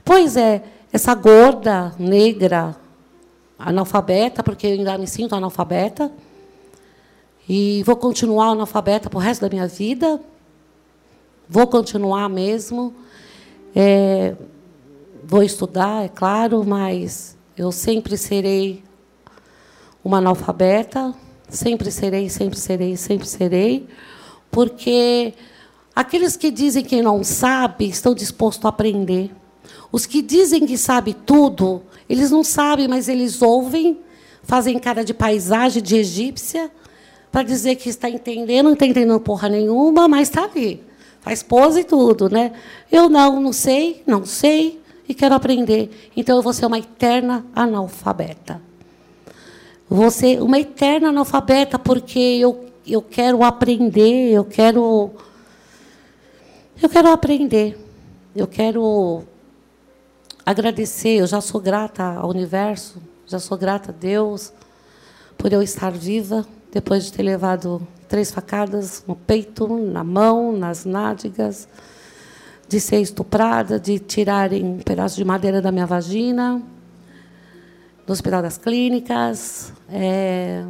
Pois 0.04 0.36
é, 0.36 0.64
essa 0.92 1.14
gorda, 1.14 1.94
negra, 2.00 2.76
analfabeta, 3.58 4.42
porque 4.42 4.66
eu 4.66 4.72
ainda 4.72 4.98
me 4.98 5.08
sinto 5.08 5.36
analfabeta, 5.36 6.12
e 7.48 7.84
vou 7.84 7.96
continuar 7.96 8.48
analfabeta 8.48 9.10
para 9.10 9.18
o 9.18 9.22
resto 9.22 9.42
da 9.42 9.50
minha 9.50 9.68
vida, 9.68 10.20
vou 11.48 11.68
continuar 11.68 12.30
mesmo. 12.30 12.94
É, 13.76 14.36
vou 15.24 15.44
estudar, 15.44 16.04
é 16.04 16.10
claro, 16.10 16.64
mas 16.66 17.38
eu 17.56 17.72
sempre 17.72 18.18
serei 18.18 18.84
uma 20.04 20.18
analfabeta, 20.18 21.14
sempre 21.48 21.92
serei, 21.92 22.30
sempre 22.30 22.58
serei, 22.60 22.98
sempre 22.98 23.28
serei, 23.28 23.88
porque 24.50 25.34
Aqueles 26.02 26.36
que 26.36 26.50
dizem 26.50 26.84
que 26.84 27.00
não 27.00 27.24
sabe 27.24 27.88
estão 27.88 28.16
dispostos 28.16 28.66
a 28.66 28.70
aprender. 28.70 29.30
Os 29.92 30.08
que 30.08 30.24
dizem 30.24 30.66
que 30.66 30.76
sabe 30.76 31.14
tudo, 31.14 31.84
eles 32.10 32.32
não 32.32 32.44
sabem, 32.44 32.88
mas 32.88 33.08
eles 33.08 33.40
ouvem, 33.40 34.00
fazem 34.42 34.80
cara 34.80 35.06
de 35.06 35.14
paisagem 35.14 35.80
de 35.80 35.98
egípcia, 35.98 36.72
para 37.32 37.44
dizer 37.44 37.76
que 37.76 37.88
está 37.88 38.10
entendendo, 38.10 38.66
não 38.66 38.74
está 38.74 38.88
entendendo 38.88 39.20
porra 39.20 39.48
nenhuma, 39.48 40.08
mas 40.08 40.28
está 40.28 40.46
ali. 40.46 40.84
Faz 41.20 41.44
pose 41.44 41.82
e 41.82 41.84
tudo, 41.84 42.32
né? 42.32 42.52
Eu 42.92 43.08
não, 43.08 43.40
não 43.40 43.54
sei, 43.54 44.02
não 44.08 44.26
sei 44.26 44.82
e 45.08 45.14
quero 45.14 45.36
aprender. 45.36 46.10
Então 46.18 46.36
eu 46.36 46.42
vou 46.42 46.52
ser 46.52 46.66
uma 46.66 46.80
eterna 46.80 47.46
analfabeta. 47.54 48.60
Vou 49.88 50.10
ser 50.10 50.42
uma 50.42 50.60
eterna 50.60 51.10
analfabeta 51.10 51.78
porque 51.78 52.18
eu, 52.18 52.66
eu 52.88 53.04
quero 53.04 53.44
aprender, 53.44 54.32
eu 54.32 54.44
quero 54.44 55.12
eu 56.82 56.90
quero 56.90 57.10
aprender. 57.10 57.78
Eu 58.36 58.48
quero 58.48 59.24
agradecer. 60.46 61.20
Eu 61.20 61.28
já 61.28 61.40
sou 61.42 61.62
grata 61.62 62.04
ao 62.04 62.30
universo, 62.30 63.02
já 63.26 63.40
sou 63.40 63.58
grata 63.58 63.92
a 63.92 63.94
Deus 63.94 64.52
por 65.38 65.52
eu 65.52 65.62
estar 65.62 65.92
viva 65.92 66.46
depois 66.72 67.06
de 67.06 67.14
ter 67.14 67.24
levado 67.24 67.86
três 68.08 68.32
facadas 68.32 69.04
no 69.08 69.16
peito, 69.16 69.68
na 69.68 70.04
mão, 70.04 70.52
nas 70.52 70.86
nádegas, 70.86 71.68
de 72.68 72.80
ser 72.80 73.02
estuprada, 73.02 73.80
de 73.80 74.00
tirarem 74.00 74.64
um 74.64 74.78
pedaço 74.80 75.16
de 75.16 75.26
madeira 75.26 75.62
da 75.62 75.72
minha 75.72 75.86
vagina, 75.86 76.62
no 78.06 78.12
Hospital 78.14 78.42
das 78.42 78.58
Clínicas. 78.58 79.74
É... 79.90 80.64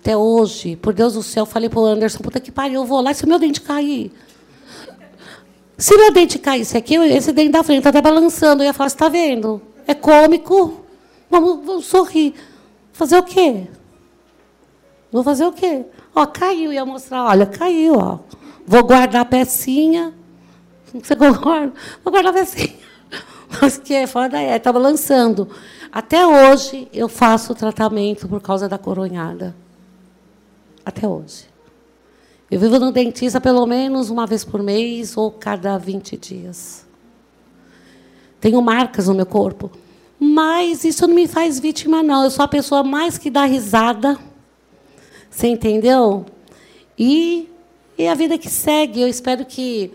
Até 0.00 0.16
hoje, 0.16 0.76
por 0.76 0.92
Deus 0.92 1.14
do 1.14 1.22
céu, 1.22 1.46
falei 1.46 1.68
para 1.68 1.80
o 1.80 1.84
Anderson, 1.84 2.18
puta 2.22 2.38
que 2.38 2.52
pariu, 2.52 2.82
eu 2.82 2.84
vou 2.84 3.00
lá, 3.00 3.14
se 3.14 3.24
o 3.24 3.28
meu 3.28 3.38
dente 3.38 3.60
cair, 3.60 4.12
se 5.76 5.96
meu 5.96 6.12
dente 6.12 6.38
caísse 6.38 6.76
aqui, 6.76 6.94
esse 6.94 7.32
dente 7.32 7.50
da 7.50 7.64
frente 7.64 7.78
está 7.78 7.90
até 7.90 8.00
balançando, 8.00 8.62
eu 8.62 8.66
ia 8.66 8.72
falar, 8.72 8.88
você 8.88 8.96
está 8.96 9.08
vendo? 9.08 9.60
É 9.86 9.94
cômico. 9.94 10.84
Vamos, 11.28 11.66
vamos 11.66 11.86
sorrir. 11.86 12.34
Fazer 12.92 13.18
o 13.18 13.22
quê? 13.22 13.66
Vou 15.10 15.24
fazer 15.24 15.44
o 15.44 15.52
quê? 15.52 15.84
Ó, 16.14 16.26
caiu, 16.26 16.72
ia 16.72 16.84
mostrar, 16.84 17.24
olha, 17.24 17.46
caiu, 17.46 17.96
ó. 17.96 18.18
Vou 18.66 18.84
guardar 18.84 19.22
a 19.22 19.24
pecinha. 19.24 20.14
Você 20.92 21.14
concorda? 21.16 21.72
Vou 22.04 22.12
guardar 22.12 22.32
a 22.32 22.38
pecinha. 22.38 22.74
Mas 23.60 23.76
que 23.78 23.94
é 23.94 24.06
foda 24.06 24.40
é, 24.40 24.56
está 24.56 24.72
balançando. 24.72 25.48
Até 25.92 26.26
hoje 26.26 26.88
eu 26.92 27.08
faço 27.08 27.54
tratamento 27.54 28.28
por 28.28 28.40
causa 28.40 28.68
da 28.68 28.78
coronhada. 28.78 29.54
Até 30.84 31.06
hoje. 31.06 31.53
Eu 32.54 32.60
vivo 32.60 32.78
no 32.78 32.92
dentista 32.92 33.40
pelo 33.40 33.66
menos 33.66 34.10
uma 34.10 34.28
vez 34.28 34.44
por 34.44 34.62
mês 34.62 35.16
ou 35.16 35.28
cada 35.28 35.76
20 35.76 36.16
dias. 36.16 36.86
Tenho 38.40 38.62
marcas 38.62 39.08
no 39.08 39.14
meu 39.14 39.26
corpo. 39.26 39.72
Mas 40.20 40.84
isso 40.84 41.04
não 41.08 41.16
me 41.16 41.26
faz 41.26 41.58
vítima, 41.58 42.00
não. 42.00 42.22
Eu 42.22 42.30
sou 42.30 42.44
a 42.44 42.48
pessoa 42.48 42.84
mais 42.84 43.18
que 43.18 43.28
dá 43.28 43.44
risada. 43.44 44.16
Você 45.28 45.48
entendeu? 45.48 46.26
E, 46.96 47.48
e 47.98 48.06
a 48.06 48.14
vida 48.14 48.38
que 48.38 48.48
segue. 48.48 49.00
Eu 49.00 49.08
espero 49.08 49.44
que, 49.44 49.90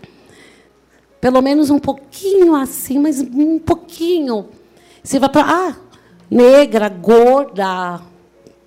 pelo 1.18 1.40
menos 1.40 1.70
um 1.70 1.78
pouquinho 1.78 2.54
assim, 2.54 2.98
mas 2.98 3.22
um 3.22 3.58
pouquinho. 3.58 4.50
Você 5.02 5.18
vai 5.18 5.30
para. 5.30 5.46
Ah, 5.50 5.76
negra, 6.30 6.90
gorda, 6.90 8.02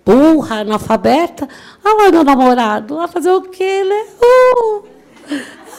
burra, 0.05 0.61
analfabeta. 0.61 1.47
Lá 1.83 2.11
meu 2.11 2.23
namorado. 2.23 2.97
Vai 2.97 3.07
fazer 3.07 3.31
o 3.31 3.41
quê, 3.41 3.83
né? 3.83 4.05
Uh! 4.21 4.83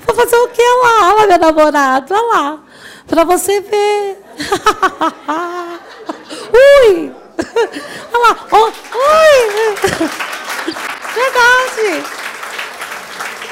Vai 0.06 0.16
fazer 0.16 0.36
o 0.36 0.48
quê? 0.48 0.62
Lá, 0.82 1.14
olha 1.14 1.26
meu 1.26 1.38
namorado. 1.38 2.14
Olha 2.14 2.26
lá. 2.26 2.62
Para 3.06 3.24
você 3.24 3.60
ver. 3.60 4.18
Ui! 6.52 7.12
Olha 8.12 8.18
lá. 8.18 8.46
Oh, 8.52 8.66
ui! 8.66 9.74
Verdade. 11.14 12.04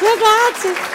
Verdade. 0.01 0.93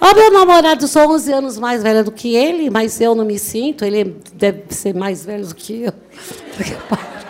Ah, 0.00 0.14
meu 0.14 0.30
namorado, 0.30 0.86
sou 0.86 1.10
11 1.10 1.32
anos 1.32 1.58
mais 1.58 1.82
velha 1.82 2.04
do 2.04 2.12
que 2.12 2.34
ele, 2.34 2.70
mas 2.70 3.00
eu 3.00 3.14
não 3.14 3.24
me 3.24 3.38
sinto. 3.38 3.84
Ele 3.84 4.16
deve 4.32 4.64
ser 4.70 4.94
mais 4.94 5.24
velho 5.24 5.46
do 5.46 5.54
que 5.54 5.82
eu. 5.82 5.92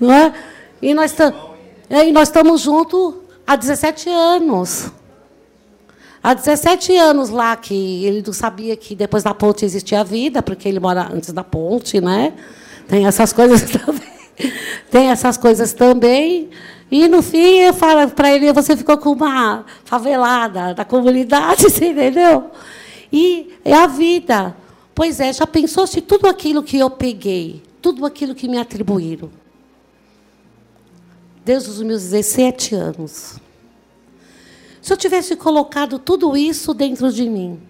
Não 0.00 0.12
é? 0.12 0.32
E 0.80 0.94
nós, 0.94 1.14
é, 1.88 2.08
e 2.08 2.12
nós 2.12 2.28
estamos 2.28 2.62
juntos 2.62 3.14
há 3.46 3.54
17 3.56 4.08
anos. 4.08 4.90
Há 6.22 6.34
17 6.34 6.96
anos 6.96 7.30
lá 7.30 7.56
que 7.56 8.04
ele 8.04 8.22
não 8.24 8.32
sabia 8.32 8.76
que 8.76 8.94
depois 8.94 9.22
da 9.22 9.34
ponte 9.34 9.64
existia 9.64 10.04
vida, 10.04 10.42
porque 10.42 10.68
ele 10.68 10.78
mora 10.78 11.08
antes 11.12 11.32
da 11.32 11.42
ponte, 11.42 12.00
né? 12.00 12.34
Tem 12.88 13.06
essas 13.06 13.32
coisas 13.32 13.62
também. 13.70 14.10
Tem 14.90 15.10
essas 15.10 15.36
coisas 15.36 15.72
também. 15.72 16.50
E, 16.90 17.06
no 17.06 17.22
fim, 17.22 17.60
eu 17.60 17.72
falo 17.72 18.10
para 18.10 18.32
ele, 18.32 18.52
você 18.52 18.76
ficou 18.76 18.98
com 18.98 19.12
uma 19.12 19.64
favelada 19.84 20.74
da 20.74 20.84
comunidade, 20.84 21.66
entendeu? 21.82 22.50
E 23.12 23.54
é 23.64 23.74
a 23.74 23.86
vida. 23.86 24.56
Pois 24.94 25.20
é, 25.20 25.32
já 25.32 25.46
pensou 25.46 25.86
se 25.86 26.00
tudo 26.00 26.26
aquilo 26.26 26.62
que 26.62 26.76
eu 26.78 26.90
peguei, 26.90 27.62
tudo 27.80 28.04
aquilo 28.04 28.34
que 28.34 28.48
me 28.48 28.58
atribuíram, 28.58 29.30
desde 31.44 31.70
os 31.70 31.82
meus 31.82 32.02
17 32.02 32.74
anos, 32.74 33.40
se 34.80 34.92
eu 34.92 34.96
tivesse 34.96 35.36
colocado 35.36 35.98
tudo 35.98 36.36
isso 36.36 36.72
dentro 36.72 37.12
de 37.12 37.28
mim, 37.28 37.60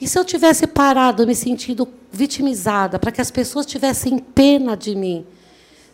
e 0.00 0.06
se 0.06 0.18
eu 0.18 0.24
tivesse 0.24 0.66
parado 0.66 1.26
me 1.26 1.34
sentindo 1.34 1.88
vitimizada, 2.12 2.98
para 2.98 3.10
que 3.10 3.20
as 3.20 3.30
pessoas 3.30 3.64
tivessem 3.64 4.18
pena 4.18 4.76
de 4.76 4.94
mim, 4.94 5.26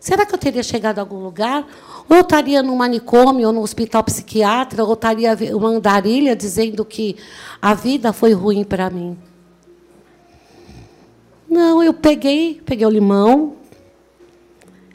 será 0.00 0.26
que 0.26 0.34
eu 0.34 0.38
teria 0.38 0.62
chegado 0.62 0.98
a 0.98 1.02
algum 1.02 1.22
lugar? 1.22 1.66
Ou 2.08 2.16
eu 2.16 2.22
estaria 2.22 2.62
no 2.62 2.74
manicômio, 2.74 3.46
ou 3.46 3.52
no 3.52 3.60
hospital 3.60 4.02
psiquiátrico, 4.02 4.82
ou 4.82 4.94
estaria 4.94 5.36
uma 5.56 5.68
andarilha 5.68 6.34
dizendo 6.34 6.84
que 6.84 7.16
a 7.60 7.74
vida 7.74 8.12
foi 8.12 8.32
ruim 8.32 8.64
para 8.64 8.90
mim. 8.90 9.16
Não, 11.48 11.82
eu 11.82 11.94
peguei, 11.94 12.60
peguei 12.64 12.86
o 12.86 12.90
limão, 12.90 13.56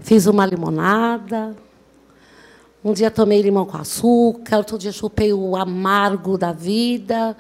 fiz 0.08 0.26
uma 0.26 0.46
limonada. 0.46 1.54
Um 2.82 2.94
dia 2.94 3.12
tomei 3.12 3.42
limão 3.42 3.66
com 3.66 3.76
açúcar, 3.76 4.56
outro 4.56 4.78
dia 4.78 4.94
chupei 4.94 5.34
o 5.34 5.54
amargo 5.54 6.38
da 6.38 6.54
vida. 6.54 7.36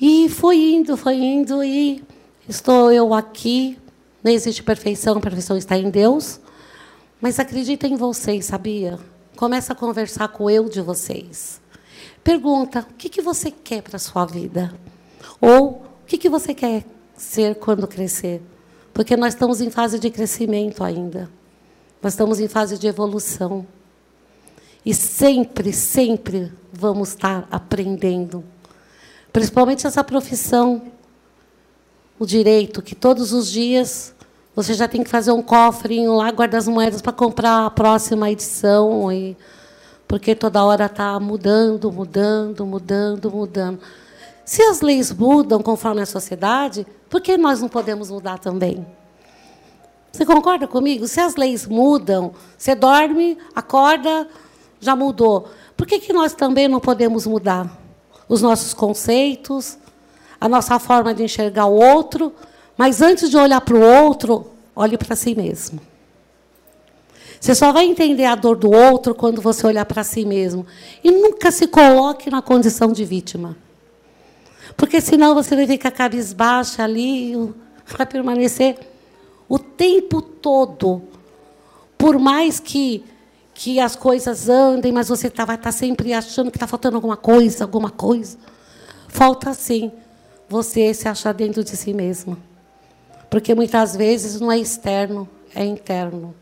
E 0.00 0.28
foi 0.28 0.56
indo, 0.56 0.96
foi 0.96 1.14
indo, 1.14 1.62
e 1.62 2.02
estou 2.48 2.90
eu 2.90 3.14
aqui. 3.14 3.78
Não 4.24 4.32
existe 4.32 4.60
perfeição, 4.60 5.18
a 5.18 5.20
perfeição 5.20 5.56
está 5.56 5.78
em 5.78 5.88
Deus. 5.88 6.40
Mas 7.20 7.38
acredita 7.38 7.86
em 7.86 7.94
vocês, 7.94 8.46
sabia? 8.46 8.98
Começa 9.36 9.72
a 9.72 9.76
conversar 9.76 10.26
com 10.28 10.50
eu 10.50 10.68
de 10.68 10.80
vocês. 10.80 11.60
Pergunta: 12.24 12.84
o 12.90 12.94
que, 12.94 13.08
que 13.08 13.22
você 13.22 13.52
quer 13.52 13.82
para 13.82 13.96
a 13.96 14.00
sua 14.00 14.26
vida? 14.26 14.74
Ou 15.40 15.84
o 16.02 16.06
que, 16.08 16.18
que 16.18 16.28
você 16.28 16.52
quer 16.52 16.84
ser 17.16 17.54
quando 17.54 17.86
crescer? 17.86 18.42
Porque 18.92 19.16
nós 19.16 19.34
estamos 19.34 19.60
em 19.60 19.70
fase 19.70 20.00
de 20.00 20.10
crescimento 20.10 20.82
ainda. 20.82 21.37
Nós 22.02 22.12
estamos 22.12 22.38
em 22.38 22.48
fase 22.48 22.78
de 22.78 22.86
evolução. 22.86 23.66
E 24.84 24.94
sempre, 24.94 25.72
sempre 25.72 26.52
vamos 26.72 27.10
estar 27.10 27.46
aprendendo. 27.50 28.44
Principalmente 29.32 29.86
essa 29.86 30.02
profissão, 30.04 30.82
o 32.18 32.24
direito, 32.24 32.80
que 32.80 32.94
todos 32.94 33.32
os 33.32 33.50
dias 33.50 34.14
você 34.54 34.74
já 34.74 34.88
tem 34.88 35.04
que 35.04 35.10
fazer 35.10 35.30
um 35.30 35.40
cofrinho 35.40 36.16
lá, 36.16 36.30
guardar 36.32 36.58
as 36.58 36.66
moedas 36.66 37.00
para 37.00 37.12
comprar 37.12 37.66
a 37.66 37.70
próxima 37.70 38.30
edição. 38.30 39.12
E, 39.12 39.36
porque 40.06 40.34
toda 40.34 40.64
hora 40.64 40.86
está 40.86 41.20
mudando, 41.20 41.92
mudando, 41.92 42.66
mudando, 42.66 43.30
mudando. 43.30 43.80
Se 44.44 44.62
as 44.62 44.80
leis 44.80 45.12
mudam 45.12 45.62
conforme 45.62 46.00
a 46.00 46.06
sociedade, 46.06 46.86
por 47.10 47.20
que 47.20 47.36
nós 47.36 47.60
não 47.60 47.68
podemos 47.68 48.10
mudar 48.10 48.38
também? 48.38 48.86
Você 50.18 50.26
concorda 50.26 50.66
comigo? 50.66 51.06
Se 51.06 51.20
as 51.20 51.36
leis 51.36 51.64
mudam, 51.64 52.32
você 52.58 52.74
dorme, 52.74 53.38
acorda, 53.54 54.26
já 54.80 54.96
mudou. 54.96 55.48
Por 55.76 55.86
que, 55.86 56.00
que 56.00 56.12
nós 56.12 56.32
também 56.32 56.66
não 56.66 56.80
podemos 56.80 57.24
mudar? 57.24 57.70
Os 58.28 58.42
nossos 58.42 58.74
conceitos, 58.74 59.78
a 60.40 60.48
nossa 60.48 60.76
forma 60.80 61.14
de 61.14 61.22
enxergar 61.22 61.66
o 61.66 61.74
outro, 61.74 62.32
mas 62.76 63.00
antes 63.00 63.30
de 63.30 63.36
olhar 63.36 63.60
para 63.60 63.76
o 63.76 63.80
outro, 63.80 64.50
olhe 64.74 64.98
para 64.98 65.14
si 65.14 65.36
mesmo. 65.36 65.78
Você 67.40 67.54
só 67.54 67.70
vai 67.70 67.86
entender 67.86 68.24
a 68.24 68.34
dor 68.34 68.56
do 68.56 68.72
outro 68.72 69.14
quando 69.14 69.40
você 69.40 69.68
olhar 69.68 69.84
para 69.84 70.02
si 70.02 70.24
mesmo. 70.24 70.66
E 71.04 71.12
nunca 71.12 71.52
se 71.52 71.68
coloque 71.68 72.28
na 72.28 72.42
condição 72.42 72.90
de 72.90 73.04
vítima. 73.04 73.56
Porque 74.76 75.00
senão 75.00 75.32
você 75.32 75.54
vai 75.54 75.68
ficar 75.68 75.92
cabisbaixa 75.92 76.82
ali, 76.82 77.36
vai 77.86 78.04
permanecer 78.04 78.97
o 79.48 79.58
tempo 79.58 80.20
todo. 80.20 81.02
Por 81.96 82.18
mais 82.18 82.60
que, 82.60 83.04
que 83.54 83.80
as 83.80 83.96
coisas 83.96 84.48
andem, 84.48 84.92
mas 84.92 85.08
você 85.08 85.30
tá, 85.30 85.44
vai 85.44 85.56
estar 85.56 85.72
tá 85.72 85.76
sempre 85.76 86.12
achando 86.12 86.50
que 86.50 86.56
está 86.56 86.66
faltando 86.66 86.96
alguma 86.96 87.16
coisa, 87.16 87.64
alguma 87.64 87.90
coisa. 87.90 88.38
Falta 89.08 89.54
sim 89.54 89.90
você 90.48 90.92
se 90.94 91.08
achar 91.08 91.32
dentro 91.32 91.64
de 91.64 91.76
si 91.76 91.92
mesmo. 91.92 92.36
Porque 93.30 93.54
muitas 93.54 93.96
vezes 93.96 94.40
não 94.40 94.50
é 94.50 94.58
externo, 94.58 95.28
é 95.54 95.64
interno. 95.64 96.34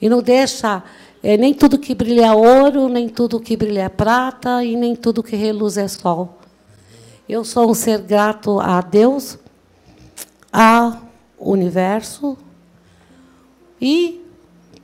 E 0.00 0.08
não 0.08 0.22
deixa, 0.22 0.82
é, 1.22 1.36
nem 1.36 1.52
tudo 1.52 1.78
que 1.78 1.94
brilha 1.94 2.26
é 2.26 2.32
ouro, 2.32 2.88
nem 2.88 3.08
tudo 3.08 3.40
que 3.40 3.56
brilha 3.56 3.82
é 3.82 3.88
prata, 3.88 4.64
e 4.64 4.76
nem 4.76 4.96
tudo 4.96 5.22
que 5.22 5.36
reluz 5.36 5.76
é 5.76 5.88
sol. 5.88 6.38
Eu 7.28 7.44
sou 7.44 7.70
um 7.70 7.74
ser 7.74 7.98
grato 7.98 8.58
a 8.60 8.80
Deus, 8.80 9.38
ao 10.52 11.09
universo, 11.40 12.36
e 13.80 14.20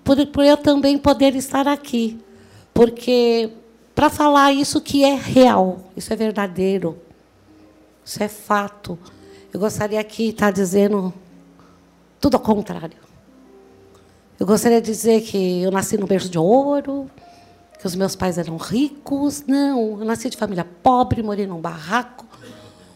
por, 0.03 0.25
por 0.29 0.45
eu 0.45 0.57
também 0.57 0.97
poder 0.97 1.35
estar 1.37 1.69
aqui. 1.69 2.19
Porque 2.73 3.51
para 3.95 4.11
falar 4.11 4.53
isso 4.53 4.81
que 4.81 5.05
é 5.05 5.15
real, 5.15 5.91
isso 5.97 6.13
é 6.13 6.17
verdadeiro, 6.17 6.99
isso 8.05 8.23
é 8.23 8.29
fato. 8.29 8.99
Eu 9.53 9.61
gostaria 9.61 10.01
aqui 10.01 10.29
estar 10.29 10.51
dizendo 10.51 11.13
tudo 12.21 12.35
ao 12.35 12.41
contrário. 12.41 12.99
Eu 14.39 14.47
gostaria 14.47 14.81
de 14.83 14.87
dizer 14.87 15.23
que 15.23 15.63
eu 15.63 15.71
nasci 15.71 15.97
no 15.97 16.07
berço 16.07 16.29
de 16.29 16.39
ouro, 16.39 17.11
que 17.79 17.87
os 17.87 17.95
meus 17.95 18.15
pais 18.15 18.37
eram 18.37 18.59
ricos. 18.59 19.45
Não, 19.47 19.99
eu 19.99 20.05
nasci 20.05 20.29
de 20.29 20.37
família 20.37 20.67
pobre, 20.83 21.23
morei 21.23 21.47
num 21.47 21.61
barraco, 21.61 22.27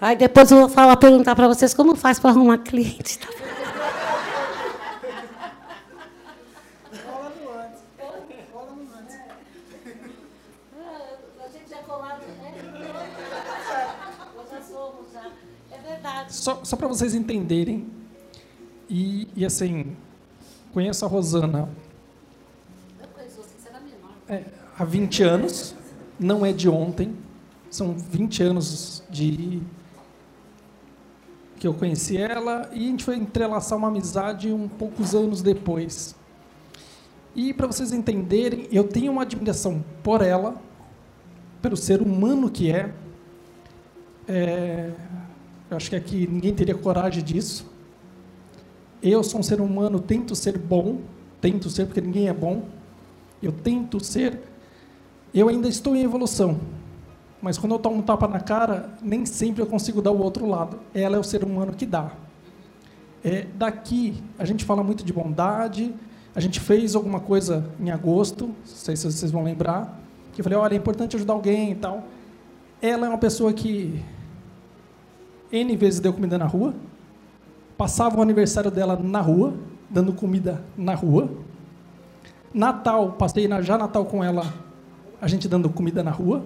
Aí 0.00 0.16
depois 0.16 0.50
eu 0.50 0.60
vou 0.60 0.68
falar, 0.68 0.96
perguntar 0.96 1.36
para 1.36 1.46
vocês 1.46 1.74
como 1.74 1.94
faz 1.94 2.18
para 2.18 2.30
arrumar 2.30 2.58
cliente. 2.58 3.18
Tá? 3.18 3.28
Só, 16.28 16.64
só 16.64 16.76
para 16.76 16.88
vocês 16.88 17.14
entenderem, 17.14 17.86
e, 18.88 19.28
e 19.36 19.44
assim, 19.44 19.96
conheço 20.72 21.04
a 21.04 21.08
Rosana 21.08 21.68
é, 24.30 24.44
há 24.78 24.84
20 24.84 25.22
anos, 25.24 25.74
não 26.20 26.44
é 26.44 26.52
de 26.52 26.68
ontem, 26.68 27.16
são 27.70 27.94
20 27.94 28.42
anos 28.42 29.02
de 29.08 29.62
que 31.58 31.66
eu 31.66 31.72
conheci 31.72 32.16
ela 32.16 32.70
e 32.72 32.84
a 32.84 32.88
gente 32.88 33.04
foi 33.04 33.16
entrelaçar 33.16 33.78
uma 33.78 33.88
amizade 33.88 34.52
um 34.52 34.68
poucos 34.68 35.14
anos 35.14 35.40
depois. 35.40 36.14
E 37.34 37.54
para 37.54 37.66
vocês 37.66 37.92
entenderem, 37.92 38.68
eu 38.70 38.84
tenho 38.84 39.12
uma 39.12 39.22
admiração 39.22 39.84
por 40.02 40.20
ela, 40.20 40.60
pelo 41.62 41.76
ser 41.76 42.02
humano 42.02 42.50
que 42.50 42.70
é. 42.70 42.92
é 44.28 44.92
eu 45.70 45.76
acho 45.76 45.88
que 45.88 45.96
aqui 45.96 46.26
ninguém 46.26 46.54
teria 46.54 46.74
coragem 46.74 47.22
disso. 47.22 47.70
Eu 49.02 49.22
sou 49.22 49.40
um 49.40 49.42
ser 49.42 49.60
humano, 49.60 50.00
tento 50.00 50.34
ser 50.34 50.58
bom, 50.58 51.00
tento 51.40 51.70
ser 51.70 51.86
porque 51.86 52.00
ninguém 52.00 52.28
é 52.28 52.34
bom. 52.34 52.64
Eu 53.42 53.52
tento 53.52 54.02
ser. 54.04 54.49
Eu 55.32 55.48
ainda 55.48 55.68
estou 55.68 55.94
em 55.94 56.02
evolução. 56.02 56.58
Mas 57.40 57.56
quando 57.56 57.72
eu 57.72 57.78
tomo 57.78 57.96
um 57.96 58.02
tapa 58.02 58.28
na 58.28 58.40
cara, 58.40 58.90
nem 59.00 59.24
sempre 59.24 59.62
eu 59.62 59.66
consigo 59.66 60.02
dar 60.02 60.10
o 60.10 60.20
outro 60.20 60.46
lado. 60.46 60.78
Ela 60.94 61.16
é 61.16 61.18
o 61.18 61.24
ser 61.24 61.44
humano 61.44 61.72
que 61.72 61.86
dá. 61.86 62.12
É, 63.24 63.46
daqui, 63.54 64.22
a 64.38 64.44
gente 64.44 64.64
fala 64.64 64.82
muito 64.82 65.04
de 65.04 65.12
bondade. 65.12 65.94
A 66.34 66.40
gente 66.40 66.60
fez 66.60 66.94
alguma 66.94 67.18
coisa 67.18 67.64
em 67.80 67.90
agosto, 67.90 68.46
não 68.46 68.54
sei 68.64 68.94
se 68.94 69.10
vocês 69.10 69.32
vão 69.32 69.42
lembrar, 69.42 70.00
que 70.32 70.40
eu 70.40 70.44
falei, 70.44 70.58
olha, 70.58 70.74
é 70.74 70.76
importante 70.76 71.16
ajudar 71.16 71.32
alguém 71.32 71.72
e 71.72 71.74
tal. 71.74 72.04
Ela 72.80 73.06
é 73.06 73.08
uma 73.08 73.18
pessoa 73.18 73.52
que 73.52 74.00
N 75.50 75.76
vezes 75.76 75.98
deu 75.98 76.12
comida 76.12 76.38
na 76.38 76.46
rua, 76.46 76.72
passava 77.76 78.18
o 78.18 78.22
aniversário 78.22 78.70
dela 78.70 78.96
na 78.96 79.20
rua, 79.20 79.54
dando 79.88 80.12
comida 80.12 80.62
na 80.76 80.94
rua. 80.94 81.28
Natal, 82.54 83.12
passei 83.12 83.48
já 83.62 83.76
Natal 83.76 84.04
com 84.04 84.22
ela, 84.22 84.44
a 85.20 85.28
gente 85.28 85.48
dando 85.48 85.68
comida 85.68 86.02
na 86.02 86.10
rua. 86.10 86.42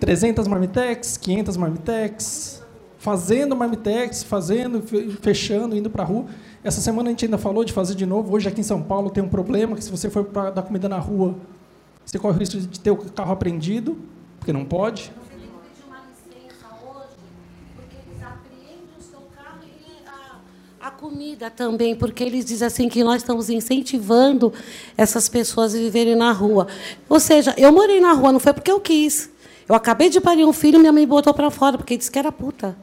300 0.00 0.48
marmitex, 0.48 1.16
500 1.16 1.56
marmitex, 1.56 2.62
fazendo 2.98 3.54
marmitex, 3.54 4.22
fazendo, 4.22 4.82
fechando, 5.20 5.76
indo 5.76 5.88
para 5.88 6.02
a 6.02 6.06
rua. 6.06 6.24
Essa 6.64 6.80
semana 6.80 7.08
a 7.08 7.12
gente 7.12 7.24
ainda 7.24 7.38
falou 7.38 7.64
de 7.64 7.72
fazer 7.72 7.94
de 7.94 8.06
novo. 8.06 8.34
Hoje 8.34 8.48
aqui 8.48 8.60
em 8.60 8.64
São 8.64 8.82
Paulo 8.82 9.10
tem 9.10 9.22
um 9.22 9.28
problema 9.28 9.76
que 9.76 9.84
se 9.84 9.90
você 9.90 10.10
for 10.10 10.24
para 10.24 10.50
dar 10.50 10.62
comida 10.62 10.88
na 10.88 10.98
rua, 10.98 11.36
você 12.04 12.18
corre 12.18 12.36
o 12.36 12.38
risco 12.38 12.58
de 12.58 12.80
ter 12.80 12.90
o 12.90 12.96
carro 12.96 13.32
apreendido, 13.32 13.96
porque 14.38 14.52
não 14.52 14.64
pode. 14.64 15.12
A 20.82 20.90
comida 20.90 21.48
também, 21.48 21.94
porque 21.94 22.24
eles 22.24 22.44
dizem 22.44 22.66
assim 22.66 22.88
que 22.88 23.04
nós 23.04 23.22
estamos 23.22 23.48
incentivando 23.48 24.52
essas 24.96 25.28
pessoas 25.28 25.76
a 25.76 25.78
viverem 25.78 26.16
na 26.16 26.32
rua. 26.32 26.66
Ou 27.08 27.20
seja, 27.20 27.54
eu 27.56 27.70
morei 27.70 28.00
na 28.00 28.12
rua, 28.14 28.32
não 28.32 28.40
foi 28.40 28.52
porque 28.52 28.72
eu 28.72 28.80
quis. 28.80 29.30
Eu 29.68 29.76
acabei 29.76 30.10
de 30.10 30.20
parir 30.20 30.44
um 30.44 30.52
filho, 30.52 30.80
minha 30.80 30.90
mãe 30.90 31.06
botou 31.06 31.32
para 31.32 31.52
fora, 31.52 31.78
porque 31.78 31.96
disse 31.96 32.10
que 32.10 32.18
era 32.18 32.32
puta. 32.32 32.76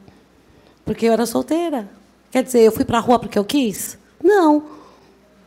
Porque 0.82 1.04
eu 1.04 1.12
era 1.12 1.26
solteira. 1.26 1.90
Quer 2.30 2.42
dizer, 2.42 2.60
eu 2.60 2.72
fui 2.72 2.86
para 2.86 2.96
a 2.96 3.00
rua 3.02 3.18
porque 3.18 3.38
eu 3.38 3.44
quis? 3.44 3.98
Não, 4.24 4.64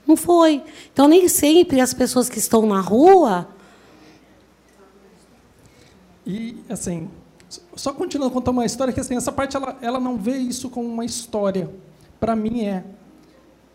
não 0.06 0.16
foi. 0.16 0.62
Então, 0.94 1.08
nem 1.08 1.28
sempre 1.28 1.82
as 1.82 1.92
pessoas 1.92 2.30
que 2.30 2.38
estão 2.38 2.68
na 2.68 2.82
rua. 2.82 3.48
E, 6.24 6.58
assim, 6.70 7.10
só 7.76 7.92
continuando 7.94 8.30
a 8.30 8.34
contar 8.34 8.52
uma 8.52 8.64
história, 8.64 8.94
que 8.94 9.00
assim, 9.00 9.16
essa 9.16 9.32
parte 9.32 9.58
ela, 9.58 9.76
ela 9.82 10.00
não 10.00 10.18
vê 10.20 10.38
isso 10.38 10.70
como 10.70 10.88
uma 10.88 11.04
história 11.04 11.68
para 12.24 12.38
mim 12.38 12.64
é. 12.64 12.86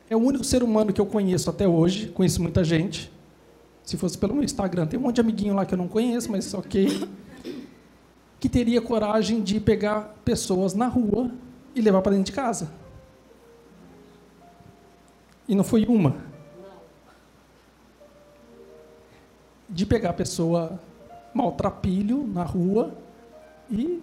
É 0.08 0.16
o 0.16 0.20
único 0.20 0.42
ser 0.42 0.62
humano 0.62 0.90
que 0.90 0.98
eu 0.98 1.04
conheço 1.04 1.50
até 1.50 1.68
hoje, 1.68 2.08
conheço 2.08 2.40
muita 2.40 2.64
gente. 2.64 3.12
Se 3.82 3.94
fosse 3.98 4.16
pelo 4.16 4.32
meu 4.32 4.42
Instagram, 4.42 4.86
tem 4.86 4.98
um 4.98 5.02
monte 5.02 5.16
de 5.16 5.20
amiguinho 5.20 5.54
lá 5.54 5.66
que 5.66 5.74
eu 5.74 5.76
não 5.76 5.86
conheço, 5.86 6.32
mas 6.32 6.54
ok. 6.54 7.06
Que 8.40 8.48
teria 8.48 8.80
coragem 8.80 9.42
de 9.42 9.60
pegar 9.60 10.16
pessoas 10.24 10.72
na 10.72 10.86
rua 10.86 11.30
e 11.74 11.82
levar 11.82 12.00
para 12.00 12.12
dentro 12.12 12.24
de 12.24 12.32
casa. 12.32 12.70
E 15.46 15.54
não 15.54 15.62
foi 15.62 15.84
uma. 15.84 16.16
De 19.68 19.84
pegar 19.84 20.08
a 20.08 20.14
pessoa 20.14 20.80
maltrapilho 21.34 22.26
na 22.26 22.44
rua 22.44 22.96
e 23.70 24.02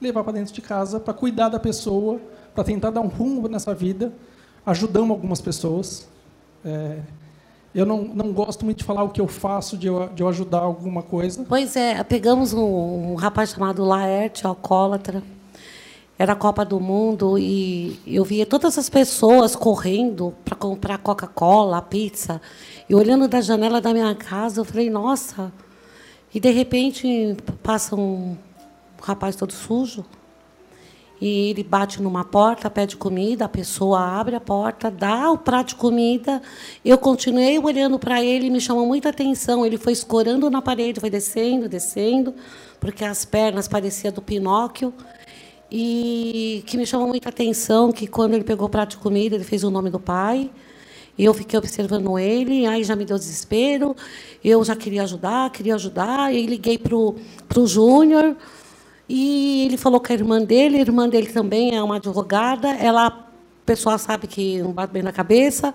levar 0.00 0.24
para 0.24 0.32
dentro 0.32 0.52
de 0.52 0.60
casa 0.60 0.98
para 0.98 1.14
cuidar 1.14 1.50
da 1.50 1.60
pessoa 1.60 2.20
para 2.54 2.64
tentar 2.64 2.90
dar 2.90 3.00
um 3.00 3.08
rumo 3.08 3.48
nessa 3.48 3.74
vida. 3.74 4.12
Ajudamos 4.64 5.10
algumas 5.10 5.40
pessoas. 5.40 6.08
É, 6.64 6.98
eu 7.74 7.84
não, 7.84 8.04
não 8.04 8.32
gosto 8.32 8.64
muito 8.64 8.78
de 8.78 8.84
falar 8.84 9.02
o 9.02 9.10
que 9.10 9.20
eu 9.20 9.26
faço, 9.26 9.76
de 9.76 9.88
eu, 9.88 10.08
de 10.08 10.22
eu 10.22 10.28
ajudar 10.28 10.60
alguma 10.60 11.02
coisa. 11.02 11.44
Pois 11.48 11.74
é, 11.74 12.02
pegamos 12.04 12.52
um, 12.54 13.12
um 13.12 13.14
rapaz 13.16 13.50
chamado 13.50 13.84
Laerte, 13.84 14.46
alcoólatra. 14.46 15.22
Era 16.16 16.34
a 16.34 16.36
Copa 16.36 16.64
do 16.64 16.78
Mundo 16.78 17.36
e 17.36 17.98
eu 18.06 18.24
via 18.24 18.46
todas 18.46 18.78
as 18.78 18.88
pessoas 18.88 19.56
correndo 19.56 20.32
para 20.44 20.54
comprar 20.54 20.98
Coca-Cola, 20.98 21.82
pizza. 21.82 22.40
E 22.88 22.94
olhando 22.94 23.26
da 23.26 23.40
janela 23.40 23.80
da 23.80 23.92
minha 23.92 24.14
casa, 24.14 24.60
eu 24.60 24.64
falei, 24.64 24.88
nossa. 24.88 25.52
E, 26.32 26.38
de 26.38 26.50
repente, 26.50 27.36
passa 27.62 27.96
um 27.96 28.36
rapaz 29.02 29.34
todo 29.34 29.52
sujo, 29.52 30.04
e 31.20 31.50
ele 31.50 31.62
bate 31.62 32.02
numa 32.02 32.24
porta, 32.24 32.68
pede 32.68 32.96
comida, 32.96 33.44
a 33.44 33.48
pessoa 33.48 34.00
abre 34.00 34.34
a 34.34 34.40
porta, 34.40 34.90
dá 34.90 35.30
o 35.30 35.38
prato 35.38 35.68
de 35.68 35.74
comida. 35.76 36.42
Eu 36.84 36.98
continuei 36.98 37.58
olhando 37.58 37.98
para 37.98 38.22
ele, 38.22 38.50
me 38.50 38.60
chamou 38.60 38.86
muita 38.86 39.10
atenção. 39.10 39.64
Ele 39.64 39.78
foi 39.78 39.92
escorando 39.92 40.50
na 40.50 40.60
parede, 40.60 41.00
foi 41.00 41.10
descendo, 41.10 41.68
descendo, 41.68 42.34
porque 42.80 43.04
as 43.04 43.24
pernas 43.24 43.68
pareciam 43.68 44.12
do 44.12 44.20
Pinóquio. 44.20 44.92
E 45.70 46.62
que 46.66 46.76
me 46.76 46.84
chamou 46.84 47.08
muita 47.08 47.30
atenção 47.30 47.90
que 47.90 48.06
quando 48.06 48.34
ele 48.34 48.44
pegou 48.44 48.66
o 48.66 48.70
prato 48.70 48.90
de 48.90 48.96
comida, 48.98 49.34
ele 49.34 49.44
fez 49.44 49.64
o 49.64 49.70
nome 49.70 49.90
do 49.90 50.00
pai. 50.00 50.50
E 51.16 51.24
eu 51.24 51.32
fiquei 51.32 51.58
observando 51.58 52.18
ele, 52.18 52.66
aí 52.66 52.82
já 52.82 52.96
me 52.96 53.04
deu 53.04 53.16
desespero. 53.16 53.96
Eu 54.42 54.64
já 54.64 54.74
queria 54.74 55.04
ajudar, 55.04 55.50
queria 55.50 55.76
ajudar. 55.76 56.34
E 56.34 56.44
liguei 56.44 56.76
para 56.76 56.94
o 56.96 57.66
Júnior. 57.66 58.36
E 59.08 59.66
ele 59.66 59.76
falou 59.76 60.00
que 60.00 60.12
a 60.12 60.16
irmã 60.16 60.42
dele, 60.42 60.78
a 60.78 60.80
irmã 60.80 61.08
dele 61.08 61.26
também 61.26 61.74
é 61.74 61.82
uma 61.82 61.96
advogada, 61.96 62.68
ela, 62.70 63.08
o 63.62 63.64
pessoal 63.66 63.98
sabe 63.98 64.26
que 64.26 64.62
não 64.62 64.72
bate 64.72 64.92
bem 64.92 65.02
na 65.02 65.12
cabeça. 65.12 65.74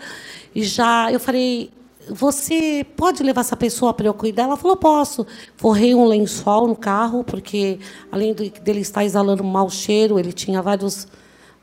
E 0.54 0.64
já 0.64 1.12
eu 1.12 1.20
falei, 1.20 1.72
você 2.10 2.86
pode 2.98 3.22
levar 3.22 3.42
essa 3.42 3.56
pessoa 3.56 3.94
para 3.94 4.08
eu 4.08 4.14
cuidar? 4.14 4.44
Ela 4.44 4.58
falou, 4.58 4.76
posso. 4.76 5.28
Forrei 5.56 5.94
um 5.94 6.06
lençol 6.06 6.68
no 6.68 6.76
carro, 6.76 7.24
porque 7.24 7.80
além 8.12 8.34
dele 8.34 8.80
estar 8.80 9.06
exalando 9.06 9.44
um 9.44 9.48
mau 9.48 9.70
cheiro, 9.70 10.18
ele 10.20 10.34
tinha 10.34 10.62
vários, 10.62 11.08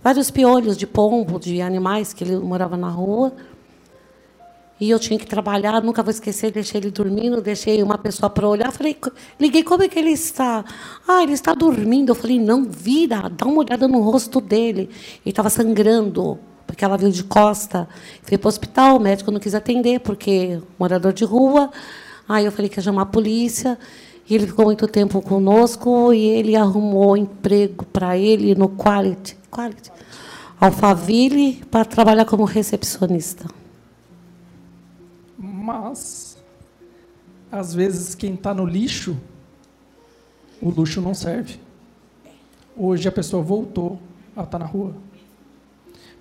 vários 0.03 0.31
piolhos 0.31 0.77
de 0.77 0.87
pombo, 0.87 1.39
de 1.41 1.61
animais, 1.61 2.13
que 2.13 2.23
ele 2.23 2.37
morava 2.37 2.77
na 2.77 2.89
rua. 2.89 3.33
E 4.79 4.91
eu 4.91 4.99
tinha 4.99 5.19
que 5.19 5.27
trabalhar, 5.27 5.83
nunca 5.83 6.03
vou 6.03 6.11
esquecer, 6.11 6.51
deixei 6.51 6.79
ele 6.79 6.91
dormindo, 6.91 7.41
deixei 7.41 7.83
uma 7.83 7.97
pessoa 7.97 8.29
para 8.29 8.47
olhar. 8.47 8.71
Falei, 8.71 8.95
liguei, 9.41 9.63
como 9.63 9.83
é 9.83 9.89
que 9.89 9.99
ele 9.99 10.11
está? 10.11 10.63
Ah, 11.09 11.23
ele 11.23 11.33
está 11.33 11.55
dormindo. 11.55 12.11
Eu 12.11 12.15
falei, 12.15 12.39
não, 12.39 12.65
vira, 12.65 13.31
dá 13.31 13.47
uma 13.47 13.61
olhada 13.61 13.89
no 13.89 14.01
rosto 14.01 14.39
dele. 14.39 14.83
Ele 14.83 14.91
estava 15.25 15.49
sangrando, 15.49 16.39
porque 16.67 16.85
ela 16.85 16.99
viu 16.99 17.11
de 17.11 17.25
costa. 17.25 17.89
Fui 18.23 18.37
para 18.37 18.47
o 18.47 18.49
hospital, 18.49 18.97
o 18.97 19.01
médico 19.01 19.31
não 19.31 19.41
quis 19.41 19.55
atender, 19.55 20.01
porque 20.01 20.61
morador 20.79 21.15
de 21.15 21.25
rua. 21.25 21.71
Aí 22.29 22.45
eu 22.45 22.53
falei 22.53 22.69
que 22.69 22.79
ia 22.79 22.83
chamar 22.83 23.03
a 23.03 23.07
polícia. 23.07 23.79
E 24.29 24.35
ele 24.35 24.47
ficou 24.47 24.67
muito 24.67 24.87
tempo 24.89 25.23
conosco 25.23 26.13
e 26.13 26.27
ele 26.27 26.55
arrumou 26.55 27.17
emprego 27.17 27.87
para 27.87 28.19
ele 28.19 28.57
no 28.57 28.69
Quality, 28.69 29.39
Quality 29.51 29.93
Alphaville 30.61 31.63
para 31.71 31.85
trabalhar 31.85 32.25
como 32.25 32.45
recepcionista. 32.45 33.47
Mas, 35.67 36.39
às 37.51 37.75
vezes, 37.75 38.15
quem 38.15 38.35
está 38.35 38.55
no 38.55 38.65
lixo, 38.65 39.17
o 40.63 40.71
luxo 40.71 41.01
não 41.01 41.13
serve. 41.13 41.59
Hoje 42.77 43.09
a 43.09 43.11
pessoa 43.11 43.43
voltou 43.43 43.99
a 44.37 44.45
estar 44.45 44.47
tá 44.47 44.59
na 44.61 44.65
rua. 44.65 44.95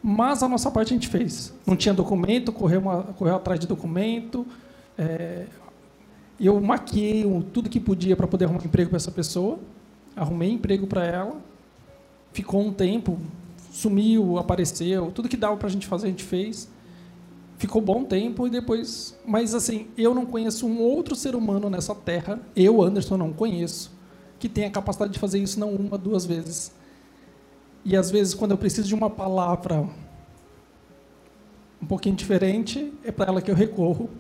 Mas 0.02 0.42
a 0.42 0.50
nossa 0.50 0.72
parte 0.72 0.94
a 0.94 0.96
gente 0.96 1.08
fez. 1.08 1.54
Não 1.64 1.76
tinha 1.76 1.94
documento, 1.94 2.52
correu, 2.52 2.80
uma, 2.80 3.04
correu 3.04 3.36
atrás 3.36 3.60
de 3.60 3.68
documento. 3.68 4.48
É, 4.98 5.46
eu 6.40 6.60
maquiei 6.60 7.24
tudo 7.54 7.70
que 7.70 7.80
podia 7.80 8.16
para 8.16 8.26
poder 8.26 8.46
arrumar 8.46 8.66
emprego 8.66 8.90
para 8.90 8.98
essa 8.98 9.12
pessoa. 9.12 9.60
Arrumei 10.16 10.50
emprego 10.50 10.88
para 10.88 11.06
ela. 11.06 11.40
Ficou 12.34 12.66
um 12.66 12.74
tempo, 12.74 13.20
sumiu, 13.72 14.40
apareceu. 14.40 15.12
Tudo 15.12 15.30
que 15.30 15.38
dava 15.38 15.56
para 15.56 15.68
a 15.68 15.72
gente 15.72 15.86
fazer, 15.86 16.08
a 16.08 16.10
gente 16.10 16.24
fez. 16.24 16.68
Ficou 17.66 17.82
bom 17.82 18.04
tempo 18.04 18.46
e 18.46 18.50
depois. 18.52 19.18
Mas, 19.26 19.56
assim, 19.56 19.88
eu 19.98 20.14
não 20.14 20.24
conheço 20.24 20.68
um 20.68 20.80
outro 20.80 21.16
ser 21.16 21.36
humano 21.36 21.68
nessa 21.68 21.96
terra, 21.96 22.40
eu, 22.56 22.80
Anderson, 22.80 23.18
não 23.18 23.34
conheço, 23.34 23.92
que 24.38 24.48
tenha 24.48 24.68
a 24.68 24.72
capacidade 24.72 25.12
de 25.12 25.18
fazer 25.18 25.40
isso 25.40 25.60
não 25.60 25.72
uma, 25.74 25.98
duas 25.98 26.28
vezes. 26.28 26.72
E 27.84 27.98
às 27.98 28.12
vezes, 28.12 28.36
quando 28.36 28.52
eu 28.52 28.58
preciso 28.60 28.88
de 28.88 28.94
uma 28.94 29.10
palavra 29.10 29.90
um 31.82 31.88
pouquinho 31.88 32.16
diferente, 32.16 32.94
é 33.04 33.12
para 33.12 33.32
ela 33.32 33.42
que 33.42 33.50
eu 33.50 33.56
recorro. 33.56 34.12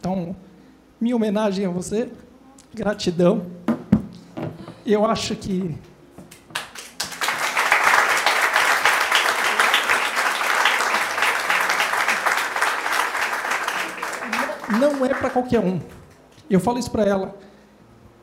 Então, 0.00 0.34
minha 1.00 1.14
homenagem 1.14 1.64
a 1.64 1.70
você, 1.70 2.10
gratidão. 2.74 3.46
Eu 4.84 5.04
acho 5.04 5.36
que 5.36 5.72
não 14.78 15.04
é 15.04 15.10
para 15.10 15.30
qualquer 15.30 15.60
um. 15.60 15.80
Eu 16.48 16.60
falo 16.60 16.78
isso 16.78 16.90
para 16.90 17.04
ela. 17.04 17.36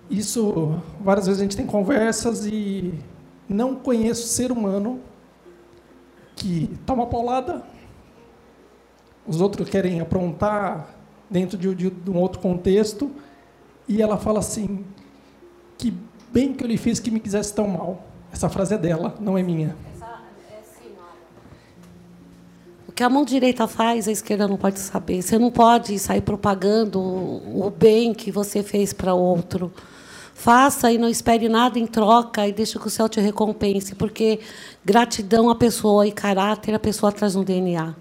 Isso 0.10 0.82
várias 1.02 1.28
vezes 1.28 1.42
a 1.42 1.44
gente 1.44 1.58
tem 1.58 1.66
conversas 1.66 2.46
e 2.46 2.94
não 3.48 3.76
conheço 3.76 4.28
ser 4.28 4.52
humano 4.52 5.00
que 6.36 6.70
toma 6.86 7.06
paulada, 7.06 7.64
os 9.28 9.42
outros 9.42 9.70
querem 9.70 10.00
aprontar 10.00 10.96
dentro 11.30 11.58
de, 11.58 11.76
de, 11.76 11.90
de, 11.90 12.10
um 12.10 12.18
outro 12.18 12.40
contexto, 12.40 13.12
e 13.88 14.02
ela 14.02 14.18
fala 14.18 14.40
assim: 14.40 14.86
que 15.78 15.94
bem 16.32 16.54
que 16.54 16.64
eu 16.64 16.68
lhe 16.68 16.78
fiz 16.78 17.00
que 17.00 17.12
me 17.12 17.20
quisesse 17.20 17.54
tão 17.54 17.68
mal. 17.68 18.06
Essa 18.32 18.48
frase 18.48 18.76
é 18.76 18.78
dela, 18.78 19.16
não 19.20 19.38
é 19.38 19.44
minha. 19.44 19.76
O 22.88 22.89
que 23.00 23.04
a 23.06 23.08
mão 23.08 23.24
direita 23.24 23.66
faz, 23.66 24.10
a 24.10 24.12
esquerda 24.12 24.46
não 24.46 24.58
pode 24.58 24.78
saber. 24.78 25.22
Você 25.22 25.40
não 25.40 25.50
pode 25.50 25.98
sair 25.98 26.20
propagando 26.20 27.00
o 27.00 27.72
bem 27.74 28.14
que 28.14 28.30
você 28.30 28.62
fez 28.62 28.92
para 28.92 29.14
outro. 29.14 29.72
Faça 30.34 30.92
e 30.92 30.98
não 30.98 31.08
espere 31.08 31.48
nada 31.48 31.80
em 31.80 31.88
troca 31.88 32.46
e 32.46 32.52
deixe 32.52 32.78
que 32.78 32.88
o 32.88 32.90
céu 32.90 33.08
te 33.08 33.22
recompense, 33.22 33.96
porque 33.96 34.42
gratidão 34.84 35.50
a 35.50 35.56
pessoa 35.56 36.06
e 36.06 36.12
caráter 36.12 36.76
a 36.76 36.80
pessoa 36.80 37.10
traz 37.10 37.36
no 37.36 37.46
DNA. 37.46 37.96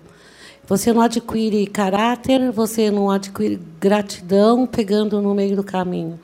Você 0.66 0.92
não 0.92 1.01
adquire 1.01 1.64
caráter, 1.68 2.51
você 2.51 2.90
não 2.90 3.09
adquire 3.09 3.61
gratidão 3.78 4.66
pegando 4.66 5.22
no 5.22 5.32
meio 5.32 5.55
do 5.55 5.62
caminho. 5.62 6.18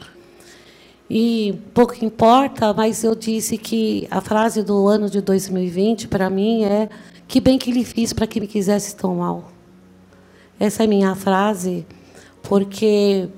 E 1.09 1.61
pouco 1.73 2.05
importa, 2.05 2.75
mas 2.75 3.05
eu 3.05 3.15
disse 3.15 3.57
que 3.57 4.09
a 4.11 4.21
frase 4.21 4.65
do 4.65 4.89
ano 4.89 5.09
de 5.09 5.21
2020 5.21 6.09
para 6.09 6.29
mim 6.29 6.65
é 6.65 6.89
que 7.27 7.41
bem 7.41 7.59
que 7.59 7.71
lhe 7.71 7.85
fiz 7.85 8.13
para 8.13 8.27
que 8.27 8.41
me 8.41 8.47
quisesse 8.47 8.95
tão 8.97 9.17
mal. 9.17 9.51
Essa 10.59 10.85
é 10.85 10.87
minha 10.87 11.15
frase, 11.15 11.87
porque 12.43 13.29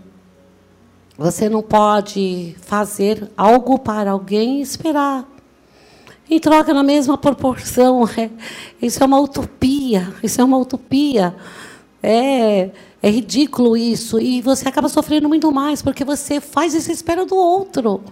você 1.17 1.49
não 1.49 1.63
pode 1.63 2.55
fazer 2.61 3.31
algo 3.37 3.79
para 3.79 4.11
alguém 4.11 4.59
e 4.59 4.63
esperar. 4.63 5.27
Em 6.29 6.39
troca 6.39 6.75
na 6.75 6.83
mesma 6.83 7.17
proporção. 7.17 8.05
É, 8.19 8.31
isso 8.83 9.03
é 9.03 9.07
uma 9.07 9.19
utopia. 9.19 10.13
Isso 10.23 10.41
é 10.41 10.45
uma 10.45 10.59
utopia. 10.59 11.35
É, 12.03 12.71
é 13.03 13.11
ridículo 13.11 13.77
isso. 13.77 14.21
E 14.21 14.43
você 14.43 14.69
acaba 14.69 14.89
sofrendo 14.89 15.29
muito 15.29 15.51
mais, 15.51 15.81
porque 15.81 16.05
você 16.05 16.41
faz 16.41 16.75
e 16.75 16.93
espera 16.93 17.25
do 17.25 17.37
outro. 17.37 18.03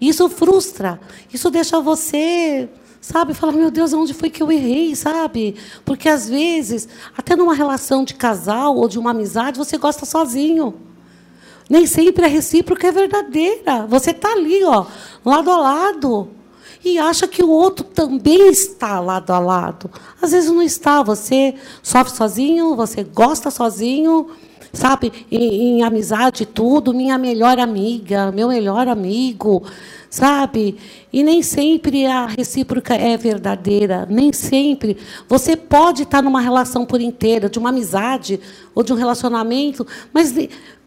Isso 0.00 0.28
frustra. 0.28 1.00
Isso 1.32 1.50
deixa 1.50 1.80
você 1.80 2.68
sabe? 3.06 3.34
Fala, 3.34 3.52
meu 3.52 3.70
Deus, 3.70 3.92
onde 3.92 4.12
foi 4.12 4.28
que 4.28 4.42
eu 4.42 4.50
errei, 4.50 4.96
sabe? 4.96 5.54
Porque 5.84 6.08
às 6.08 6.28
vezes, 6.28 6.88
até 7.16 7.36
numa 7.36 7.54
relação 7.54 8.02
de 8.02 8.14
casal 8.14 8.76
ou 8.76 8.88
de 8.88 8.98
uma 8.98 9.12
amizade, 9.12 9.58
você 9.58 9.78
gosta 9.78 10.04
sozinho. 10.04 10.74
Nem 11.70 11.86
sempre 11.86 12.24
a 12.24 12.28
recíproca 12.28 12.88
é 12.88 12.90
verdadeira. 12.90 13.86
Você 13.86 14.10
está 14.10 14.32
ali, 14.32 14.64
ó, 14.64 14.86
lado 15.24 15.52
a 15.52 15.56
lado. 15.56 16.30
E 16.84 16.98
acha 16.98 17.28
que 17.28 17.44
o 17.44 17.48
outro 17.48 17.84
também 17.84 18.48
está 18.48 18.98
lado 18.98 19.32
a 19.32 19.38
lado. 19.38 19.88
Às 20.20 20.32
vezes 20.32 20.50
não 20.50 20.62
está. 20.62 21.00
Você 21.04 21.54
sofre 21.84 22.12
sozinho, 22.12 22.74
você 22.74 23.04
gosta 23.04 23.52
sozinho, 23.52 24.30
sabe? 24.72 25.12
Em, 25.30 25.78
em 25.78 25.82
amizade, 25.82 26.46
tudo. 26.46 26.94
Minha 26.94 27.18
melhor 27.18 27.58
amiga, 27.58 28.30
meu 28.32 28.48
melhor 28.48 28.88
amigo, 28.88 29.62
sabe? 30.10 30.76
E 31.12 31.22
nem 31.22 31.42
sempre 31.42 32.06
a 32.06 32.26
recíproca 32.26 32.94
é 32.94 33.16
verdadeira. 33.16 34.06
Nem 34.08 34.32
sempre. 34.32 34.96
Você 35.28 35.56
pode 35.56 36.02
estar 36.02 36.22
numa 36.22 36.40
relação 36.40 36.84
por 36.84 37.00
inteira, 37.00 37.48
de 37.48 37.58
uma 37.58 37.70
amizade 37.70 38.40
ou 38.74 38.82
de 38.82 38.92
um 38.92 38.96
relacionamento, 38.96 39.86
mas 40.12 40.34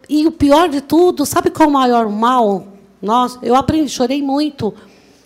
e 0.08 0.26
o 0.26 0.32
pior 0.32 0.68
de 0.68 0.80
tudo, 0.80 1.24
sabe 1.24 1.50
qual 1.50 1.68
é 1.68 1.70
o 1.70 1.72
maior 1.72 2.08
mal? 2.08 2.66
Nossa, 3.00 3.38
eu 3.42 3.54
aprendi, 3.54 3.88
chorei 3.88 4.20
muito 4.20 4.74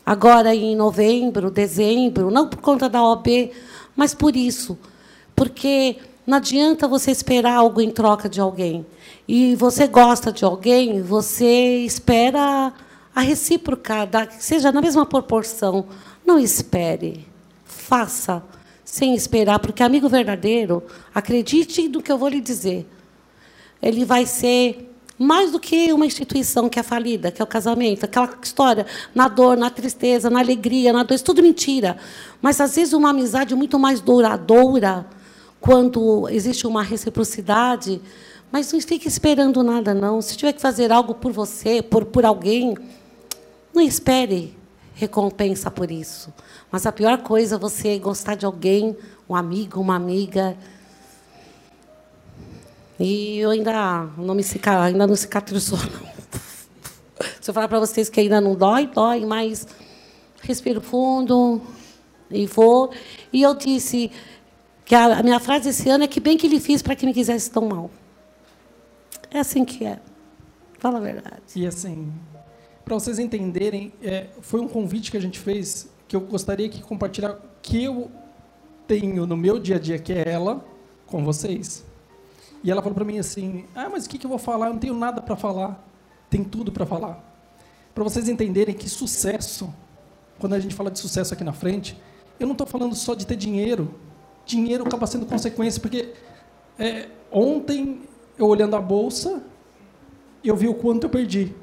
agora 0.05 0.55
em 0.55 0.77
novembro, 0.77 1.51
dezembro, 1.51 2.31
não 2.31 2.49
por 2.49 2.61
conta 2.61 2.87
da 2.87 3.03
OB, 3.03 3.51
mas 3.97 4.15
por 4.15 4.37
isso. 4.37 4.79
Porque 5.35 5.97
não 6.27 6.39
adianta 6.39 6.89
você 6.89 7.11
esperar 7.11 7.55
algo 7.55 7.81
em 7.81 7.91
troca 7.91 8.29
de 8.29 8.41
alguém. 8.41 8.87
E 9.27 9.55
você 9.57 9.87
gosta 9.87 10.33
de 10.33 10.45
alguém, 10.45 11.03
você 11.03 11.79
espera 11.79 12.73
a 13.15 13.21
recíproca, 13.21 14.09
seja 14.39 14.73
na 14.73 14.81
mesma 14.81 15.07
proporção. 15.07 15.87
Não 16.25 16.39
espere. 16.39 17.27
Faça 17.65 18.43
sem 18.85 19.15
esperar, 19.15 19.59
porque 19.59 19.83
amigo 19.83 20.09
verdadeiro, 20.09 20.83
acredite 21.15 21.89
no 21.89 22.03
que 22.03 22.13
eu 22.13 22.19
vou 22.19 22.29
lhe 22.29 22.41
dizer 22.41 22.87
ele 23.85 24.05
vai 24.05 24.25
ser 24.25 24.91
mais 25.19 25.53
do 25.53 25.61
que 25.61 25.93
uma 25.93 26.07
instituição 26.07 26.69
que 26.71 26.81
é 26.81 26.83
falida, 26.83 27.31
que 27.31 27.41
é 27.41 27.45
o 27.45 27.47
casamento, 27.47 28.05
aquela 28.05 28.31
história 28.43 28.87
na 29.15 29.29
dor, 29.29 29.57
na 29.57 29.69
tristeza, 29.69 30.31
na 30.31 30.41
alegria, 30.41 30.93
na 30.93 31.03
dor, 31.03 31.15
isso 31.15 31.25
tudo 31.25 31.43
mentira. 31.43 31.97
Mas 32.41 32.61
às 32.61 32.75
vezes 32.75 32.95
uma 32.95 33.11
amizade 33.11 33.55
muito 33.55 33.79
mais 33.79 34.01
duradoura 34.01 35.07
quando 35.65 36.29
existe 36.29 36.67
uma 36.67 36.83
reciprocidade. 36.83 37.99
Mas 38.53 38.71
não 38.71 38.79
fique 38.83 39.09
esperando 39.09 39.63
nada, 39.63 39.95
não. 39.95 40.21
Se 40.21 40.37
tiver 40.37 40.53
que 40.53 40.61
fazer 40.61 40.93
algo 40.93 41.15
por 41.15 41.33
você, 41.33 41.81
por, 41.81 42.05
por 42.05 42.27
alguém, 42.27 42.77
não 43.73 43.81
espere 43.81 44.55
recompensa 44.95 45.71
por 45.71 45.91
isso. 45.91 46.31
Mas 46.71 46.85
a 46.85 46.93
pior 46.93 47.23
coisa 47.23 47.55
é 47.55 47.59
você 47.59 47.99
gostar 47.99 48.35
de 48.35 48.45
alguém, 48.45 48.95
um 49.27 49.35
amigo, 49.35 49.81
uma 49.81 49.97
amiga, 49.97 50.55
e 53.01 53.39
eu 53.39 53.49
ainda 53.49 54.07
não 54.19 54.35
me 54.35 54.45
ainda 54.83 55.07
não 55.07 55.17
cicatrizou. 55.17 55.79
Não. 55.79 56.15
Se 57.41 57.51
eu 57.51 57.55
falar 57.55 57.69
para 57.69 57.81
vocês 57.81 58.11
que 58.11 58.21
ainda 58.21 58.39
não 58.39 58.55
dói, 58.55 58.87
dói, 58.87 59.25
mas 59.25 59.67
respiro 60.43 60.83
fundo 60.83 61.63
e 62.31 62.47
vou. 62.47 62.93
E 63.33 63.43
eu 63.43 63.55
disse 63.55 64.11
que 64.85 64.95
a, 64.95 65.23
minha 65.23 65.41
frase 65.41 65.71
esse 65.71 65.89
ano 65.89 66.05
é 66.05 66.07
que 66.07 66.21
bem 66.21 66.37
que 66.37 66.47
ele 66.47 66.61
fiz 66.61 66.83
para 66.83 66.95
que 66.95 67.07
me 67.07 67.15
quisesse 67.15 67.51
tão 67.51 67.67
mal. 67.67 67.91
É 69.31 69.41
assim 69.41 69.65
que 69.65 69.85
é. 69.85 70.01
Fala 70.79 70.99
a 70.99 71.01
verdade. 71.01 71.43
E 71.57 71.67
assim, 71.67 72.13
para 72.85 72.95
vocês 72.95 73.19
entenderem, 73.19 73.93
é, 74.03 74.27
foi 74.43 74.61
um 74.61 74.69
convite 74.69 75.11
que 75.11 75.17
a 75.17 75.21
gente 75.21 75.39
fez 75.39 75.89
que 76.07 76.15
eu 76.15 76.21
gostaria 76.21 76.69
que 76.69 76.83
compartilhar 76.83 77.39
que 77.63 77.85
eu 77.85 78.11
tenho 78.87 79.27
no 79.27 79.37
meu 79.37 79.59
dia 79.59 79.77
a 79.77 79.79
dia, 79.79 79.99
que 79.99 80.13
é 80.13 80.29
ela, 80.29 80.65
com 81.07 81.25
vocês. 81.25 81.85
E 82.63 82.71
ela 82.71 82.83
falou 82.83 82.95
para 82.95 83.05
mim 83.05 83.19
assim: 83.19 83.65
Ah, 83.75 83.89
mas 83.91 84.05
o 84.05 84.09
que, 84.09 84.19
que 84.19 84.27
eu 84.27 84.31
vou 84.31 84.39
falar? 84.39 84.67
Eu 84.67 84.73
não 84.75 84.81
tenho 84.81 84.95
nada 84.95 85.23
para 85.23 85.37
falar. 85.37 85.83
Tem 86.29 86.45
tudo 86.45 86.71
para 86.71 86.85
falar. 86.85 87.23
Para 87.95 88.05
vocês 88.05 88.29
entenderem 88.29 88.75
que 88.75 88.89
sucesso, 88.89 89.73
quando 90.39 90.55
a 90.55 90.61
gente 90.61 90.75
fala 90.75 90.91
de 90.91 90.99
sucesso 90.99 91.33
aqui 91.33 91.45
na 91.45 91.53
frente, 91.53 91.97
eu 92.39 92.47
não 92.47 92.53
estou 92.53 92.67
falando 92.67 92.95
só 92.95 93.15
de 93.15 93.27
ter 93.27 93.37
dinheiro. 93.37 93.95
Dinheiro 94.47 94.85
acaba 94.87 95.07
sendo 95.07 95.27
consequência, 95.27 95.81
porque 95.81 96.13
é, 96.79 97.09
ontem, 97.31 98.03
eu 98.39 98.47
olhando 98.47 98.77
a 98.77 98.81
bolsa, 98.81 99.43
eu 100.43 100.55
vi 100.57 100.69
o 100.69 100.75
quanto 100.75 101.05
eu 101.05 101.11
perdi. 101.11 101.55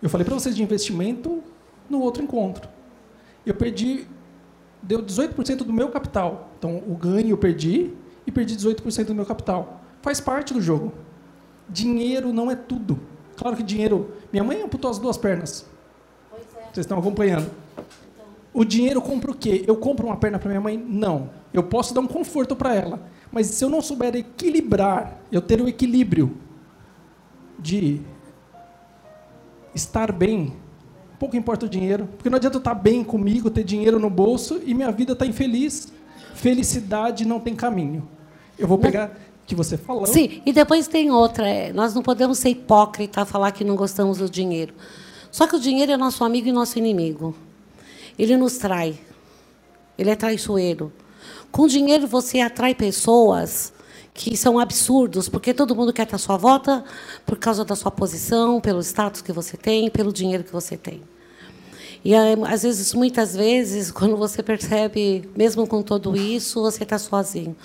Eu 0.00 0.10
falei 0.10 0.24
para 0.24 0.34
vocês 0.34 0.56
de 0.56 0.62
investimento 0.62 1.42
no 1.88 2.00
outro 2.00 2.22
encontro. 2.22 2.68
Eu 3.46 3.54
perdi, 3.54 4.06
deu 4.82 5.02
18% 5.02 5.58
do 5.58 5.72
meu 5.72 5.88
capital. 5.90 6.50
Então, 6.58 6.82
o 6.86 6.96
ganho 6.96 7.30
eu 7.30 7.38
perdi 7.38 7.92
e 8.26 8.32
perdi 8.32 8.56
18% 8.56 9.06
do 9.06 9.14
meu 9.14 9.26
capital. 9.26 9.80
Faz 10.00 10.20
parte 10.20 10.52
do 10.52 10.60
jogo. 10.60 10.92
Dinheiro 11.68 12.32
não 12.32 12.50
é 12.50 12.56
tudo. 12.56 12.98
Claro 13.36 13.56
que 13.56 13.62
dinheiro. 13.62 14.12
Minha 14.32 14.44
mãe 14.44 14.62
amputou 14.62 14.90
as 14.90 14.98
duas 14.98 15.16
pernas. 15.16 15.66
Vocês 16.72 16.84
estão 16.84 16.98
acompanhando. 16.98 17.50
O 18.54 18.64
dinheiro 18.64 19.00
compra 19.00 19.30
o 19.30 19.34
quê? 19.34 19.64
Eu 19.66 19.76
compro 19.76 20.06
uma 20.06 20.16
perna 20.16 20.38
para 20.38 20.48
minha 20.48 20.60
mãe? 20.60 20.76
Não. 20.76 21.30
Eu 21.52 21.62
posso 21.62 21.94
dar 21.94 22.00
um 22.00 22.06
conforto 22.06 22.54
para 22.54 22.74
ela. 22.74 23.00
Mas 23.30 23.46
se 23.46 23.64
eu 23.64 23.70
não 23.70 23.80
souber 23.80 24.14
equilibrar, 24.14 25.18
eu 25.30 25.40
ter 25.40 25.60
o 25.60 25.68
equilíbrio 25.68 26.36
de 27.58 28.00
estar 29.74 30.12
bem, 30.12 30.52
pouco 31.18 31.36
importa 31.36 31.64
o 31.64 31.68
dinheiro, 31.68 32.08
porque 32.16 32.28
não 32.28 32.36
adianta 32.36 32.56
eu 32.56 32.60
estar 32.60 32.74
bem 32.74 33.02
comigo, 33.02 33.48
ter 33.48 33.64
dinheiro 33.64 33.98
no 33.98 34.10
bolso 34.10 34.60
e 34.66 34.74
minha 34.74 34.92
vida 34.92 35.12
estar 35.12 35.24
tá 35.24 35.30
infeliz. 35.30 35.90
Felicidade 36.34 37.26
não 37.26 37.40
tem 37.40 37.54
caminho. 37.54 38.06
Eu 38.58 38.68
vou 38.68 38.78
pegar 38.78 39.18
que 39.46 39.54
você 39.54 39.78
falou. 39.78 40.06
Sim, 40.06 40.42
e 40.44 40.52
depois 40.52 40.86
tem 40.88 41.10
outra. 41.10 41.48
É, 41.48 41.72
nós 41.72 41.94
não 41.94 42.02
podemos 42.02 42.38
ser 42.38 42.50
hipócrita 42.50 43.24
falar 43.24 43.52
que 43.52 43.64
não 43.64 43.76
gostamos 43.76 44.18
do 44.18 44.28
dinheiro. 44.28 44.74
Só 45.30 45.46
que 45.46 45.56
o 45.56 45.60
dinheiro 45.60 45.92
é 45.92 45.96
nosso 45.96 46.22
amigo 46.24 46.48
e 46.48 46.52
nosso 46.52 46.78
inimigo. 46.78 47.34
Ele 48.18 48.36
nos 48.36 48.58
trai. 48.58 48.98
Ele 49.98 50.10
é 50.10 50.16
traiçoeiro. 50.16 50.92
Com 51.50 51.66
dinheiro 51.66 52.06
você 52.06 52.40
atrai 52.40 52.74
pessoas 52.74 53.72
que 54.14 54.36
são 54.36 54.58
absurdos, 54.58 55.28
porque 55.28 55.54
todo 55.54 55.74
mundo 55.74 55.92
quer 55.92 56.02
estar 56.02 56.16
à 56.16 56.18
sua 56.18 56.36
volta 56.36 56.84
por 57.24 57.38
causa 57.38 57.64
da 57.64 57.74
sua 57.74 57.90
posição, 57.90 58.60
pelo 58.60 58.80
status 58.80 59.22
que 59.22 59.32
você 59.32 59.56
tem, 59.56 59.90
pelo 59.90 60.12
dinheiro 60.12 60.44
que 60.44 60.52
você 60.52 60.76
tem. 60.76 61.02
E 62.04 62.14
às 62.14 62.62
vezes, 62.62 62.92
muitas 62.94 63.34
vezes, 63.34 63.90
quando 63.92 64.16
você 64.16 64.42
percebe, 64.42 65.28
mesmo 65.36 65.66
com 65.66 65.82
tudo 65.82 66.16
isso, 66.16 66.60
você 66.60 66.82
está 66.82 66.98
sozinho. 66.98 67.56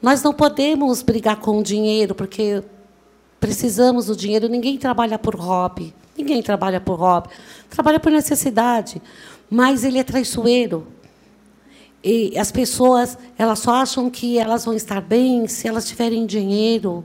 Nós 0.00 0.22
não 0.22 0.32
podemos 0.32 1.02
brigar 1.02 1.36
com 1.40 1.58
o 1.58 1.62
dinheiro, 1.62 2.14
porque 2.14 2.62
precisamos 3.40 4.06
do 4.06 4.16
dinheiro. 4.16 4.48
Ninguém 4.48 4.78
trabalha 4.78 5.18
por 5.18 5.34
hobby. 5.34 5.94
Ninguém 6.16 6.42
trabalha 6.42 6.80
por 6.80 6.98
hobby. 6.98 7.28
Trabalha 7.68 8.00
por 8.00 8.10
necessidade. 8.10 9.00
Mas 9.50 9.84
ele 9.84 9.98
é 9.98 10.04
traiçoeiro. 10.04 10.86
E 12.02 12.38
as 12.38 12.52
pessoas 12.52 13.18
elas 13.36 13.58
só 13.58 13.74
acham 13.74 14.08
que 14.08 14.38
elas 14.38 14.64
vão 14.64 14.74
estar 14.74 15.00
bem 15.00 15.46
se 15.48 15.66
elas 15.66 15.86
tiverem 15.86 16.24
dinheiro. 16.24 17.04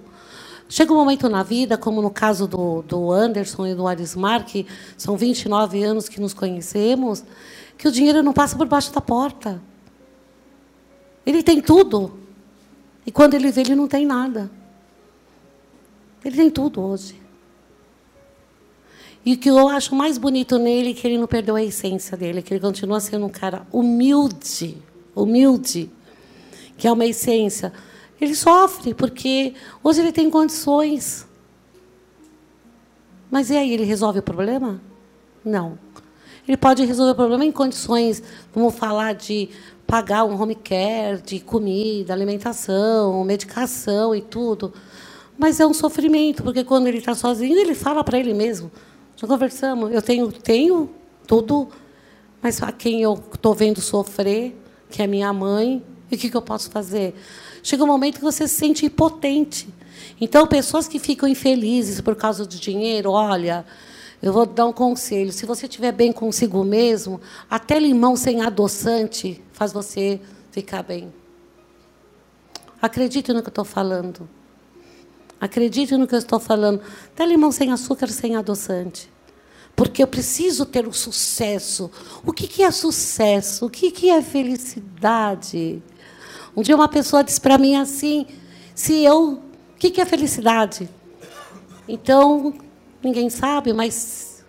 Chega 0.69 0.93
um 0.93 0.95
momento 0.95 1.27
na 1.27 1.43
vida, 1.43 1.77
como 1.77 2.01
no 2.01 2.09
caso 2.09 2.47
do, 2.47 2.81
do 2.83 3.11
Anderson 3.11 3.67
e 3.67 3.75
do 3.75 3.87
Arismar, 3.87 4.45
que 4.45 4.65
são 4.97 5.17
29 5.17 5.83
anos 5.83 6.07
que 6.07 6.21
nos 6.21 6.33
conhecemos, 6.33 7.23
que 7.77 7.87
o 7.87 7.91
dinheiro 7.91 8.23
não 8.23 8.31
passa 8.31 8.55
por 8.55 8.67
baixo 8.67 8.93
da 8.93 9.01
porta. 9.01 9.61
Ele 11.25 11.43
tem 11.43 11.61
tudo. 11.61 12.17
E 13.05 13.11
quando 13.11 13.33
ele 13.33 13.51
vê, 13.51 13.61
ele 13.61 13.75
não 13.75 13.87
tem 13.87 14.05
nada. 14.05 14.49
Ele 16.23 16.35
tem 16.35 16.49
tudo 16.49 16.81
hoje. 16.81 17.20
E 19.25 19.33
o 19.33 19.37
que 19.37 19.49
eu 19.49 19.67
acho 19.69 19.95
mais 19.95 20.17
bonito 20.17 20.57
nele 20.57 20.91
é 20.91 20.93
que 20.93 21.07
ele 21.07 21.17
não 21.17 21.27
perdeu 21.27 21.55
a 21.55 21.63
essência 21.63 22.17
dele, 22.17 22.41
que 22.41 22.53
ele 22.53 22.59
continua 22.59 22.99
sendo 22.99 23.25
um 23.25 23.29
cara 23.29 23.67
humilde 23.71 24.77
humilde, 25.15 25.91
que 26.77 26.87
é 26.87 26.91
uma 26.91 27.05
essência, 27.05 27.71
ele 28.19 28.35
sofre 28.35 28.93
porque 28.93 29.53
hoje 29.83 30.01
ele 30.01 30.11
tem 30.11 30.29
condições. 30.29 31.27
Mas 33.29 33.49
e 33.49 33.57
aí, 33.57 33.73
ele 33.73 33.83
resolve 33.83 34.19
o 34.19 34.23
problema? 34.23 34.81
Não. 35.43 35.77
Ele 36.47 36.57
pode 36.57 36.83
resolver 36.83 37.11
o 37.11 37.15
problema 37.15 37.45
em 37.45 37.51
condições, 37.51 38.21
vamos 38.53 38.75
falar 38.75 39.13
de 39.13 39.49
pagar 39.87 40.25
um 40.25 40.39
home 40.39 40.55
care, 40.55 41.21
de 41.21 41.39
comida, 41.39 42.13
alimentação, 42.13 43.23
medicação 43.23 44.13
e 44.15 44.21
tudo. 44.21 44.73
Mas 45.37 45.59
é 45.59 45.65
um 45.65 45.73
sofrimento, 45.73 46.43
porque 46.43 46.63
quando 46.63 46.87
ele 46.87 46.97
está 46.97 47.15
sozinho, 47.15 47.57
ele 47.57 47.73
fala 47.73 48.03
para 48.03 48.19
ele 48.19 48.33
mesmo. 48.33 48.71
Já 49.21 49.27
conversamos, 49.27 49.91
eu 49.91 50.01
tenho, 50.01 50.31
tenho 50.31 50.89
tudo, 51.27 51.69
mas 52.41 52.59
a 52.63 52.71
quem 52.71 53.03
eu 53.03 53.23
estou 53.31 53.53
vendo 53.53 53.79
sofrer 53.79 54.57
que 54.89 54.99
é 54.99 55.05
minha 55.05 55.31
mãe, 55.31 55.85
e 56.09 56.15
o 56.15 56.17
que, 56.17 56.27
que 56.27 56.35
eu 56.35 56.41
posso 56.41 56.71
fazer? 56.71 57.13
Chega 57.61 57.83
um 57.83 57.87
momento 57.87 58.15
que 58.15 58.23
você 58.23 58.47
se 58.47 58.55
sente 58.55 58.83
impotente. 58.83 59.69
Então, 60.19 60.47
pessoas 60.47 60.87
que 60.87 60.97
ficam 60.97 61.29
infelizes 61.29 62.01
por 62.01 62.15
causa 62.15 62.47
do 62.47 62.55
dinheiro, 62.55 63.11
olha, 63.11 63.63
eu 64.23 64.33
vou 64.33 64.43
dar 64.43 64.65
um 64.65 64.73
conselho. 64.73 65.31
Se 65.31 65.45
você 65.45 65.67
estiver 65.67 65.91
bem 65.91 66.11
consigo 66.11 66.63
mesmo, 66.63 67.21
até 67.47 67.79
limão 67.79 68.15
sem 68.15 68.41
adoçante 68.41 69.39
faz 69.53 69.71
você 69.71 70.19
ficar 70.49 70.81
bem. 70.81 71.13
Acredite 72.81 73.31
no 73.31 73.41
que 73.43 73.49
eu 73.49 73.51
estou 73.51 73.65
falando. 73.65 74.27
Acredite 75.41 75.97
no 75.97 76.07
que 76.07 76.15
eu 76.15 76.19
estou 76.19 76.39
falando. 76.39 76.79
Até 77.07 77.25
limão 77.25 77.51
sem 77.51 77.71
açúcar, 77.71 78.07
sem 78.07 78.37
adoçante 78.37 79.09
porque 79.75 80.03
eu 80.03 80.07
preciso 80.07 80.63
ter 80.63 80.85
o 80.85 80.89
um 80.89 80.93
sucesso. 80.93 81.89
O 82.23 82.31
que, 82.31 82.47
que 82.47 82.61
é 82.61 82.69
sucesso? 82.69 83.65
O 83.65 83.69
que, 83.69 83.89
que 83.89 84.11
é 84.11 84.21
felicidade? 84.21 85.81
Um 86.55 86.61
dia 86.61 86.75
uma 86.75 86.87
pessoa 86.87 87.23
disse 87.23 87.41
para 87.41 87.57
mim 87.57 87.75
assim: 87.75 88.27
se 88.75 89.03
eu. 89.03 89.41
O 89.73 89.79
que, 89.81 89.89
que 89.89 89.99
é 89.99 90.05
felicidade? 90.05 90.87
Então, 91.87 92.53
ninguém 93.01 93.29
sabe, 93.31 93.73
mas 93.73 94.45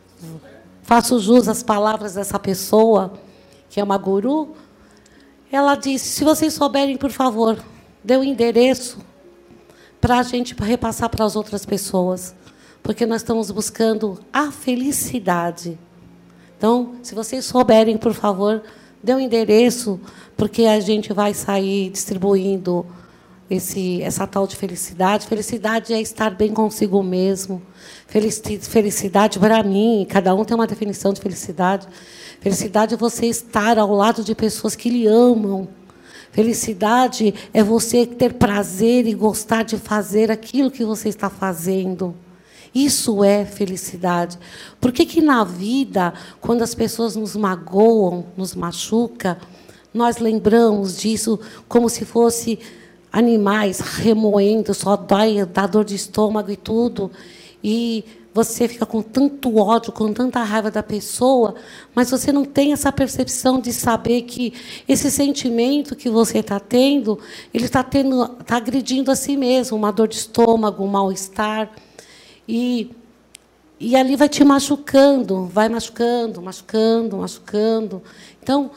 faço 0.83 1.19
jus 1.19 1.49
às 1.49 1.63
palavras 1.63 2.13
dessa 2.13 2.39
pessoa, 2.39 3.15
que 3.71 3.81
é 3.81 3.85
uma 3.85 3.97
guru. 3.97 4.55
Ela 5.51 5.75
disse: 5.77 6.11
se 6.11 6.25
vocês 6.25 6.53
souberem, 6.53 6.99
por 6.99 7.11
favor, 7.11 7.59
dê 8.05 8.17
o 8.17 8.21
um 8.21 8.25
endereço 8.25 8.99
para 10.03 10.19
a 10.19 10.23
gente 10.23 10.55
repassar 10.55 11.09
para 11.09 11.25
as 11.25 11.35
outras 11.35 11.65
pessoas 11.65 12.35
porque 12.83 13.07
nós 13.07 13.23
estamos 13.23 13.51
buscando 13.51 14.19
a 14.33 14.51
felicidade. 14.51 15.79
Então, 16.59 16.95
se 17.03 17.15
vocês 17.15 17.45
souberem, 17.45 17.97
por 17.97 18.13
favor, 18.13 18.63
dê 19.03 19.15
um 19.15 19.21
endereço, 19.21 20.01
porque 20.37 20.65
a 20.65 20.81
gente 20.81 21.13
vai 21.13 21.33
sair 21.33 21.91
distribuindo 21.91 22.85
esse, 23.49 24.03
essa 24.03 24.27
tal 24.27 24.47
de 24.47 24.57
felicidade. 24.57 25.27
Felicidade 25.27 25.93
é 25.93 26.01
estar 26.01 26.31
bem 26.31 26.53
consigo 26.53 27.03
mesmo. 27.03 27.63
Felicidade, 28.07 29.39
para 29.39 29.63
mim, 29.63 30.07
cada 30.09 30.35
um 30.35 30.45
tem 30.45 30.55
uma 30.55 30.67
definição 30.67 31.13
de 31.13 31.21
felicidade. 31.21 31.87
Felicidade 32.41 32.95
é 32.95 32.97
você 32.97 33.27
estar 33.27 33.79
ao 33.79 33.93
lado 33.93 34.25
de 34.25 34.35
pessoas 34.35 34.75
que 34.75 34.91
lhe 34.91 35.07
amam. 35.07 35.69
Felicidade 36.33 37.35
é 37.53 37.63
você 37.63 38.07
ter 38.07 38.33
prazer 38.33 39.07
e 39.07 39.13
gostar 39.13 39.65
de 39.65 39.77
fazer 39.77 40.31
aquilo 40.31 40.71
que 40.71 40.83
você 40.83 41.11
está 41.11 41.29
fazendo. 41.29 42.15
Isso 42.75 43.23
é 43.23 43.45
felicidade. 43.45 44.39
Por 44.81 44.93
que, 44.93 45.05
que 45.05 45.21
na 45.21 45.45
vida, 45.45 46.15
quando 46.41 46.63
as 46.63 46.75
pessoas 46.75 47.15
nos 47.17 47.37
magoam, 47.37 48.25
nos 48.35 48.55
machucam, 48.55 49.37
nós 49.93 50.17
lembramos 50.17 50.97
disso 50.97 51.39
como 51.69 51.91
se 51.91 52.07
fosse 52.07 52.59
animais 53.13 53.81
remoendo, 53.81 54.73
só 54.73 54.97
dói, 54.97 55.45
dá 55.45 55.67
dor 55.67 55.85
de 55.85 55.95
estômago 55.95 56.51
e 56.51 56.57
tudo. 56.57 57.11
E 57.63 58.05
você 58.35 58.67
fica 58.67 58.87
com 58.87 59.03
tanto 59.03 59.59
ódio, 59.59 59.93
com 59.93 60.13
tanta 60.13 60.43
raiva 60.43 60.71
da 60.71 60.83
pessoa, 60.83 61.55
mas 61.95 62.11
você 62.11 62.33
não 62.33 62.45
tem 62.45 62.73
essa 62.73 62.91
percepção 62.91 63.61
de 63.61 63.73
saber 63.73 64.23
que 64.23 64.55
esse 64.89 65.11
sentimento 65.11 65.95
que 65.95 66.09
você 66.09 66.39
está 66.39 66.59
tendo, 66.59 67.19
ele 67.53 67.67
está 67.67 67.83
tendo, 67.83 68.25
está 68.41 68.57
agredindo 68.57 69.11
a 69.11 69.17
si 69.17 69.37
mesmo, 69.37 69.77
uma 69.77 69.93
dor 69.93 70.09
de 70.09 70.17
estômago, 70.17 70.83
um 70.83 70.89
mal-estar. 70.89 71.71
E, 72.49 72.91
e 73.79 73.95
ali 73.95 74.17
vai 74.17 74.31
te 74.31 74.43
machucando, 74.43 75.45
vai 75.45 75.69
machucando, 75.69 76.41
machucando, 76.41 77.19
machucando. 77.19 78.03
Então, 78.43 78.71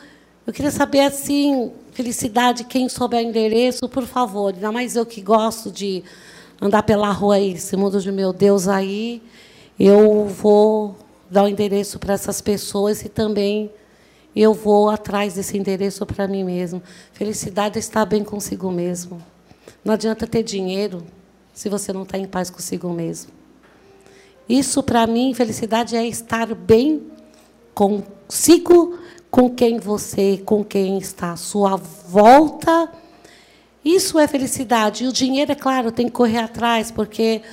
eu 0.46 0.52
queria 0.52 0.70
saber 0.70 1.00
assim, 1.00 1.72
felicidade, 1.94 2.66
quem 2.66 2.90
souber 2.90 3.26
o 3.26 3.30
endereço, 3.30 3.88
por 3.88 4.06
favor. 4.06 4.54
Ainda 4.54 4.72
mais 4.72 4.98
eu 4.98 5.06
que 5.06 5.22
gosto 5.22 5.72
de 5.72 6.04
andar 6.66 6.84
pela 6.84 7.12
rua 7.12 7.36
aí, 7.36 7.54
esse 7.54 7.76
mundo 7.78 8.00
de 8.02 8.12
meu 8.12 8.34
Deus 8.34 8.68
aí, 8.68 9.22
eu 9.80 10.26
vou 10.26 10.96
dar 11.30 11.44
o 11.44 11.48
endereço 11.48 12.00
para 12.00 12.14
essas 12.14 12.42
pessoas 12.42 13.04
e 13.04 13.10
também 13.10 13.72
eu 14.36 14.54
vou 14.54 14.90
atrás 14.90 15.36
desse 15.36 15.58
endereço 15.58 16.06
para 16.06 16.28
mim 16.28 16.44
mesmo. 16.44 16.82
Felicidade 17.14 17.78
é 17.78 17.80
estar 17.80 18.06
bem 18.06 18.24
consigo 18.24 18.72
mesmo. 18.72 19.22
Não 19.84 19.94
adianta 19.94 20.28
ter 20.28 20.44
dinheiro 20.44 21.04
se 21.54 21.70
você 21.70 21.94
não 21.94 22.04
está 22.04 22.18
em 22.18 22.26
paz 22.26 22.50
consigo 22.50 22.90
mesmo. 22.90 23.32
Isso, 24.48 24.84
para 24.84 25.08
mim, 25.08 25.34
felicidade 25.34 25.96
é 25.96 26.06
estar 26.06 26.54
bem 26.54 27.04
consigo, 27.74 29.00
com 29.32 29.50
quem 29.50 29.80
você, 29.80 30.42
com 30.46 30.64
quem 30.64 30.98
está 30.98 31.32
à 31.32 31.36
sua 31.36 31.76
volta. 31.76 32.92
Isso 33.86 34.18
é 34.18 34.28
felicidade. 34.28 35.04
E 35.04 35.08
o 35.08 35.14
dinheiro, 35.14 35.52
é 35.52 35.56
claro, 35.56 35.92
tem 35.92 36.08
que 36.08 36.12
correr 36.12 36.40
atrás, 36.40 36.90
porque 36.90 37.44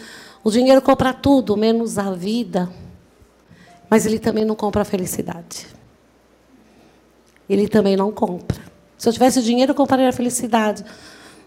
O 0.45 0.51
dinheiro 0.51 0.83
compra 0.83 1.12
tudo, 1.12 1.57
menos 1.57 1.99
a 1.99 2.11
vida. 2.12 2.68
Mas 3.89 4.07
ele 4.07 4.18
também 4.18 4.45
não 4.45 4.57
compra 4.57 4.83
a 4.83 4.85
felicidade. 4.85 5.68
Ele 7.49 7.68
também 7.68 7.97
não 7.97 8.11
compra. 8.11 8.61
Se 8.99 9.09
eu 9.09 9.12
tivesse 9.12 9.43
dinheiro, 9.43 9.70
eu 9.70 9.76
compraria 9.76 10.09
a 10.09 10.12
felicidade. 10.12 10.85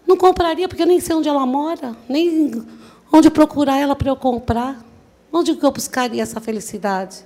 Não 0.06 0.16
compraria, 0.16 0.68
porque 0.68 0.82
eu 0.82 0.86
nem 0.86 1.00
sei 1.00 1.14
onde 1.14 1.28
ela 1.28 1.44
mora, 1.44 1.94
nem 2.08 2.64
onde 3.12 3.28
procurar 3.28 3.76
ela 3.78 3.94
para 3.94 4.08
eu 4.08 4.16
comprar. 4.16 4.82
Onde 5.32 5.50
eu 5.50 5.70
buscaria 5.70 6.22
essa 6.22 6.40
felicidade? 6.40 7.24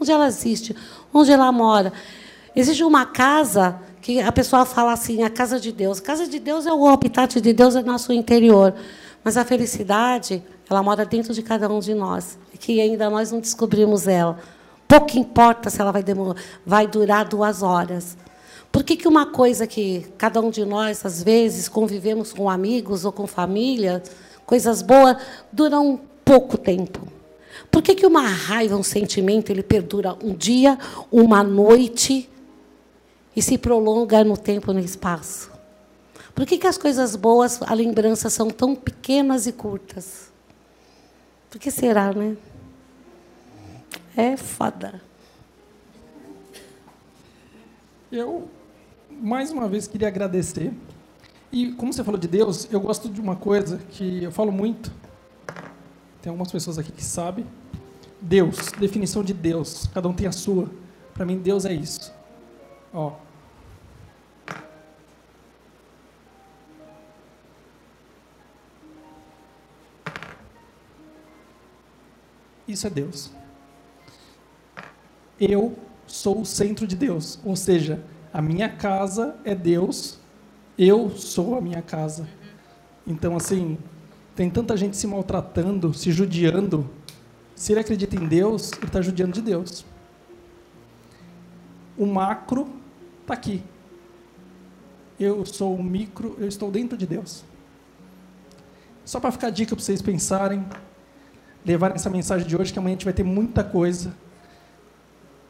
Onde 0.00 0.10
ela 0.10 0.26
existe? 0.26 0.74
Onde 1.12 1.30
ela 1.30 1.52
mora? 1.52 1.92
Existe 2.56 2.82
uma 2.82 3.04
casa 3.04 3.78
que 4.00 4.20
a 4.20 4.32
pessoa 4.32 4.64
fala 4.64 4.92
assim, 4.92 5.22
a 5.22 5.30
casa 5.30 5.60
de 5.60 5.72
Deus. 5.72 5.98
A 5.98 6.02
casa 6.02 6.26
de 6.26 6.38
Deus 6.38 6.66
é 6.66 6.72
o 6.72 6.86
habitat 6.86 7.40
de 7.40 7.52
Deus, 7.52 7.76
é 7.76 7.82
nosso 7.82 8.12
interior. 8.12 8.74
Mas 9.22 9.36
a 9.36 9.44
felicidade, 9.44 10.42
ela 10.68 10.82
mora 10.82 11.04
dentro 11.04 11.34
de 11.34 11.42
cada 11.42 11.68
um 11.68 11.80
de 11.80 11.94
nós. 11.94 12.38
E 12.54 12.58
que 12.58 12.80
ainda 12.80 13.10
nós 13.10 13.30
não 13.30 13.40
descobrimos 13.40 14.08
ela. 14.08 14.38
Pouco 14.88 15.18
importa 15.18 15.68
se 15.68 15.80
ela 15.80 15.92
vai, 15.92 16.02
demorar, 16.02 16.40
vai 16.64 16.86
durar 16.86 17.28
duas 17.28 17.62
horas. 17.62 18.16
Por 18.72 18.84
que, 18.84 18.96
que 18.96 19.08
uma 19.08 19.26
coisa 19.26 19.66
que 19.66 20.06
cada 20.16 20.40
um 20.40 20.50
de 20.50 20.64
nós, 20.64 21.04
às 21.04 21.22
vezes, 21.22 21.68
convivemos 21.68 22.32
com 22.32 22.48
amigos 22.48 23.04
ou 23.04 23.12
com 23.12 23.26
família, 23.26 24.02
coisas 24.46 24.80
boas, 24.80 25.16
duram 25.52 26.00
pouco 26.24 26.56
tempo? 26.56 27.06
Por 27.70 27.82
que, 27.82 27.94
que 27.94 28.06
uma 28.06 28.26
raiva, 28.26 28.76
um 28.76 28.82
sentimento, 28.82 29.50
ele 29.50 29.62
perdura 29.62 30.16
um 30.22 30.32
dia, 30.32 30.78
uma 31.10 31.42
noite 31.42 32.29
e 33.34 33.42
se 33.42 33.56
prolonga 33.56 34.24
no 34.24 34.36
tempo 34.36 34.70
e 34.70 34.74
no 34.74 34.80
espaço? 34.80 35.50
Por 36.34 36.46
que, 36.46 36.58
que 36.58 36.66
as 36.66 36.78
coisas 36.78 37.16
boas, 37.16 37.60
a 37.62 37.74
lembrança, 37.74 38.30
são 38.30 38.48
tão 38.48 38.74
pequenas 38.74 39.46
e 39.46 39.52
curtas? 39.52 40.30
Por 41.50 41.58
que 41.58 41.70
será, 41.70 42.12
né? 42.12 42.36
É 44.16 44.36
foda. 44.36 45.02
Eu, 48.10 48.48
mais 49.10 49.50
uma 49.50 49.68
vez, 49.68 49.86
queria 49.86 50.08
agradecer. 50.08 50.72
E, 51.52 51.72
como 51.72 51.92
você 51.92 52.04
falou 52.04 52.18
de 52.18 52.28
Deus, 52.28 52.68
eu 52.72 52.80
gosto 52.80 53.08
de 53.08 53.20
uma 53.20 53.36
coisa 53.36 53.78
que 53.90 54.24
eu 54.24 54.30
falo 54.30 54.52
muito. 54.52 54.92
Tem 56.22 56.30
algumas 56.30 56.52
pessoas 56.52 56.78
aqui 56.78 56.92
que 56.92 57.04
sabem. 57.04 57.46
Deus, 58.20 58.72
definição 58.78 59.22
de 59.24 59.32
Deus. 59.32 59.88
Cada 59.92 60.08
um 60.08 60.12
tem 60.12 60.26
a 60.26 60.32
sua. 60.32 60.70
Para 61.14 61.24
mim, 61.24 61.38
Deus 61.38 61.64
é 61.64 61.72
isso. 61.72 62.12
Ó. 62.92 63.12
Isso 72.66 72.86
é 72.86 72.90
Deus. 72.90 73.30
Eu 75.40 75.76
sou 76.06 76.40
o 76.40 76.46
centro 76.46 76.86
de 76.86 76.94
Deus. 76.94 77.38
Ou 77.44 77.56
seja, 77.56 78.02
a 78.32 78.40
minha 78.40 78.68
casa 78.68 79.36
é 79.44 79.54
Deus, 79.54 80.18
eu 80.78 81.10
sou 81.10 81.56
a 81.56 81.60
minha 81.60 81.82
casa. 81.82 82.28
Então, 83.06 83.36
assim, 83.36 83.76
tem 84.36 84.48
tanta 84.48 84.76
gente 84.76 84.96
se 84.96 85.06
maltratando, 85.06 85.92
se 85.92 86.12
judiando. 86.12 86.88
Se 87.54 87.72
ele 87.72 87.80
acredita 87.80 88.16
em 88.16 88.26
Deus, 88.26 88.72
ele 88.72 88.86
está 88.86 89.02
judiando 89.02 89.32
de 89.32 89.42
Deus. 89.42 89.84
O 91.98 92.06
macro 92.06 92.79
está 93.30 93.34
aqui. 93.34 93.62
Eu 95.18 95.44
sou 95.46 95.74
o 95.74 95.82
micro, 95.82 96.36
eu 96.38 96.48
estou 96.48 96.70
dentro 96.70 96.96
de 96.96 97.06
Deus. 97.06 97.44
Só 99.04 99.20
para 99.20 99.30
ficar 99.30 99.50
dica 99.50 99.74
para 99.74 99.84
vocês 99.84 100.02
pensarem, 100.02 100.64
levarem 101.64 101.94
essa 101.94 102.10
mensagem 102.10 102.46
de 102.46 102.56
hoje, 102.56 102.72
que 102.72 102.78
amanhã 102.78 102.94
a 102.94 102.96
gente 102.96 103.04
vai 103.04 103.14
ter 103.14 103.22
muita 103.22 103.62
coisa. 103.62 104.14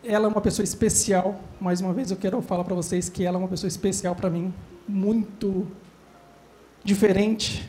Ela 0.02 0.26
é 0.26 0.28
uma 0.28 0.40
pessoa 0.40 0.64
especial. 0.64 1.40
Mais 1.60 1.80
uma 1.80 1.92
vez 1.92 2.10
eu 2.10 2.16
quero 2.16 2.40
falar 2.42 2.64
para 2.64 2.74
vocês 2.74 3.08
que 3.08 3.24
ela 3.24 3.36
é 3.36 3.38
uma 3.38 3.48
pessoa 3.48 3.68
especial 3.68 4.14
para 4.14 4.28
mim, 4.28 4.52
muito 4.88 5.66
diferente. 6.82 7.68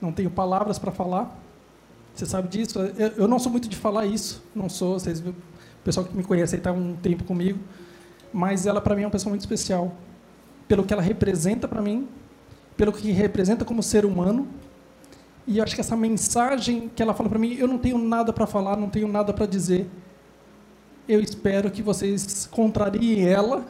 Não 0.00 0.12
tenho 0.12 0.30
palavras 0.30 0.78
para 0.78 0.92
falar. 0.92 1.38
Você 2.14 2.26
sabe 2.26 2.48
disso? 2.48 2.78
Eu 3.16 3.28
não 3.28 3.38
sou 3.38 3.50
muito 3.50 3.68
de 3.68 3.76
falar 3.76 4.06
isso. 4.06 4.42
Não 4.54 4.68
sou. 4.68 4.98
Vocês, 4.98 5.20
o 5.20 5.34
pessoal 5.84 6.04
que 6.04 6.16
me 6.16 6.24
conhece 6.24 6.56
está 6.56 6.72
um 6.72 6.96
tempo 6.96 7.24
comigo. 7.24 7.58
Mas 8.32 8.66
ela 8.66 8.80
para 8.80 8.94
mim 8.94 9.02
é 9.02 9.06
uma 9.06 9.10
pessoa 9.10 9.30
muito 9.30 9.42
especial, 9.42 9.92
pelo 10.68 10.84
que 10.84 10.92
ela 10.92 11.02
representa 11.02 11.66
para 11.66 11.82
mim, 11.82 12.08
pelo 12.76 12.92
que 12.92 13.10
representa 13.10 13.64
como 13.64 13.82
ser 13.82 14.04
humano 14.04 14.48
e 15.46 15.60
acho 15.60 15.74
que 15.74 15.80
essa 15.80 15.96
mensagem 15.96 16.88
que 16.94 17.02
ela 17.02 17.14
fala 17.14 17.28
para 17.28 17.38
mim, 17.38 17.54
eu 17.54 17.66
não 17.66 17.76
tenho 17.76 17.98
nada 17.98 18.32
para 18.32 18.46
falar, 18.46 18.76
não 18.76 18.88
tenho 18.88 19.08
nada 19.08 19.32
para 19.32 19.46
dizer. 19.46 19.88
Eu 21.08 21.20
espero 21.20 21.70
que 21.72 21.82
vocês 21.82 22.46
contrariem 22.46 23.26
ela 23.26 23.66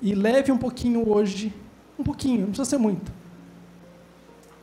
e 0.00 0.14
leve 0.14 0.50
um 0.50 0.56
pouquinho 0.56 1.06
hoje, 1.08 1.52
um 1.98 2.02
pouquinho, 2.02 2.40
não 2.40 2.46
precisa 2.46 2.64
ser 2.64 2.78
muito, 2.78 3.12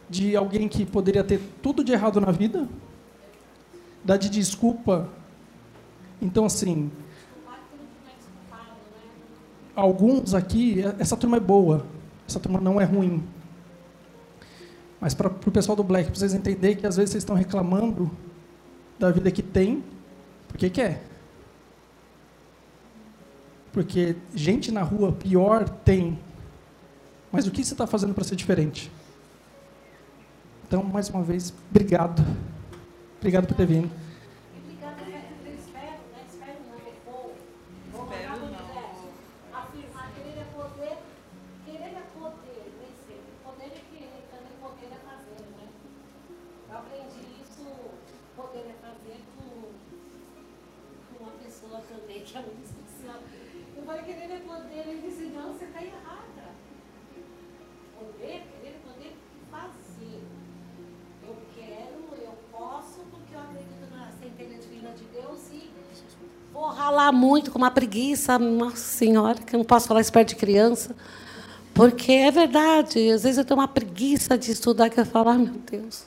de 0.09 0.35
alguém 0.35 0.67
que 0.67 0.83
poderia 0.83 1.23
ter 1.23 1.39
tudo 1.61 1.83
de 1.83 1.91
errado 1.91 2.19
na 2.19 2.31
vida, 2.31 2.67
dar 4.03 4.17
de 4.17 4.29
desculpa. 4.29 5.07
Então, 6.19 6.43
assim, 6.45 6.91
alguns 9.79 10.33
aqui, 10.33 10.83
essa 10.99 11.15
turma 11.15 11.37
é 11.37 11.39
boa, 11.39 11.85
essa 12.27 12.39
turma 12.39 12.59
não 12.59 12.79
é 12.79 12.83
ruim. 12.83 13.23
Mas 14.99 15.13
para 15.13 15.27
o 15.27 15.51
pessoal 15.51 15.75
do 15.75 15.83
Black, 15.83 16.09
para 16.09 16.19
vocês 16.19 16.33
entenderem 16.33 16.77
que 16.77 16.85
às 16.85 16.97
vezes 16.97 17.11
vocês 17.11 17.23
estão 17.23 17.35
reclamando 17.35 18.11
da 18.97 19.09
vida 19.11 19.31
que 19.31 19.41
tem, 19.41 19.83
porque 20.47 20.69
quer. 20.69 21.03
Porque 23.71 24.15
gente 24.35 24.71
na 24.71 24.81
rua 24.81 25.11
pior 25.11 25.69
tem. 25.69 26.19
Mas 27.31 27.47
o 27.47 27.51
que 27.51 27.63
você 27.63 27.73
está 27.73 27.87
fazendo 27.87 28.13
para 28.13 28.23
ser 28.23 28.35
diferente? 28.35 28.91
Então, 30.67 30.83
mais 30.83 31.09
uma 31.09 31.23
vez, 31.23 31.53
obrigado. 31.69 32.23
Obrigado 33.17 33.47
por 33.47 33.55
ter 33.55 33.65
vindo. 33.65 33.89
Falar 66.99 67.11
muito, 67.13 67.49
com 67.49 67.57
uma 67.57 67.71
preguiça, 67.71 68.37
nossa 68.37 68.75
senhora, 68.75 69.35
que 69.39 69.55
eu 69.55 69.59
não 69.59 69.65
posso 69.65 69.87
falar 69.87 70.01
isso 70.01 70.11
perto 70.11 70.29
de 70.29 70.35
criança. 70.35 70.93
Porque 71.73 72.11
é 72.11 72.29
verdade, 72.29 73.09
às 73.09 73.23
vezes 73.23 73.37
eu 73.37 73.45
tenho 73.45 73.57
uma 73.57 73.69
preguiça 73.69 74.37
de 74.37 74.51
estudar 74.51 74.89
que 74.89 74.99
eu 74.99 75.05
falo, 75.05 75.29
ah, 75.29 75.37
meu 75.37 75.53
Deus. 75.71 76.03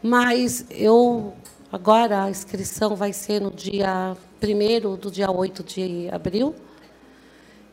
Mas 0.00 0.66
eu 0.70 1.34
agora 1.72 2.24
a 2.24 2.30
inscrição 2.30 2.94
vai 2.94 3.12
ser 3.12 3.40
no 3.40 3.50
dia 3.50 4.16
1 4.40 4.96
do 4.96 5.10
dia 5.10 5.32
8 5.32 5.64
de 5.64 6.08
abril, 6.12 6.54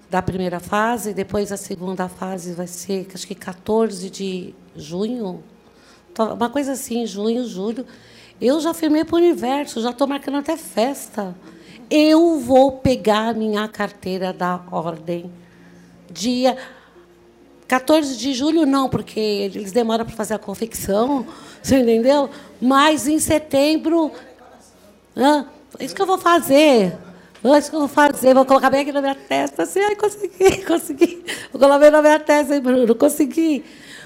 da 0.09 0.21
primeira 0.23 0.59
fase, 0.59 1.13
depois 1.13 1.51
a 1.51 1.57
segunda 1.57 2.09
fase 2.09 2.53
vai 2.53 2.65
ser, 2.65 3.07
acho 3.13 3.27
que 3.27 3.35
14 3.35 4.09
de 4.09 4.55
junho, 4.75 5.43
uma 6.17 6.49
coisa 6.49 6.71
assim, 6.71 7.05
junho, 7.05 7.45
julho. 7.45 7.85
Eu 8.41 8.59
já 8.59 8.73
firmei 8.73 9.05
para 9.05 9.15
o 9.15 9.19
universo, 9.19 9.79
já 9.79 9.91
estou 9.91 10.07
marcando 10.07 10.37
até 10.39 10.57
festa 10.57 11.35
eu 11.91 12.39
vou 12.39 12.71
pegar 12.71 13.35
minha 13.35 13.67
carteira 13.67 14.31
da 14.31 14.61
ordem. 14.71 15.29
Dia 16.09 16.57
14 17.67 18.17
de 18.17 18.33
julho, 18.33 18.65
não, 18.65 18.89
porque 18.89 19.19
eles 19.19 19.73
demoram 19.73 20.05
para 20.05 20.15
fazer 20.15 20.33
a 20.35 20.39
confecção, 20.39 21.27
você 21.61 21.79
entendeu? 21.79 22.29
Mas 22.61 23.07
em 23.07 23.19
setembro. 23.19 24.09
Ah, 25.15 25.45
isso 25.81 25.93
que 25.93 26.01
eu 26.01 26.05
vou 26.05 26.17
fazer. 26.17 26.97
Isso 27.57 27.69
que 27.69 27.75
eu 27.75 27.81
vou 27.81 27.89
fazer. 27.89 28.33
Vou 28.33 28.45
colocar 28.45 28.69
bem 28.69 28.81
aqui 28.81 28.91
na 28.93 29.01
minha 29.01 29.15
testa. 29.15 29.63
Assim, 29.63 29.79
ai, 29.81 29.95
consegui, 29.95 30.63
consegui. 30.63 31.25
Vou 31.51 31.59
colocar 31.59 31.79
bem 31.79 31.91
na 31.91 32.01
minha 32.01 32.19
testa, 32.19 32.55
hein, 32.55 32.61
Bruno? 32.61 32.95
Consegui 32.95 33.65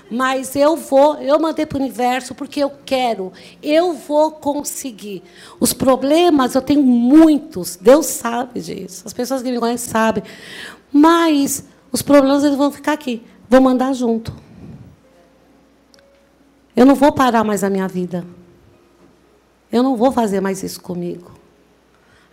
mas 0.10 0.56
eu 0.56 0.76
vou, 0.76 1.16
eu 1.16 1.40
mandei 1.40 1.66
para 1.66 1.78
o 1.78 1.82
universo 1.82 2.36
porque 2.36 2.60
eu 2.60 2.72
quero, 2.86 3.34
eu 3.62 3.94
vou 3.94 4.32
conseguir. 4.32 5.24
Os 5.60 5.74
problemas 5.74 6.56
eu 6.56 6.62
tenho 6.62 6.82
muitos, 6.82 7.76
Deus 7.76 8.06
sabe 8.06 8.62
disso, 8.62 9.04
as 9.06 9.14
pessoas 9.14 9.42
que 9.42 9.52
me 9.52 9.60
conhecem 9.60 9.92
sabem, 9.92 10.24
mas 10.92 11.66
os 11.92 12.02
problemas 12.02 12.44
eles 12.44 12.58
vão 12.58 12.72
ficar 12.72 12.94
aqui, 12.94 13.24
vou 13.50 13.62
mandar 13.62 13.94
junto. 13.94 14.34
Eu 16.76 16.86
não 16.86 16.96
vou 16.96 17.12
parar 17.12 17.44
mais 17.44 17.64
a 17.64 17.70
minha 17.70 17.88
vida. 17.88 18.26
Eu 19.72 19.82
não 19.82 19.96
vou 19.96 20.12
fazer 20.12 20.42
mais 20.42 20.62
isso 20.62 20.82
comigo. 20.82 21.32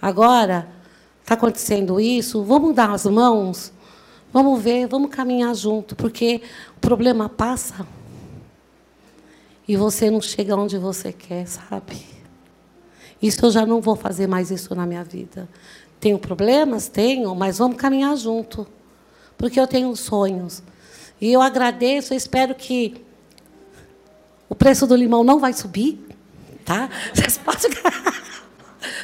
Agora, 0.00 0.68
está 1.22 1.34
acontecendo 1.34 2.00
isso, 2.00 2.42
vamos 2.42 2.74
dar 2.74 2.90
as 2.90 3.06
mãos, 3.06 3.71
vamos 4.32 4.62
ver, 4.62 4.86
vamos 4.86 5.10
caminhar 5.10 5.54
junto, 5.54 5.94
porque 5.94 6.42
o 6.76 6.80
problema 6.80 7.28
passa 7.28 7.86
e 9.66 9.76
você 9.76 10.10
não 10.10 10.20
chega 10.20 10.56
onde 10.56 10.78
você 10.78 11.12
quer, 11.12 11.46
sabe? 11.46 12.04
Isso 13.22 13.44
eu 13.46 13.50
já 13.50 13.64
não 13.64 13.80
vou 13.80 13.94
fazer 13.94 14.26
mais 14.26 14.50
isso 14.50 14.74
na 14.74 14.84
minha 14.84 15.04
vida. 15.04 15.48
Tenho 16.00 16.18
problemas? 16.18 16.88
Tenho, 16.88 17.34
mas 17.34 17.58
vamos 17.58 17.76
caminhar 17.76 18.16
junto. 18.16 18.66
Porque 19.38 19.60
eu 19.60 19.66
tenho 19.68 19.94
sonhos. 19.94 20.62
E 21.20 21.32
eu 21.32 21.40
agradeço, 21.40 22.12
eu 22.12 22.16
espero 22.16 22.54
que 22.54 23.04
o 24.48 24.54
preço 24.54 24.86
do 24.86 24.96
limão 24.96 25.22
não 25.22 25.38
vai 25.38 25.52
subir, 25.52 26.04
tá? 26.64 26.90
Vocês 27.14 27.38
podem 27.38 27.70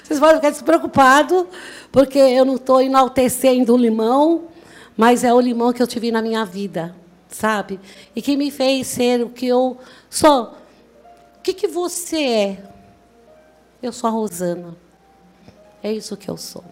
vocês 0.03 0.19
podem 0.19 0.37
ficar 0.37 0.51
despreocupados, 0.51 1.45
porque 1.93 2.19
eu 2.19 2.45
não 2.45 2.57
estou 2.57 2.81
enaltecendo 2.81 3.75
o 3.75 3.77
limão, 3.77 4.48
mas 4.99 5.23
é 5.23 5.33
o 5.33 5.41
limão 5.41 5.73
que 5.73 5.81
eu 5.81 5.87
tive 5.87 6.11
na 6.11 6.21
minha 6.21 6.45
vida, 6.45 6.93
sabe? 7.29 7.79
E 8.17 8.21
que 8.21 8.37
me 8.37 8.51
fez 8.51 8.89
ser 8.89 9.23
o 9.23 9.31
que 9.31 9.47
eu 9.47 9.79
sou. 10.11 10.57
O 11.37 11.41
que, 11.41 11.55
que 11.55 11.69
você 11.69 12.17
é? 12.17 12.65
Eu 13.81 13.93
sou 13.93 14.09
a 14.09 14.11
Rosana. 14.11 14.77
É 15.85 15.93
isso 15.93 16.17
que 16.17 16.29
eu 16.29 16.37
sou. 16.37 16.65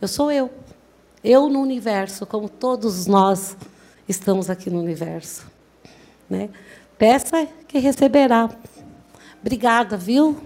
Eu 0.00 0.06
sou 0.06 0.30
eu. 0.30 0.48
Eu 1.24 1.48
no 1.48 1.60
universo, 1.60 2.24
como 2.26 2.48
todos 2.48 3.08
nós 3.08 3.56
estamos 4.08 4.48
aqui 4.48 4.70
no 4.70 4.78
universo. 4.78 5.50
Né? 6.30 6.48
Peça 6.96 7.48
que 7.66 7.80
receberá. 7.80 8.48
Obrigada, 9.40 9.96
viu? 9.96 10.40